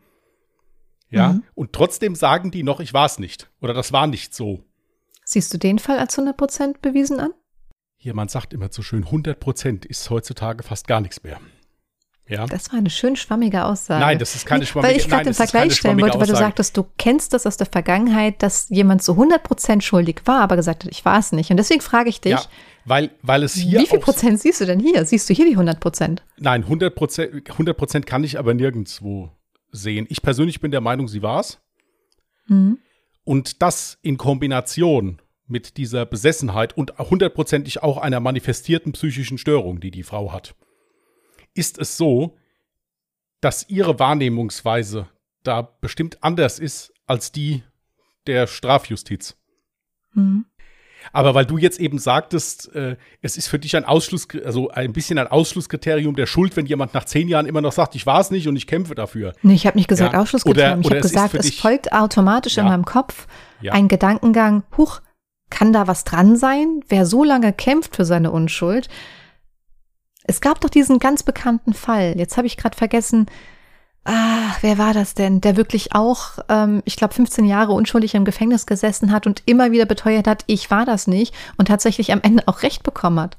Ja, 1.09 1.33
Mhm. 1.33 1.43
und 1.55 1.73
trotzdem 1.73 2.15
sagen 2.15 2.51
die 2.51 2.63
noch, 2.63 2.79
ich 2.79 2.93
war 2.93 3.05
es 3.05 3.17
nicht. 3.17 3.49
Oder 3.61 3.73
das 3.73 3.91
war 3.93 4.07
nicht 4.07 4.33
so. 4.35 4.65
Siehst 5.33 5.53
du 5.53 5.57
den 5.57 5.79
Fall 5.79 5.97
als 5.99 6.17
100% 6.17 6.75
bewiesen 6.81 7.19
an? 7.19 7.31
Hier, 7.97 8.13
man 8.13 8.27
sagt 8.27 8.53
immer 8.53 8.69
so 8.71 8.81
schön, 8.81 9.05
100 9.05 9.39
Prozent 9.39 9.85
ist 9.85 10.09
heutzutage 10.09 10.61
fast 10.63 10.87
gar 10.87 11.01
nichts 11.01 11.23
mehr. 11.23 11.39
Ja, 12.29 12.45
Das 12.45 12.71
war 12.71 12.79
eine 12.79 12.89
schön 12.89 13.15
schwammige 13.15 13.65
Aussage. 13.65 13.99
Nein, 13.99 14.17
das 14.19 14.35
ist 14.35 14.45
keine 14.45 14.65
schwammige- 14.65 14.93
Weil 14.93 14.99
ich 14.99 15.09
gerade 15.09 15.23
den 15.25 15.33
Vergleich 15.33 15.75
stellen 15.75 15.99
wollte, 15.99 16.19
weil 16.19 16.27
du 16.27 16.33
Aussage. 16.33 16.45
sagtest, 16.49 16.77
du 16.77 16.85
kennst 16.97 17.33
das 17.33 17.45
aus 17.45 17.57
der 17.57 17.67
Vergangenheit, 17.67 18.41
dass 18.41 18.69
jemand 18.69 19.03
zu 19.03 19.17
100% 19.17 19.81
schuldig 19.81 20.21
war, 20.25 20.41
aber 20.41 20.55
gesagt 20.55 20.85
hat, 20.85 20.91
ich 20.91 21.03
war 21.03 21.19
es 21.19 21.31
nicht. 21.33 21.49
Und 21.51 21.57
deswegen 21.57 21.81
frage 21.81 22.09
ich 22.09 22.21
dich, 22.21 22.31
ja 22.31 22.41
weil, 22.85 23.11
weil 23.21 23.43
es 23.43 23.55
hier 23.55 23.79
wie 23.79 23.87
viel 23.87 23.99
Prozent 23.99 24.39
siehst 24.41 24.61
du 24.61 24.65
denn 24.65 24.79
hier? 24.79 25.05
Siehst 25.05 25.29
du 25.29 25.33
hier 25.33 25.45
die 25.45 25.57
100%? 25.57 26.21
Nein, 26.37 26.63
100 26.63 26.93
Prozent 26.95 27.49
100 27.49 27.75
Prozent 27.77 28.05
kann 28.05 28.23
ich 28.23 28.37
aber 28.37 28.53
nirgendwo 28.53 29.31
sehen. 29.71 30.05
Ich 30.09 30.21
persönlich 30.21 30.59
bin 30.61 30.71
der 30.71 30.81
Meinung, 30.81 31.07
sie 31.07 31.21
war 31.21 31.39
es. 31.39 31.59
Mhm. 32.47 32.77
Und 33.23 33.61
das 33.61 33.97
in 34.01 34.17
Kombination 34.17 35.21
mit 35.53 35.77
dieser 35.77 36.05
Besessenheit 36.05 36.75
und 36.75 36.97
hundertprozentig 36.97 37.81
auch 37.83 37.97
einer 37.97 38.19
manifestierten 38.19 38.91
psychischen 38.91 39.37
Störung, 39.37 39.79
die 39.79 39.91
die 39.91 40.03
Frau 40.03 40.33
hat, 40.33 40.55
ist 41.53 41.77
es 41.79 41.95
so, 41.95 42.35
dass 43.39 43.69
ihre 43.69 43.99
Wahrnehmungsweise 43.99 45.07
da 45.43 45.61
bestimmt 45.61 46.17
anders 46.23 46.59
ist 46.59 46.91
als 47.05 47.31
die 47.31 47.63
der 48.27 48.47
Strafjustiz. 48.47 49.37
Mhm. 50.13 50.45
Aber 51.11 51.35
weil 51.35 51.45
du 51.45 51.57
jetzt 51.57 51.79
eben 51.81 51.99
sagtest, 51.99 52.73
äh, 52.73 52.95
es 53.21 53.35
ist 53.35 53.47
für 53.47 53.59
dich 53.59 53.75
ein 53.75 53.83
Ausschluss, 53.83 54.25
also 54.45 54.69
ein 54.69 54.93
bisschen 54.93 55.17
ein 55.19 55.27
Ausschlusskriterium 55.27 56.15
der 56.15 56.25
Schuld, 56.27 56.55
wenn 56.55 56.65
jemand 56.65 56.93
nach 56.93 57.03
zehn 57.03 57.27
Jahren 57.27 57.45
immer 57.45 57.59
noch 57.59 57.73
sagt, 57.73 57.93
ich 57.95 58.05
war 58.05 58.21
es 58.21 58.31
nicht 58.31 58.47
und 58.47 58.55
ich 58.55 58.65
kämpfe 58.67 58.95
dafür. 58.95 59.33
Nee, 59.41 59.53
ich 59.55 59.67
habe 59.67 59.77
nicht 59.77 59.89
gesagt 59.89 60.13
Ja. 60.13 60.21
Ausschlusskriterium. 60.21 60.79
Oder- 60.79 60.85
Ich 60.85 60.89
habe 60.91 61.01
gesagt, 61.01 61.33
es 61.35 61.53
folgt 61.55 61.91
automatisch 61.91 62.57
in 62.57 62.63
Ja. 62.63 62.69
meinem 62.71 62.85
Kopf 62.85 63.27
Ja. 63.59 63.73
ein 63.73 63.89
Gedankengang, 63.89 64.63
huch, 64.77 65.01
kann 65.53 65.71
da 65.71 65.87
was 65.87 66.03
dran 66.03 66.35
sein? 66.35 66.81
Wer 66.89 67.05
so 67.05 67.23
lange 67.23 67.53
kämpft 67.53 67.95
für 67.95 68.05
seine 68.05 68.31
Unschuld? 68.31 68.89
Es 70.23 70.41
gab 70.41 70.59
doch 70.61 70.69
diesen 70.69 70.97
ganz 70.99 71.21
bekannten 71.21 71.73
Fall. 71.73 72.15
Jetzt 72.17 72.37
habe 72.37 72.47
ich 72.47 72.57
gerade 72.57 72.75
vergessen, 72.75 73.27
ah, 74.03 74.55
wer 74.61 74.77
war 74.79 74.93
das 74.93 75.13
denn, 75.13 75.41
der 75.41 75.55
wirklich 75.55 75.93
auch, 75.93 76.39
ähm, 76.49 76.81
ich 76.85 76.95
glaube, 76.95 77.13
15 77.13 77.45
Jahre 77.45 77.73
unschuldig 77.73 78.15
im 78.15 78.25
Gefängnis 78.25 78.65
gesessen 78.65 79.11
hat 79.11 79.27
und 79.27 79.43
immer 79.45 79.71
wieder 79.71 79.85
beteuert 79.85 80.27
hat, 80.27 80.43
ich 80.47 80.71
war 80.71 80.85
das 80.85 81.05
nicht 81.07 81.35
und 81.57 81.67
tatsächlich 81.67 82.11
am 82.11 82.21
Ende 82.21 82.47
auch 82.47 82.63
Recht 82.63 82.83
bekommen 82.83 83.19
hat. 83.19 83.37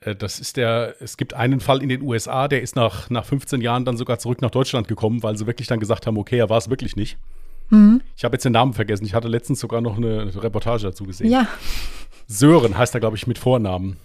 Äh, 0.00 0.14
Das 0.14 0.40
ist 0.40 0.58
der, 0.58 0.96
es 1.00 1.16
gibt 1.16 1.32
einen 1.32 1.60
Fall 1.60 1.82
in 1.82 1.88
den 1.88 2.02
USA, 2.02 2.48
der 2.48 2.60
ist 2.60 2.76
nach, 2.76 3.08
nach 3.08 3.24
15 3.24 3.62
Jahren 3.62 3.84
dann 3.84 3.96
sogar 3.96 4.18
zurück 4.18 4.42
nach 4.42 4.50
Deutschland 4.50 4.88
gekommen, 4.88 5.22
weil 5.22 5.38
sie 5.38 5.46
wirklich 5.46 5.68
dann 5.68 5.80
gesagt 5.80 6.06
haben, 6.06 6.18
okay, 6.18 6.38
er 6.38 6.50
war 6.50 6.58
es 6.58 6.68
wirklich 6.68 6.96
nicht. 6.96 7.16
Mhm. 7.72 8.02
Ich 8.16 8.24
habe 8.24 8.34
jetzt 8.34 8.44
den 8.44 8.52
Namen 8.52 8.74
vergessen. 8.74 9.04
Ich 9.04 9.14
hatte 9.14 9.28
letztens 9.28 9.60
sogar 9.60 9.80
noch 9.80 9.96
eine 9.96 10.32
Reportage 10.42 10.82
dazu 10.84 11.04
gesehen. 11.04 11.30
Ja, 11.30 11.48
Sören 12.26 12.76
heißt 12.76 12.94
er, 12.94 13.00
glaube 13.00 13.16
ich, 13.16 13.26
mit 13.26 13.38
Vornamen. 13.38 13.96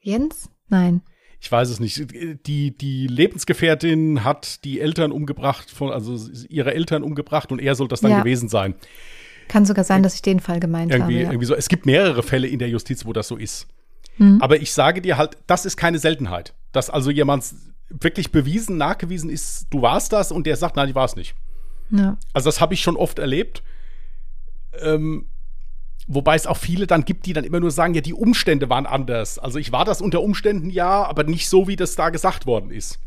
Jens? 0.00 0.50
Nein. 0.68 1.02
Ich 1.40 1.50
weiß 1.50 1.68
es 1.70 1.78
nicht. 1.80 2.06
Die, 2.46 2.76
die 2.76 3.06
Lebensgefährtin 3.06 4.24
hat 4.24 4.64
die 4.64 4.80
Eltern 4.80 5.12
umgebracht, 5.12 5.70
von, 5.70 5.90
also 5.90 6.16
ihre 6.48 6.74
Eltern 6.74 7.02
umgebracht 7.02 7.52
und 7.52 7.60
er 7.60 7.74
soll 7.74 7.88
das 7.88 8.00
dann 8.00 8.10
Ja. 8.12 8.18
gewesen 8.20 8.48
sein. 8.48 8.74
Kann 9.48 9.66
sogar 9.66 9.84
sein, 9.84 10.02
dass 10.02 10.14
ich 10.14 10.22
den 10.22 10.40
Fall 10.40 10.58
gemeint 10.58 10.90
Irgendwie, 10.90 11.14
habe. 11.16 11.22
Ja. 11.24 11.30
irgendwie 11.30 11.46
so. 11.46 11.54
Es 11.54 11.68
gibt 11.68 11.84
mehrere 11.84 12.22
Fälle 12.22 12.46
in 12.48 12.58
der 12.58 12.68
Justiz, 12.70 13.04
wo 13.04 13.12
das 13.12 13.28
so 13.28 13.36
ist. 13.36 13.66
Mhm. 14.16 14.38
Aber 14.40 14.60
ich 14.60 14.72
sage 14.72 15.02
dir 15.02 15.18
halt, 15.18 15.36
das 15.46 15.66
ist 15.66 15.76
keine 15.76 15.98
Seltenheit. 15.98 16.54
Dass 16.72 16.88
also 16.88 17.10
jemand 17.10 17.44
wirklich 17.90 18.32
bewiesen, 18.32 18.78
nachgewiesen 18.78 19.28
ist, 19.28 19.66
du 19.70 19.82
warst 19.82 20.12
das 20.12 20.32
und 20.32 20.46
der 20.46 20.56
sagt, 20.56 20.76
nein, 20.76 20.88
ich 20.88 20.94
war 20.94 21.04
es 21.04 21.14
nicht. 21.14 21.34
Ja. 21.90 22.16
Also 22.32 22.48
das 22.48 22.60
habe 22.60 22.74
ich 22.74 22.82
schon 22.82 22.96
oft 22.96 23.18
erlebt. 23.18 23.62
Ähm, 24.80 25.26
wobei 26.06 26.34
es 26.34 26.46
auch 26.46 26.56
viele 26.56 26.86
dann 26.86 27.04
gibt, 27.04 27.26
die 27.26 27.32
dann 27.32 27.44
immer 27.44 27.60
nur 27.60 27.70
sagen, 27.70 27.94
ja, 27.94 28.00
die 28.00 28.14
Umstände 28.14 28.68
waren 28.68 28.86
anders. 28.86 29.38
Also 29.38 29.58
ich 29.58 29.72
war 29.72 29.84
das 29.84 30.00
unter 30.00 30.22
Umständen 30.22 30.70
ja, 30.70 31.04
aber 31.04 31.24
nicht 31.24 31.48
so, 31.48 31.68
wie 31.68 31.76
das 31.76 31.96
da 31.96 32.10
gesagt 32.10 32.46
worden 32.46 32.70
ist. 32.70 32.98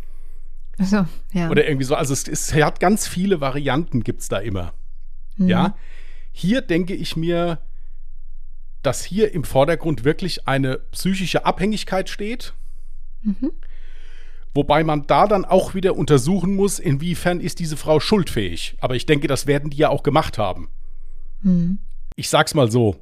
Also, 0.79 1.05
ja. 1.33 1.49
Oder 1.49 1.67
irgendwie 1.67 1.85
so. 1.85 1.95
Also 1.95 2.13
es, 2.13 2.27
es 2.27 2.53
hat 2.53 2.79
ganz 2.79 3.07
viele 3.07 3.41
Varianten, 3.41 4.03
gibt 4.03 4.21
es 4.21 4.29
da 4.29 4.37
immer. 4.37 4.73
Mhm. 5.37 5.47
Ja. 5.47 5.75
Hier 6.31 6.61
denke 6.61 6.93
ich 6.93 7.15
mir, 7.15 7.59
dass 8.83 9.03
hier 9.03 9.33
im 9.33 9.43
Vordergrund 9.43 10.03
wirklich 10.03 10.47
eine 10.47 10.77
psychische 10.91 11.45
Abhängigkeit 11.45 12.09
steht. 12.09 12.53
Mhm. 13.23 13.51
Wobei 14.57 14.83
man 14.83 15.05
da 15.05 15.27
dann 15.27 15.45
auch 15.45 15.75
wieder 15.75 15.95
untersuchen 15.95 16.55
muss, 16.55 16.79
inwiefern 16.79 17.41
ist 17.41 17.59
diese 17.59 17.77
Frau 17.77 17.99
schuldfähig. 17.99 18.75
Aber 18.81 18.95
ich 18.95 19.05
denke, 19.05 19.27
das 19.27 19.45
werden 19.45 19.69
die 19.69 19.77
ja 19.77 19.89
auch 19.89 20.01
gemacht 20.01 20.39
haben. 20.39 20.69
Mhm. 21.43 21.77
Ich 22.15 22.27
sag's 22.27 22.55
mal 22.55 22.71
so: 22.71 22.95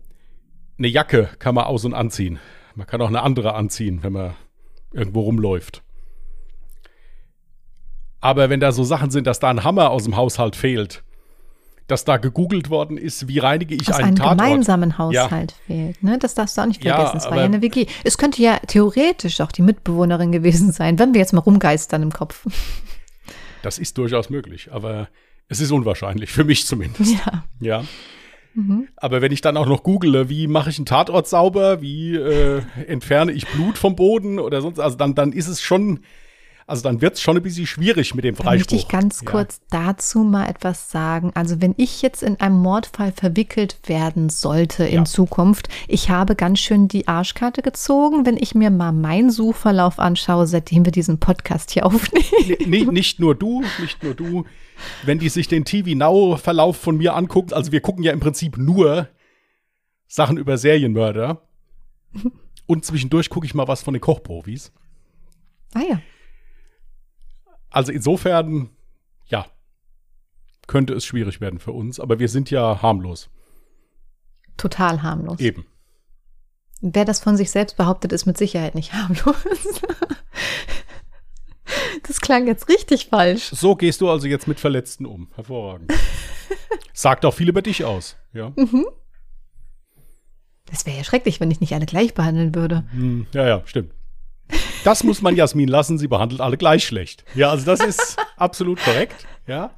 Eine 0.77 0.89
Jacke 0.89 1.29
kann 1.39 1.55
man 1.55 1.63
aus- 1.63 1.85
und 1.85 1.93
anziehen. 1.93 2.39
Man 2.75 2.85
kann 2.87 3.01
auch 3.01 3.07
eine 3.07 3.21
andere 3.23 3.53
anziehen, 3.53 4.03
wenn 4.03 4.11
man 4.11 4.35
irgendwo 4.91 5.21
rumläuft. 5.21 5.81
Aber 8.19 8.49
wenn 8.49 8.59
da 8.59 8.73
so 8.73 8.83
Sachen 8.83 9.09
sind, 9.09 9.25
dass 9.25 9.39
da 9.39 9.49
ein 9.49 9.63
Hammer 9.63 9.91
aus 9.91 10.03
dem 10.03 10.17
Haushalt 10.17 10.57
fehlt, 10.57 11.04
dass 11.87 12.03
da 12.03 12.17
gegoogelt 12.17 12.69
worden 12.69 12.97
ist, 12.97 13.27
wie 13.27 13.39
reinige 13.39 13.75
ich 13.75 13.87
Aus 13.89 13.95
einen 13.97 14.07
einem 14.07 14.15
Tatort. 14.15 14.37
gemeinsamen 14.39 14.97
Haushalt 14.97 15.53
fehlt. 15.67 16.01
Ne? 16.01 16.17
Das 16.19 16.33
darfst 16.33 16.57
du 16.57 16.61
auch 16.61 16.65
nicht 16.65 16.83
Ja, 16.83 16.95
vergessen. 16.95 17.17
es 17.17 17.25
war 17.25 17.37
ja 17.37 17.43
eine 17.43 17.61
WG. 17.61 17.85
Es 18.03 18.17
könnte 18.17 18.41
ja 18.41 18.57
theoretisch 18.67 19.39
auch 19.41 19.51
die 19.51 19.61
Mitbewohnerin 19.61 20.31
gewesen 20.31 20.71
sein, 20.71 20.97
wenn 20.97 21.13
wir 21.13 21.21
jetzt 21.21 21.33
mal 21.33 21.41
rumgeistern 21.41 22.01
im 22.01 22.11
Kopf. 22.11 22.45
Das 23.61 23.77
ist 23.77 23.97
durchaus 23.97 24.29
möglich, 24.29 24.69
aber 24.71 25.09
es 25.47 25.59
ist 25.59 25.71
unwahrscheinlich, 25.71 26.31
für 26.31 26.43
mich 26.43 26.65
zumindest. 26.65 27.15
Ja. 27.25 27.43
Ja. 27.59 27.83
Aber 28.95 29.21
wenn 29.21 29.33
ich 29.33 29.41
dann 29.41 29.57
auch 29.57 29.65
noch 29.65 29.83
google, 29.83 30.29
wie 30.29 30.47
mache 30.47 30.69
ich 30.69 30.77
einen 30.77 30.85
Tatort 30.85 31.27
sauber, 31.27 31.81
wie 31.81 32.15
äh, 32.15 32.61
entferne 32.87 33.33
ich 33.33 33.45
Blut 33.47 33.77
vom 33.77 33.95
Boden 33.97 34.39
oder 34.39 34.61
sonst, 34.61 34.79
also 34.79 34.95
dann, 34.95 35.13
dann 35.13 35.33
ist 35.33 35.47
es 35.49 35.61
schon, 35.61 35.99
also 36.67 36.81
dann 36.81 36.99
wird 37.01 37.13
es 37.13 37.21
schon 37.21 37.37
ein 37.37 37.43
bisschen 37.43 37.67
schwierig 37.67 38.15
mit 38.15 38.25
dem 38.25 38.35
Da 38.35 38.43
möchte 38.45 38.69
Freispruch. 38.75 38.77
ich 38.79 38.87
ganz 38.87 39.21
Ja. 39.21 39.31
kurz 39.31 39.61
dazu 39.69 40.19
mal 40.23 40.47
etwas 40.49 40.89
sagen. 40.89 41.31
Also 41.35 41.61
wenn 41.61 41.75
ich 41.77 42.01
jetzt 42.01 42.23
in 42.23 42.39
einem 42.39 42.57
Mordfall 42.59 43.11
verwickelt 43.11 43.77
werden 43.85 44.29
sollte 44.29 44.83
in 44.85 44.95
Ja. 44.95 45.05
Zukunft, 45.05 45.69
ich 45.87 46.09
habe 46.09 46.35
ganz 46.35 46.59
schön 46.59 46.87
die 46.87 47.07
Arschkarte 47.07 47.61
gezogen, 47.61 48.25
wenn 48.25 48.37
ich 48.37 48.55
mir 48.55 48.71
mal 48.71 48.91
meinen 48.91 49.29
Suchverlauf 49.29 49.99
anschaue, 49.99 50.47
seitdem 50.47 50.85
wir 50.85 50.91
diesen 50.91 51.19
Podcast 51.19 51.69
hier 51.71 51.85
aufnehmen. 51.85 52.25
Ni- 52.65 52.85
nicht 52.85 53.19
nur 53.19 53.35
du, 53.35 53.61
nicht 53.79 54.01
nur 54.03 54.15
du. 54.15 54.45
Wenn 55.03 55.19
die 55.19 55.29
sich 55.29 55.47
den 55.47 55.65
TV 55.65 55.95
Now-Verlauf 55.95 56.77
von 56.77 56.97
mir 56.97 57.15
angucken, 57.15 57.53
also 57.53 57.71
wir 57.71 57.81
gucken 57.81 58.03
ja 58.03 58.11
im 58.11 58.19
Prinzip 58.19 58.57
nur 58.57 59.07
Sachen 60.07 60.37
über 60.37 60.57
Serienmörder. 60.57 61.41
Und 62.67 62.83
zwischendurch 62.85 63.29
gucke 63.29 63.45
ich 63.45 63.53
mal 63.53 63.67
was 63.67 63.83
von 63.83 63.93
den 63.93 64.01
Kochprofis. 64.01 64.71
Ah 65.75 65.81
ja. 65.87 65.99
Also 67.75 67.91
insofern, 67.91 68.69
ja, 69.27 69.47
könnte 70.65 70.93
es 70.93 71.03
schwierig 71.03 71.41
werden 71.41 71.59
für 71.59 71.73
uns, 71.73 71.99
aber 71.99 72.19
wir 72.19 72.29
sind 72.29 72.49
ja 72.49 72.81
harmlos. 72.81 73.29
Total 74.55 75.03
harmlos. 75.03 75.41
Eben. 75.41 75.65
Wer 76.79 77.03
das 77.03 77.19
von 77.19 77.35
sich 77.35 77.51
selbst 77.51 77.75
behauptet, 77.75 78.13
ist 78.13 78.25
mit 78.25 78.37
Sicherheit 78.37 78.75
nicht 78.75 78.93
harmlos. 78.93 79.35
Das 82.07 82.21
klang 82.21 82.47
jetzt 82.47 82.69
richtig 82.69 83.07
falsch. 83.07 83.49
So 83.49 83.75
gehst 83.75 83.99
du 83.99 84.09
also 84.09 84.25
jetzt 84.25 84.47
mit 84.47 84.61
Verletzten 84.61 85.05
um. 85.05 85.27
Hervorragend. 85.35 85.91
Sagt 86.93 87.25
auch 87.25 87.33
viel 87.33 87.49
über 87.49 87.61
dich 87.61 87.83
aus. 87.83 88.15
Ja, 88.31 88.53
Das 90.67 90.85
wäre 90.85 90.95
ja 90.95 91.03
schrecklich, 91.03 91.41
wenn 91.41 91.51
ich 91.51 91.59
nicht 91.59 91.73
alle 91.73 91.85
gleich 91.85 92.13
behandeln 92.13 92.55
würde. 92.55 92.85
Hm, 92.91 93.27
ja, 93.33 93.45
ja, 93.45 93.61
stimmt. 93.65 93.91
Das 94.85 95.03
muss 95.03 95.21
man 95.21 95.35
Jasmin 95.35 95.67
lassen, 95.67 95.97
sie 95.97 96.07
behandelt 96.07 96.39
alle 96.41 96.57
gleich 96.57 96.85
schlecht. 96.85 97.25
Ja, 97.35 97.49
also 97.51 97.65
das 97.65 97.79
ist 97.81 98.17
absolut 98.37 98.79
korrekt. 98.79 99.25
Ja, 99.47 99.71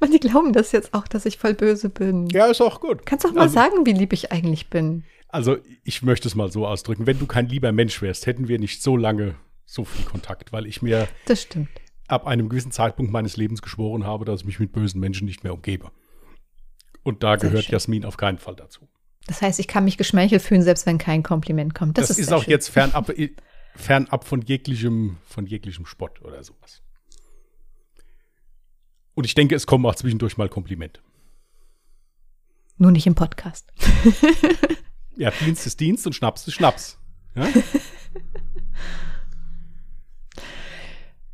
Man, 0.00 0.10
die 0.10 0.18
glauben 0.20 0.52
das 0.52 0.72
jetzt 0.72 0.94
auch, 0.94 1.06
dass 1.06 1.26
ich 1.26 1.38
voll 1.38 1.54
böse 1.54 1.90
bin. 1.90 2.28
ja 2.30 2.46
ist 2.46 2.60
auch 2.60 2.80
gut. 2.80 3.04
Kannst 3.06 3.24
doch 3.24 3.32
mal 3.32 3.42
Also- 3.42 3.54
sagen, 3.54 3.84
wie 3.86 3.92
lieb 3.92 4.12
ich 4.12 4.32
eigentlich 4.32 4.68
bin. 4.70 5.04
Also 5.28 5.58
ich 5.84 6.02
möchte 6.02 6.26
es 6.26 6.34
mal 6.34 6.50
so 6.50 6.66
ausdrücken. 6.66 7.06
Wenn 7.06 7.18
du 7.20 7.26
kein 7.26 7.46
lieber 7.48 7.70
Mensch 7.70 8.02
wärst, 8.02 8.26
hätten 8.26 8.48
wir 8.48 8.58
nicht 8.58 8.82
so 8.82 8.96
lange 8.96 9.36
so 9.64 9.84
viel 9.84 10.04
Kontakt, 10.04 10.52
weil 10.52 10.66
ich 10.66 10.82
mir 10.82 11.06
Das 11.26 11.42
stimmt. 11.42 11.68
ab 12.08 12.26
einem 12.26 12.48
gewissen 12.48 12.72
Zeitpunkt 12.72 13.12
meines 13.12 13.36
Lebens 13.36 13.62
geschworen 13.62 14.04
habe, 14.04 14.24
dass 14.24 14.40
ich 14.40 14.46
mich 14.46 14.58
mit 14.58 14.72
bösen 14.72 14.98
Menschen 15.00 15.26
nicht 15.26 15.44
mehr 15.44 15.54
umgebe. 15.54 15.90
Und 17.02 17.22
da 17.22 17.38
Sehr 17.38 17.48
gehört 17.50 17.66
schön. 17.66 17.72
Jasmin 17.72 18.04
auf 18.04 18.16
keinen 18.16 18.38
Fall 18.38 18.56
dazu. 18.56 18.88
Das 19.26 19.40
heißt, 19.42 19.60
ich 19.60 19.68
kann 19.68 19.84
mich 19.84 19.96
geschmeichelt 19.98 20.42
fühlen, 20.42 20.62
selbst 20.62 20.86
wenn 20.86 20.98
kein 20.98 21.22
Kompliment 21.22 21.74
kommt. 21.74 21.96
Das, 21.98 22.08
Das, 22.08 22.18
ist, 22.18 22.26
sehr 22.28 22.36
auch 22.36 22.42
schön. 22.44 22.50
jetzt 22.50 22.68
fernab, 22.68 23.08
fernab 23.76 24.24
von 24.24 24.42
jeglichem, 24.42 25.18
von 25.24 25.46
jeglichem 25.46 25.86
Spott 25.86 26.20
oder 26.22 26.42
sowas. 26.44 26.82
Und 29.14 29.24
ich 29.24 29.34
denke, 29.34 29.54
es 29.54 29.66
kommen 29.66 29.84
auch 29.86 29.94
zwischendurch 29.94 30.36
mal 30.36 30.48
Komplimente. 30.48 31.00
Nur 32.78 32.90
nicht 32.90 33.06
im 33.06 33.14
Podcast. 33.14 33.70
Ja, 35.20 35.30
Dienst 35.30 35.66
ist 35.66 35.78
Dienst 35.80 36.06
und 36.06 36.14
Schnaps 36.14 36.48
ist 36.48 36.54
Schnaps. 36.54 36.98
Ja? 37.34 37.46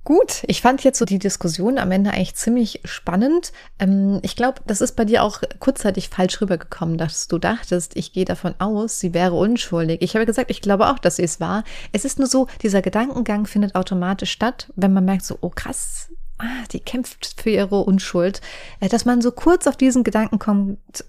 Gut, 0.06 0.44
ich 0.46 0.62
fand 0.62 0.84
jetzt 0.84 1.00
so 1.00 1.04
die 1.04 1.18
Diskussion 1.18 1.78
am 1.78 1.90
Ende 1.90 2.12
eigentlich 2.12 2.36
ziemlich 2.36 2.80
spannend. 2.84 3.50
Ähm, 3.80 4.20
ich 4.22 4.36
glaube, 4.36 4.60
das 4.64 4.80
ist 4.80 4.94
bei 4.94 5.04
dir 5.04 5.24
auch 5.24 5.42
kurzzeitig 5.58 6.10
falsch 6.10 6.40
rübergekommen, 6.40 6.96
dass 6.96 7.26
du 7.26 7.38
dachtest, 7.38 7.96
ich 7.96 8.12
gehe 8.12 8.24
davon 8.24 8.54
aus, 8.60 9.00
sie 9.00 9.14
wäre 9.14 9.34
unschuldig. 9.34 10.02
Ich 10.02 10.14
habe 10.14 10.24
gesagt, 10.24 10.52
ich 10.52 10.60
glaube 10.60 10.86
auch, 10.86 11.00
dass 11.00 11.16
sie 11.16 11.24
es 11.24 11.40
war. 11.40 11.64
Es 11.90 12.04
ist 12.04 12.20
nur 12.20 12.28
so, 12.28 12.46
dieser 12.62 12.82
Gedankengang 12.82 13.46
findet 13.46 13.74
automatisch 13.74 14.30
statt, 14.30 14.72
wenn 14.76 14.92
man 14.92 15.04
merkt 15.04 15.24
so, 15.24 15.38
oh 15.40 15.50
krass, 15.50 16.08
ah, 16.38 16.44
die 16.70 16.78
kämpft 16.78 17.40
für 17.40 17.50
ihre 17.50 17.80
Unschuld, 17.80 18.40
äh, 18.78 18.88
dass 18.88 19.06
man 19.06 19.20
so 19.20 19.32
kurz 19.32 19.66
auf 19.66 19.76
diesen 19.76 20.04
Gedanken 20.04 20.38
kommt, 20.38 21.04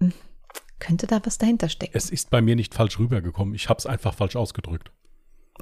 hm, 0.00 0.12
könnte 0.80 1.06
da 1.06 1.20
was 1.22 1.38
dahinter 1.38 1.68
stecken. 1.68 1.92
Es 1.96 2.10
ist 2.10 2.30
bei 2.30 2.42
mir 2.42 2.56
nicht 2.56 2.74
falsch 2.74 2.98
rübergekommen. 2.98 3.54
Ich 3.54 3.68
habe 3.68 3.78
es 3.78 3.86
einfach 3.86 4.12
falsch 4.12 4.34
ausgedrückt. 4.34 4.90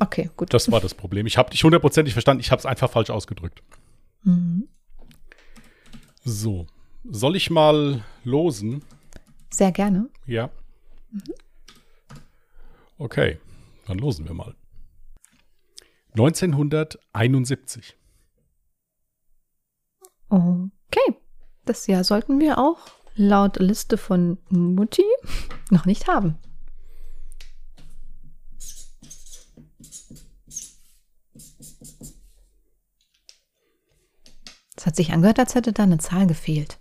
Okay, 0.00 0.30
gut. 0.36 0.52
Das 0.54 0.70
war 0.70 0.80
das 0.80 0.94
Problem. 0.94 1.26
Ich 1.26 1.38
habe 1.38 1.50
dich 1.50 1.64
hundertprozentig 1.64 2.12
verstanden. 2.12 2.40
Ich 2.40 2.50
habe 2.50 2.60
es 2.60 2.66
einfach 2.66 2.90
falsch 2.90 3.10
ausgedrückt. 3.10 3.62
Mhm. 4.22 4.68
So, 6.24 6.66
soll 7.04 7.36
ich 7.36 7.50
mal 7.50 8.04
losen? 8.24 8.84
Sehr 9.50 9.72
gerne. 9.72 10.08
Ja. 10.26 10.50
Okay, 12.98 13.38
dann 13.86 13.98
losen 13.98 14.26
wir 14.26 14.34
mal. 14.34 14.54
1971. 16.12 17.96
Okay, 20.28 21.16
das 21.64 21.86
Jahr 21.86 22.04
sollten 22.04 22.40
wir 22.40 22.58
auch 22.58 22.78
laut 23.14 23.58
Liste 23.58 23.96
von 23.96 24.38
Mutti 24.48 25.04
noch 25.70 25.86
nicht 25.86 26.08
haben. 26.08 26.38
Es 34.78 34.86
hat 34.86 34.94
sich 34.94 35.12
angehört, 35.12 35.40
als 35.40 35.56
hätte 35.56 35.72
da 35.72 35.82
eine 35.82 35.98
Zahl 35.98 36.26
gefehlt. 36.26 36.78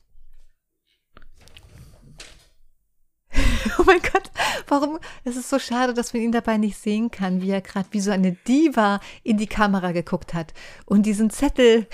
Oh 3.80 3.84
mein 3.86 4.00
Gott, 4.02 4.32
warum? 4.68 5.00
Es 5.24 5.36
ist 5.36 5.50
so 5.50 5.60
schade, 5.60 5.94
dass 5.94 6.14
man 6.14 6.22
ihn 6.24 6.32
dabei 6.32 6.58
nicht 6.58 6.78
sehen 6.78 7.12
kann, 7.12 7.42
wie 7.42 7.52
er 7.52 7.62
gerade 7.62 7.88
wie 7.92 8.00
so 8.00 8.12
eine 8.12 8.34
Diva 8.48 9.00
in 9.24 9.38
die 9.38 9.48
Kamera 9.48 9.92
geguckt 9.92 10.34
hat 10.34 10.54
und 10.86 11.06
diesen 11.06 11.30
Zettel 11.30 11.88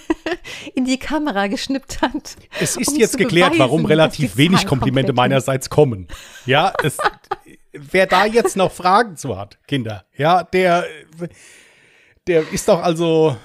in 0.74 0.84
die 0.84 0.98
Kamera 0.98 1.46
geschnippt 1.48 2.00
hat. 2.00 2.36
Es 2.58 2.76
ist 2.76 2.88
um 2.88 2.96
jetzt 2.96 3.18
geklärt, 3.18 3.52
beweisen, 3.52 3.60
warum 3.60 3.84
relativ 3.84 4.36
wenig 4.36 4.66
Komplimente 4.66 5.12
meinerseits 5.12 5.70
kommen. 5.70 6.08
Ja, 6.46 6.72
es, 6.82 6.96
wer 7.72 8.06
da 8.06 8.24
jetzt 8.24 8.56
noch 8.56 8.72
Fragen 8.72 9.16
zu 9.16 9.38
hat, 9.38 9.58
Kinder, 9.66 10.06
ja, 10.16 10.42
der, 10.42 10.86
der 12.26 12.50
ist 12.52 12.68
doch 12.68 12.82
also, 12.82 13.36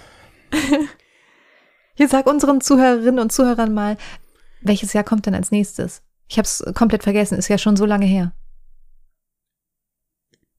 Hier 1.98 2.08
sag 2.08 2.28
unseren 2.28 2.62
Zuhörerinnen 2.62 3.20
und 3.20 3.32
Zuhörern 3.32 3.74
mal, 3.74 3.98
welches 4.62 4.94
Jahr 4.94 5.04
kommt 5.04 5.26
denn 5.26 5.34
als 5.34 5.50
nächstes? 5.50 6.04
Ich 6.28 6.38
habe 6.38 6.46
es 6.46 6.64
komplett 6.76 7.02
vergessen, 7.02 7.38
ist 7.38 7.48
ja 7.48 7.58
schon 7.58 7.76
so 7.76 7.86
lange 7.86 8.06
her. 8.06 8.34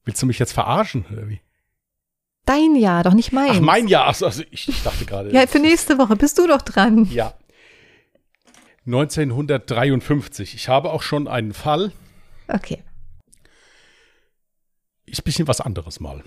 willst 0.03 0.21
du 0.21 0.25
mich 0.25 0.39
jetzt 0.39 0.51
verarschen, 0.51 1.05
oder 1.11 1.29
wie? 1.29 1.39
Dein 2.45 2.75
Jahr, 2.75 3.03
doch 3.03 3.13
nicht 3.13 3.31
meins. 3.31 3.51
Ach, 3.57 3.61
mein 3.61 3.87
Jahr, 3.87 4.07
also, 4.07 4.25
also 4.25 4.43
ich, 4.51 4.67
ich 4.67 4.83
dachte 4.83 5.05
gerade. 5.05 5.31
Ja, 5.31 5.47
für 5.47 5.59
nächste 5.59 5.97
Woche 5.97 6.15
bist 6.15 6.37
du 6.39 6.47
doch 6.47 6.61
dran. 6.61 7.05
Ja. 7.05 7.33
1953. 8.85 10.55
Ich 10.55 10.67
habe 10.67 10.91
auch 10.91 11.03
schon 11.03 11.27
einen 11.27 11.53
Fall. 11.53 11.93
Okay. 12.47 12.83
Ist 15.05 15.21
ein 15.21 15.23
bisschen 15.23 15.47
was 15.47 15.61
anderes 15.61 15.99
mal. 15.99 16.23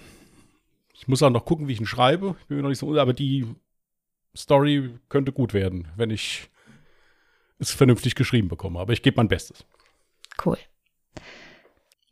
Ich 0.94 1.08
muss 1.08 1.22
auch 1.22 1.30
noch 1.30 1.44
gucken, 1.44 1.66
wie 1.66 1.72
ich 1.72 1.80
ihn 1.80 1.86
schreibe. 1.86 2.36
Ich 2.40 2.46
bin 2.46 2.56
mir 2.56 2.62
noch 2.62 2.70
nicht 2.70 2.78
so, 2.78 2.96
aber 2.96 3.12
die 3.12 3.46
Story 4.37 4.99
könnte 5.09 5.33
gut 5.33 5.55
werden, 5.55 5.89
wenn 5.97 6.11
ich 6.11 6.51
es 7.59 7.70
vernünftig 7.72 8.14
geschrieben 8.14 8.49
bekomme. 8.49 8.80
Aber 8.80 8.93
ich 8.93 9.03
gebe 9.03 9.16
mein 9.16 9.28
Bestes. 9.28 9.64
Cool. 10.45 10.59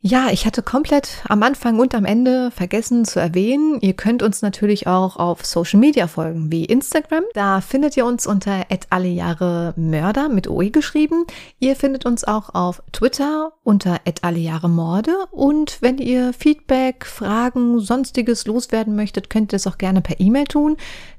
Ja, 0.03 0.29
ich 0.31 0.47
hatte 0.47 0.63
komplett 0.63 1.21
am 1.29 1.43
Anfang 1.43 1.79
und 1.79 1.93
am 1.93 2.05
Ende 2.05 2.49
vergessen 2.49 3.05
zu 3.05 3.19
erwähnen, 3.19 3.79
ihr 3.81 3.93
könnt 3.93 4.23
uns 4.23 4.41
natürlich 4.41 4.87
auch 4.87 5.15
auf 5.17 5.45
Social 5.45 5.79
Media 5.79 6.07
folgen, 6.07 6.51
wie 6.51 6.65
Instagram. 6.65 7.23
Da 7.35 7.61
findet 7.61 7.95
ihr 7.95 8.07
uns 8.07 8.25
unter 8.25 8.65
alle 8.89 9.09
Jahre 9.09 9.75
Mörder 9.77 10.27
mit 10.27 10.47
OE 10.47 10.71
geschrieben. 10.71 11.25
Ihr 11.59 11.75
findet 11.75 12.07
uns 12.07 12.23
auch 12.23 12.55
auf 12.55 12.81
Twitter 12.91 13.53
unter 13.61 13.99
alle 14.23 14.39
Jahre 14.39 14.69
Morde. 14.69 15.13
Und 15.29 15.77
wenn 15.83 15.99
ihr 15.99 16.33
Feedback, 16.33 17.05
Fragen, 17.05 17.79
sonstiges 17.79 18.47
loswerden 18.47 18.95
möchtet, 18.95 19.29
könnt 19.29 19.53
ihr 19.53 19.57
das 19.57 19.67
auch 19.67 19.77
gerne 19.77 20.01
per 20.01 20.19
E-Mail 20.19 20.45
tun. 20.45 20.77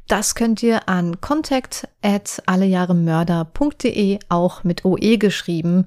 Das 0.09 0.35
könnt 0.35 0.61
ihr 0.61 0.89
an 0.89 1.21
contact 1.21 1.87
at 2.03 2.43
allejahremörder.de 2.47 4.19
auch 4.29 4.65
mit 4.65 4.85
OE 4.85 5.19
geschrieben 5.19 5.87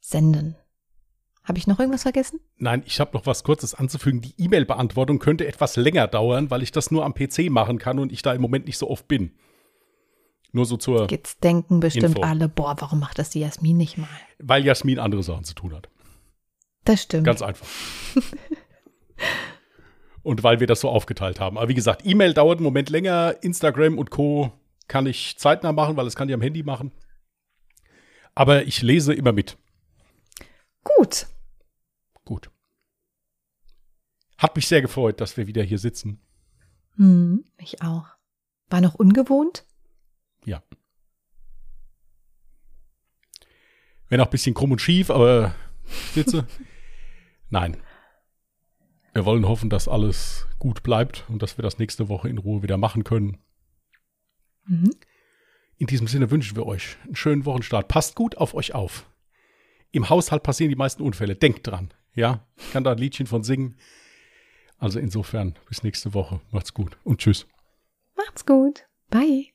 senden. 0.00 0.56
Habe 1.44 1.58
ich 1.58 1.66
noch 1.66 1.80
irgendwas 1.80 2.02
vergessen? 2.02 2.40
Nein, 2.58 2.82
ich 2.86 3.00
habe 3.00 3.10
noch 3.14 3.26
was 3.26 3.42
Kurzes 3.42 3.74
anzufügen. 3.74 4.20
Die 4.20 4.34
E-Mail-Beantwortung 4.38 5.18
könnte 5.18 5.46
etwas 5.46 5.76
länger 5.76 6.06
dauern, 6.06 6.50
weil 6.50 6.62
ich 6.62 6.70
das 6.70 6.90
nur 6.92 7.04
am 7.04 7.14
PC 7.14 7.50
machen 7.50 7.78
kann 7.78 7.98
und 7.98 8.12
ich 8.12 8.22
da 8.22 8.32
im 8.32 8.40
Moment 8.40 8.66
nicht 8.66 8.78
so 8.78 8.88
oft 8.88 9.08
bin. 9.08 9.32
Nur 10.52 10.66
so 10.66 10.76
zur, 10.76 11.10
Jetzt 11.10 11.42
denken 11.42 11.80
bestimmt 11.80 12.16
Info. 12.16 12.22
alle, 12.22 12.48
boah, 12.48 12.76
warum 12.78 13.00
macht 13.00 13.18
das 13.18 13.30
die 13.30 13.40
Jasmin 13.40 13.76
nicht 13.76 13.98
mal? 13.98 14.08
weil 14.38 14.64
Jasmin 14.64 14.98
andere 14.98 15.22
Sachen 15.22 15.44
zu 15.44 15.54
tun 15.54 15.74
hat. 15.74 15.88
Das 16.84 17.02
stimmt. 17.02 17.24
Ganz 17.24 17.42
einfach. 17.42 17.66
und 20.22 20.42
weil 20.42 20.60
wir 20.60 20.66
das 20.66 20.80
so 20.80 20.88
aufgeteilt 20.90 21.40
haben. 21.40 21.58
Aber 21.58 21.68
wie 21.68 21.74
gesagt, 21.74 22.02
E-Mail 22.04 22.34
dauert 22.34 22.58
einen 22.58 22.64
Moment 22.64 22.90
länger, 22.90 23.36
Instagram 23.40 23.98
und 23.98 24.10
Co. 24.10 24.52
kann 24.88 25.06
ich 25.06 25.36
zeitnah 25.38 25.72
machen, 25.72 25.96
weil 25.96 26.04
das 26.04 26.16
kann 26.16 26.28
ich 26.28 26.34
am 26.34 26.42
Handy 26.42 26.62
machen. 26.62 26.92
Aber 28.34 28.64
ich 28.64 28.82
lese 28.82 29.14
immer 29.14 29.32
mit. 29.32 29.56
Gut. 30.84 31.26
Gut. 32.24 32.50
Hat 34.38 34.56
mich 34.56 34.66
sehr 34.66 34.82
gefreut, 34.82 35.20
dass 35.20 35.36
wir 35.36 35.46
wieder 35.46 35.62
hier 35.62 35.78
sitzen. 35.78 36.20
Hm, 36.96 37.44
ich 37.58 37.82
auch. 37.82 38.06
War 38.68 38.80
noch 38.80 38.94
ungewohnt? 38.94 39.64
Ja. 40.44 40.62
Wenn 44.08 44.20
auch 44.20 44.26
ein 44.26 44.30
bisschen 44.30 44.54
krumm 44.54 44.72
und 44.72 44.80
schief, 44.80 45.10
aber 45.10 45.54
sitze. 46.12 46.46
Nein. 47.50 47.76
Wir 49.12 49.24
wollen 49.26 49.46
hoffen, 49.46 49.68
dass 49.68 49.88
alles 49.88 50.46
gut 50.58 50.82
bleibt 50.82 51.24
und 51.28 51.42
dass 51.42 51.58
wir 51.58 51.62
das 51.62 51.78
nächste 51.78 52.08
Woche 52.08 52.28
in 52.28 52.38
Ruhe 52.38 52.62
wieder 52.62 52.78
machen 52.78 53.04
können. 53.04 53.38
Mhm. 54.64 54.90
In 55.76 55.86
diesem 55.86 56.06
Sinne 56.06 56.30
wünschen 56.30 56.56
wir 56.56 56.66
euch 56.66 56.96
einen 57.04 57.16
schönen 57.16 57.44
Wochenstart. 57.44 57.88
Passt 57.88 58.14
gut 58.14 58.38
auf 58.38 58.54
euch 58.54 58.74
auf. 58.74 59.06
Im 59.92 60.08
Haushalt 60.08 60.42
passieren 60.42 60.70
die 60.70 60.76
meisten 60.76 61.02
Unfälle. 61.02 61.36
Denkt 61.36 61.66
dran. 61.66 61.92
Ja, 62.14 62.46
ich 62.56 62.72
kann 62.72 62.84
da 62.84 62.92
ein 62.92 62.98
Liedchen 62.98 63.26
von 63.26 63.44
singen. 63.44 63.76
Also 64.78 64.98
insofern, 64.98 65.54
bis 65.68 65.82
nächste 65.82 66.12
Woche. 66.14 66.40
Macht's 66.50 66.74
gut 66.74 66.98
und 67.04 67.20
tschüss. 67.20 67.46
Macht's 68.16 68.44
gut. 68.44 68.86
Bye. 69.10 69.51